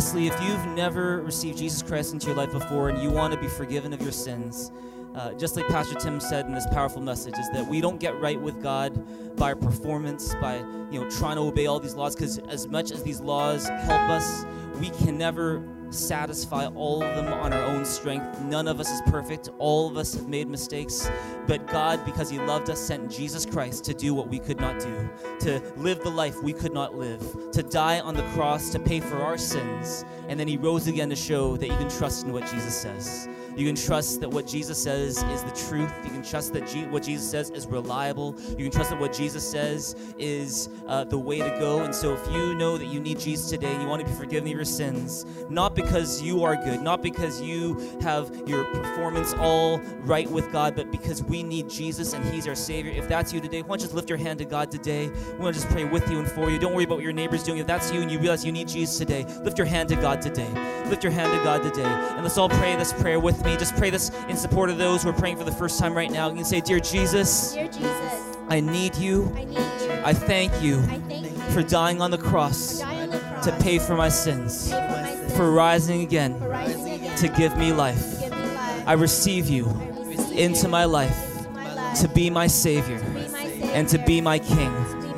Lastly, 0.00 0.28
if 0.28 0.42
you've 0.42 0.66
never 0.68 1.20
received 1.20 1.58
Jesus 1.58 1.82
Christ 1.82 2.14
into 2.14 2.28
your 2.28 2.34
life 2.34 2.52
before 2.52 2.88
and 2.88 3.02
you 3.02 3.10
want 3.10 3.34
to 3.34 3.38
be 3.38 3.48
forgiven 3.48 3.92
of 3.92 4.00
your 4.00 4.12
sins, 4.12 4.72
uh, 5.14 5.34
just 5.34 5.56
like 5.56 5.68
Pastor 5.68 5.94
Tim 5.96 6.20
said 6.20 6.46
in 6.46 6.54
this 6.54 6.66
powerful 6.68 7.02
message, 7.02 7.34
is 7.36 7.50
that 7.50 7.66
we 7.66 7.82
don't 7.82 8.00
get 8.00 8.18
right 8.18 8.40
with 8.40 8.62
God 8.62 9.36
by 9.36 9.50
our 9.50 9.56
performance, 9.56 10.34
by 10.36 10.56
you 10.90 11.02
know 11.02 11.10
trying 11.10 11.36
to 11.36 11.42
obey 11.42 11.66
all 11.66 11.78
these 11.78 11.96
laws. 11.96 12.16
Because 12.16 12.38
as 12.38 12.66
much 12.66 12.92
as 12.92 13.02
these 13.02 13.20
laws 13.20 13.68
help 13.68 14.08
us, 14.08 14.46
we 14.80 14.88
can 14.88 15.18
never 15.18 15.58
satisfy 15.90 16.66
all 16.68 17.02
of 17.02 17.16
them 17.16 17.32
on 17.32 17.52
our 17.52 17.64
own 17.64 17.84
strength. 17.84 18.40
None 18.42 18.68
of 18.68 18.80
us 18.80 18.90
is 18.90 19.00
perfect. 19.06 19.48
All 19.58 19.88
of 19.88 19.96
us 19.96 20.14
have 20.14 20.28
made 20.28 20.48
mistakes. 20.48 21.10
But 21.46 21.66
God, 21.66 22.04
because 22.04 22.30
He 22.30 22.38
loved 22.38 22.70
us, 22.70 22.80
sent 22.80 23.10
Jesus 23.10 23.44
Christ 23.44 23.84
to 23.84 23.94
do 23.94 24.14
what 24.14 24.28
we 24.28 24.38
could 24.38 24.60
not 24.60 24.78
do, 24.80 25.10
to 25.40 25.60
live 25.76 26.00
the 26.02 26.10
life 26.10 26.42
we 26.42 26.52
could 26.52 26.72
not 26.72 26.94
live, 26.94 27.50
to 27.52 27.62
die 27.62 28.00
on 28.00 28.14
the 28.14 28.22
cross 28.34 28.70
to 28.70 28.78
pay 28.78 29.00
for 29.00 29.22
our 29.22 29.38
sins. 29.38 30.04
And 30.28 30.38
then 30.38 30.48
He 30.48 30.56
rose 30.56 30.86
again 30.86 31.10
to 31.10 31.16
show 31.16 31.56
that 31.56 31.66
you 31.66 31.76
can 31.76 31.88
trust 31.88 32.24
in 32.24 32.32
what 32.32 32.42
Jesus 32.50 32.74
says. 32.74 33.28
You 33.56 33.66
can 33.66 33.74
trust 33.74 34.20
that 34.20 34.28
what 34.28 34.46
Jesus 34.46 34.82
says 34.82 35.22
is 35.22 35.42
the 35.42 35.68
truth. 35.68 35.92
You 36.04 36.10
can 36.10 36.22
trust 36.22 36.52
that 36.52 36.68
G- 36.68 36.86
what 36.86 37.02
Jesus 37.02 37.28
says 37.30 37.50
is 37.50 37.66
reliable. 37.66 38.34
You 38.50 38.56
can 38.56 38.70
trust 38.70 38.90
that 38.90 39.00
what 39.00 39.12
Jesus 39.12 39.48
says 39.48 39.96
is 40.18 40.68
uh, 40.86 41.04
the 41.04 41.18
way 41.18 41.38
to 41.38 41.50
go. 41.58 41.80
And 41.80 41.94
so, 41.94 42.14
if 42.14 42.30
you 42.32 42.54
know 42.54 42.78
that 42.78 42.86
you 42.86 43.00
need 43.00 43.18
Jesus 43.18 43.50
today 43.50 43.80
you 43.80 43.86
want 43.86 44.00
to 44.02 44.08
be 44.08 44.14
forgiven 44.14 44.48
of 44.48 44.54
your 44.54 44.64
sins, 44.64 45.24
not 45.48 45.74
because 45.74 46.22
you 46.22 46.44
are 46.44 46.56
good, 46.56 46.82
not 46.82 47.02
because 47.02 47.40
you 47.40 47.98
have 48.00 48.48
your 48.48 48.64
performance 48.64 49.32
all 49.34 49.78
right 50.02 50.30
with 50.30 50.50
God, 50.52 50.74
but 50.76 50.90
because 50.90 51.22
we 51.22 51.42
need 51.42 51.68
Jesus 51.68 52.12
and 52.12 52.24
He's 52.32 52.46
our 52.46 52.54
Savior. 52.54 52.92
If 52.92 53.08
that's 53.08 53.32
you 53.32 53.40
today, 53.40 53.62
why 53.62 53.68
don't 53.68 53.80
you 53.80 53.84
just 53.84 53.94
lift 53.94 54.08
your 54.08 54.18
hand 54.18 54.38
to 54.38 54.44
God 54.44 54.70
today? 54.70 55.08
We 55.08 55.44
want 55.44 55.54
to 55.54 55.60
just 55.60 55.72
pray 55.72 55.84
with 55.84 56.08
you 56.10 56.18
and 56.18 56.30
for 56.30 56.50
you. 56.50 56.58
Don't 56.58 56.74
worry 56.74 56.84
about 56.84 56.96
what 56.96 57.04
your 57.04 57.12
neighbor's 57.12 57.42
doing. 57.42 57.58
If 57.58 57.66
that's 57.66 57.92
you 57.92 58.00
and 58.00 58.10
you 58.10 58.18
realize 58.18 58.44
you 58.44 58.52
need 58.52 58.68
Jesus 58.68 58.98
today, 58.98 59.24
lift 59.42 59.58
your 59.58 59.66
hand 59.66 59.88
to 59.90 59.96
God 59.96 60.20
today. 60.20 60.48
Lift 60.86 61.04
your 61.04 61.12
hand 61.12 61.32
to 61.36 61.44
God 61.44 61.62
today. 61.62 61.84
And 61.84 62.22
let's 62.22 62.38
all 62.38 62.48
pray 62.48 62.76
this 62.76 62.92
prayer 62.92 63.20
with 63.20 63.44
me. 63.44 63.49
Just 63.56 63.76
pray 63.76 63.90
this 63.90 64.10
in 64.28 64.36
support 64.36 64.70
of 64.70 64.78
those 64.78 65.02
who 65.02 65.10
are 65.10 65.14
praying 65.14 65.36
for 65.36 65.44
the 65.44 65.52
first 65.52 65.78
time 65.78 65.94
right 65.94 66.10
now. 66.10 66.28
You 66.28 66.36
can 66.36 66.44
say, 66.44 66.60
Dear 66.60 66.80
Jesus, 66.80 67.52
Dear 67.52 67.68
Jesus, 67.68 68.36
I 68.48 68.60
need 68.60 68.96
you. 68.96 69.32
I 69.36 69.44
need 69.44 69.56
you. 69.58 69.92
I 70.04 70.12
thank 70.14 70.62
you 70.62 70.78
I 70.80 70.98
thank 70.98 71.24
you 71.24 71.30
for 71.52 71.62
dying 71.62 72.00
on 72.00 72.10
the 72.10 72.18
cross 72.18 72.80
on 72.82 73.10
the 73.10 73.18
cross 73.18 73.44
to 73.44 73.52
pay 73.58 73.78
for 73.78 73.96
my 73.96 74.08
sins. 74.08 74.70
for 74.70 74.76
my 74.80 75.04
sins. 75.04 75.36
for 75.36 75.52
rising 75.52 76.02
again 76.02 76.38
for 76.38 76.48
rising 76.48 76.94
again 76.94 77.16
to 77.18 77.28
give 77.28 77.56
me 77.58 77.72
life. 77.72 78.20
give 78.20 78.30
me 78.30 78.38
life. 78.54 78.88
I 78.88 78.92
receive 78.94 79.48
you 79.48 79.66
Receive 79.66 80.38
into 80.38 80.68
my 80.68 80.84
life 80.84 81.36
into 81.38 81.50
my 81.50 81.74
life 81.74 82.00
to 82.00 82.08
be 82.08 82.30
my 82.30 82.46
Savior 82.46 82.98
be 82.98 83.28
my 83.28 83.40
and 83.74 83.88
to 83.88 83.98
be 83.98 84.20
my 84.20 84.38
King. 84.38 84.72
be. 84.72 85.08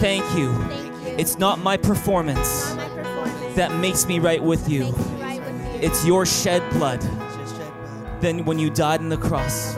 Thank 0.00 0.24
you. 0.36 0.52
Thank 0.54 1.06
you. 1.06 1.14
It's 1.18 1.38
not 1.38 1.58
my 1.58 1.76
performance 1.76 2.74
not 2.74 2.90
performance 2.90 3.54
that 3.56 3.74
makes 3.76 4.06
me 4.06 4.18
right 4.18 4.42
with 4.42 4.68
you, 4.68 4.84
makes 4.86 4.96
me 4.98 5.22
right 5.22 5.40
with 5.40 5.74
you. 5.74 5.88
it's 5.88 6.06
your 6.06 6.24
shed 6.24 6.62
blood 6.72 7.00
than 8.22 8.44
when 8.44 8.58
you 8.58 8.70
died 8.70 9.00
on 9.00 9.08
the 9.08 9.16
cross. 9.18 9.76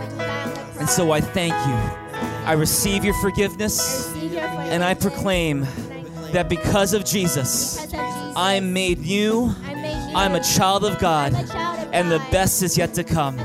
And 0.79 0.89
so 0.89 1.11
I 1.11 1.21
thank 1.21 1.55
you. 1.67 1.75
I 2.47 2.53
receive 2.53 3.05
your 3.05 3.15
forgiveness 3.15 4.15
and 4.15 4.85
I 4.85 4.95
proclaim 4.95 5.63
I 5.63 5.67
that 6.33 6.49
because 6.49 6.93
of 6.93 7.05
Jesus, 7.05 7.81
Jesus, 7.81 7.95
I'm 8.37 8.73
made 8.73 9.01
new, 9.01 9.55
I'm 10.15 10.35
a 10.35 10.43
child 10.43 10.85
of 10.85 10.99
God, 10.99 11.33
and 11.93 12.11
the 12.11 12.19
best 12.31 12.63
is 12.63 12.77
yet 12.77 12.93
to 12.95 13.05
come. 13.05 13.39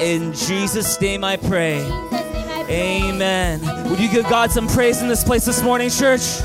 In 0.00 0.30
I. 0.30 0.32
Jesus' 0.32 1.00
name 1.00 1.22
I 1.22 1.36
pray. 1.36 1.80
Amen. 2.68 3.60
Would 3.88 4.00
you 4.00 4.10
give 4.10 4.24
God 4.28 4.50
some 4.50 4.66
praise 4.66 5.00
in 5.00 5.08
this 5.08 5.22
place 5.22 5.44
this 5.44 5.62
morning, 5.62 5.90
church? 5.90 6.40